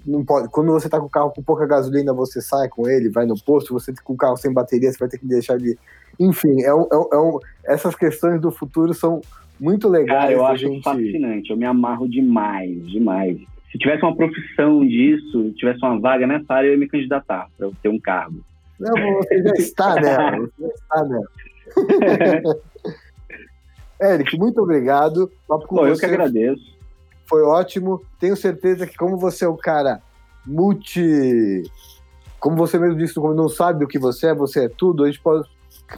Não 0.07 0.25
pode, 0.25 0.49
quando 0.49 0.71
você 0.73 0.87
está 0.87 0.99
com 1.01 1.07
o 1.07 1.11
carro 1.11 1.31
com 1.35 1.43
pouca 1.43 1.67
gasolina, 1.67 2.13
você 2.13 2.41
sai 2.41 2.69
com 2.69 2.89
ele, 2.89 3.09
vai 3.09 3.27
no 3.27 3.35
posto, 3.43 3.75
você 3.75 3.93
com 4.05 4.13
o 4.13 4.17
carro 4.17 4.37
sem 4.37 4.53
bateria, 4.53 4.91
você 4.93 4.99
vai 4.99 5.09
ter 5.09 5.19
que 5.19 5.27
deixar 5.27 5.59
de. 5.59 5.77
Enfim, 6.19 6.63
é 6.63 6.75
um- 6.75 6.87
é 6.91 6.97
um- 7.19 7.39
é 7.67 7.75
essas 7.75 7.95
questões 7.95 8.41
do 8.41 8.51
futuro 8.51 8.95
são 8.95 9.21
muito 9.61 9.89
legais. 9.89 10.21
Cara, 10.21 10.33
eu 10.33 10.47
acho 10.47 10.67
gente... 10.67 10.83
fascinante. 10.85 11.51
Eu 11.51 11.57
me 11.57 11.67
amarro 11.67 12.09
demais, 12.09 12.87
demais. 12.89 13.39
Se 13.71 13.79
tivesse 13.79 14.03
uma 14.03 14.17
profissão 14.17 14.87
disso, 14.87 15.53
tivesse 15.55 15.85
uma 15.85 16.01
vaga 16.01 16.27
nessa 16.27 16.55
área, 16.55 16.69
eu 16.69 16.73
ia 16.73 16.79
me 16.79 16.89
candidatar 16.89 17.49
para 17.57 17.67
eu 17.67 17.75
ter 17.83 17.89
um 17.89 18.01
cargo. 18.01 18.41
Não, 18.81 18.93
você 19.15 19.43
já 19.43 19.53
está 19.55 19.95
nela. 20.01 20.39
Você 20.39 20.63
já 20.63 20.69
está 20.69 21.05
nela. 21.05 21.29
Eric, 24.01 24.39
muito 24.39 24.63
obrigado. 24.63 25.31
Pô, 25.47 25.87
eu 25.87 25.97
que 25.97 26.07
agradeço. 26.07 26.77
foi 27.27 27.43
ótimo. 27.43 28.01
Tenho 28.19 28.37
certeza 28.37 28.87
que, 28.87 28.97
como 28.97 29.17
você 29.19 29.45
é 29.45 29.49
um 29.49 29.57
cara 29.57 30.01
multi. 30.47 31.63
Como 32.39 32.57
você 32.57 32.79
mesmo 32.79 32.97
disse, 32.97 33.15
como 33.15 33.35
não 33.35 33.49
sabe 33.49 33.85
o 33.85 33.89
que 33.89 33.99
você 33.99 34.29
é, 34.29 34.35
você 34.35 34.67
é 34.67 34.69
tudo. 34.69 35.05
A 35.05 35.07
gente 35.07 35.21
pode. 35.21 35.49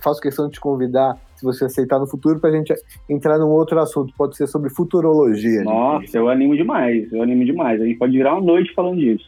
Faço 0.03 0.21
questão 0.21 0.47
de 0.47 0.55
te 0.55 0.61
convidar, 0.61 1.18
se 1.41 1.45
você 1.45 1.64
aceitar 1.64 1.99
no 1.99 2.07
futuro, 2.07 2.38
para 2.38 2.51
a 2.51 2.53
gente 2.53 2.72
entrar 3.09 3.38
num 3.38 3.49
outro 3.49 3.80
assunto. 3.80 4.12
Pode 4.16 4.36
ser 4.36 4.47
sobre 4.47 4.68
futurologia. 4.68 5.62
Nossa, 5.62 6.18
eu 6.18 6.28
animo 6.28 6.55
demais, 6.55 7.11
eu 7.11 7.22
animo 7.22 7.45
demais. 7.45 7.80
A 7.80 7.84
gente 7.86 7.99
pode 7.99 8.12
virar 8.12 8.34
uma 8.34 8.43
noite 8.43 8.72
falando 8.74 8.99
disso. 8.99 9.24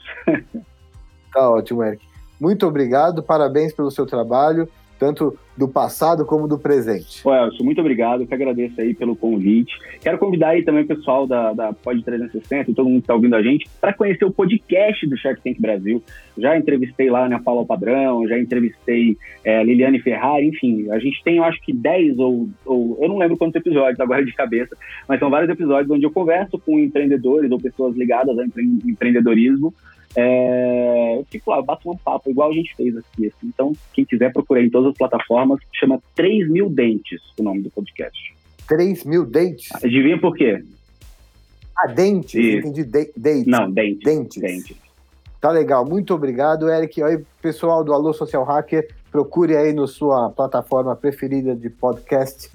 Tá 1.33 1.49
ótimo, 1.51 1.83
Eric. 1.83 2.05
Muito 2.39 2.67
obrigado, 2.67 3.23
parabéns 3.23 3.73
pelo 3.73 3.91
seu 3.91 4.05
trabalho, 4.05 4.69
tanto 5.03 5.37
do 5.59 5.67
passado 5.67 6.25
como 6.25 6.47
do 6.47 6.57
presente. 6.57 7.25
Pô, 7.25 7.35
Elcio, 7.35 7.65
muito 7.65 7.81
obrigado, 7.81 8.21
eu 8.23 8.27
que 8.27 8.33
agradeço 8.33 8.81
aí 8.81 8.95
pelo 8.95 9.17
convite. 9.17 9.77
Quero 10.01 10.17
convidar 10.17 10.51
aí 10.51 10.63
também 10.63 10.85
o 10.85 10.87
pessoal 10.87 11.27
da, 11.27 11.53
da 11.53 11.73
Pod 11.73 12.01
360 12.05 12.71
e 12.71 12.75
todo 12.75 12.87
mundo 12.89 13.01
que 13.01 13.03
está 13.03 13.15
ouvindo 13.15 13.35
a 13.35 13.43
gente 13.43 13.69
para 13.81 13.93
conhecer 13.93 14.25
o 14.25 14.31
podcast 14.31 15.05
do 15.09 15.17
Shark 15.17 15.43
Tank 15.43 15.61
Brasil. 15.61 16.01
Já 16.39 16.57
entrevistei 16.57 17.11
lá 17.11 17.29
na 17.29 17.41
Paula 17.41 17.67
Padrão, 17.67 18.27
já 18.29 18.39
entrevistei 18.39 19.17
é, 19.45 19.65
Liliane 19.65 20.01
Ferrari, 20.01 20.47
enfim, 20.47 20.89
a 20.91 21.01
gente 21.01 21.21
tem, 21.25 21.39
eu 21.39 21.45
acho 21.45 21.61
que 21.63 21.73
10 21.73 22.19
ou, 22.21 22.49
ou 22.65 22.99
eu 23.03 23.09
não 23.09 23.19
lembro 23.19 23.37
quantos 23.37 23.57
episódios 23.57 23.99
agora 23.99 24.25
de 24.25 24.33
cabeça, 24.33 24.77
mas 25.09 25.19
são 25.19 25.29
vários 25.29 25.51
episódios 25.51 25.91
onde 25.91 26.07
eu 26.07 26.13
converso 26.13 26.59
com 26.61 26.79
empreendedores 26.79 27.51
ou 27.51 27.59
pessoas 27.59 27.97
ligadas 27.97 28.39
ao 28.39 28.45
empre- 28.45 28.63
empreendedorismo 28.87 29.75
é, 30.15 31.17
eu 31.19 31.27
fico 31.31 31.51
lá, 31.51 31.63
bato 31.63 31.91
um 31.91 31.97
papo, 31.97 32.31
igual 32.31 32.51
a 32.51 32.55
gente 32.55 32.75
fez 32.77 32.97
aqui. 32.97 33.27
assim. 33.27 33.47
Então, 33.47 33.73
quem 33.93 34.05
quiser, 34.05 34.33
procurar 34.33 34.63
em 34.63 34.71
todas 34.71 34.91
as 34.93 34.99
plataformas. 34.99 35.61
Chama 35.73 36.01
3 36.15 36.49
mil 36.51 36.69
dentes 36.69 37.21
o 37.39 37.43
nome 37.43 37.63
do 37.63 37.71
podcast. 37.71 38.35
3 38.69 39.05
mil 39.05 39.25
dentes? 39.25 39.69
Adivinha 39.75 40.21
por 40.21 40.35
quê? 40.35 40.63
Ah, 41.77 41.87
dentes. 41.87 42.35
Isso. 42.35 42.59
Entendi. 42.69 42.85
De 42.85 43.13
dentes. 43.17 43.47
Não, 43.47 43.71
dentes. 43.71 44.05
Dentes. 44.05 44.41
Dentes. 44.43 44.77
Tá 45.41 45.51
legal. 45.51 45.85
Muito 45.85 46.15
obrigado, 46.15 46.71
Eric. 46.71 47.03
Aí, 47.03 47.21
pessoal 47.41 47.83
do 47.83 47.93
Alô 47.93 48.13
Social 48.13 48.45
Hacker, 48.45 48.89
procure 49.11 49.57
aí 49.57 49.73
na 49.73 49.87
sua 49.87 50.31
plataforma 50.31 50.95
preferida 50.95 51.57
de 51.57 51.69
podcast 51.69 52.49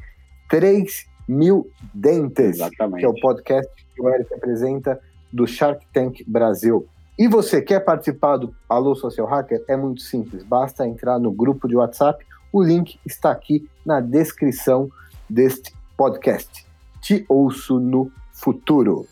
3 0.50 1.06
mil 1.28 1.70
dentes, 1.94 2.56
Exatamente. 2.56 3.00
que 3.00 3.06
é 3.06 3.10
o 3.10 3.14
podcast 3.16 3.70
que 3.94 4.02
o 4.02 4.10
Eric 4.10 4.34
apresenta 4.34 5.00
do 5.34 5.46
Shark 5.46 5.86
Tank 5.92 6.24
Brasil. 6.26 6.88
E 7.18 7.28
você 7.28 7.64
quer 7.64 7.80
participar 7.80 8.38
do 8.38 8.54
Alô 8.70 8.94
Social 8.94 9.26
Hacker? 9.26 9.64
É 9.68 9.76
muito 9.76 10.04
simples, 10.04 10.44
basta 10.44 10.88
entrar 10.88 11.18
no 11.18 11.32
grupo 11.32 11.68
de 11.68 11.76
WhatsApp. 11.76 12.24
O 12.54 12.62
link 12.62 13.00
está 13.04 13.32
aqui 13.32 13.68
na 13.84 14.00
descrição 14.00 14.88
deste 15.28 15.74
podcast. 15.98 16.64
Te 17.02 17.26
ouço 17.28 17.80
no 17.80 18.12
futuro. 18.32 19.08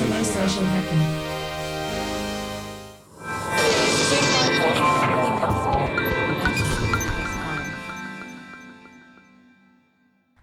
Hello, 0.00 0.24
social 0.24 0.64
hacker. 0.64 1.29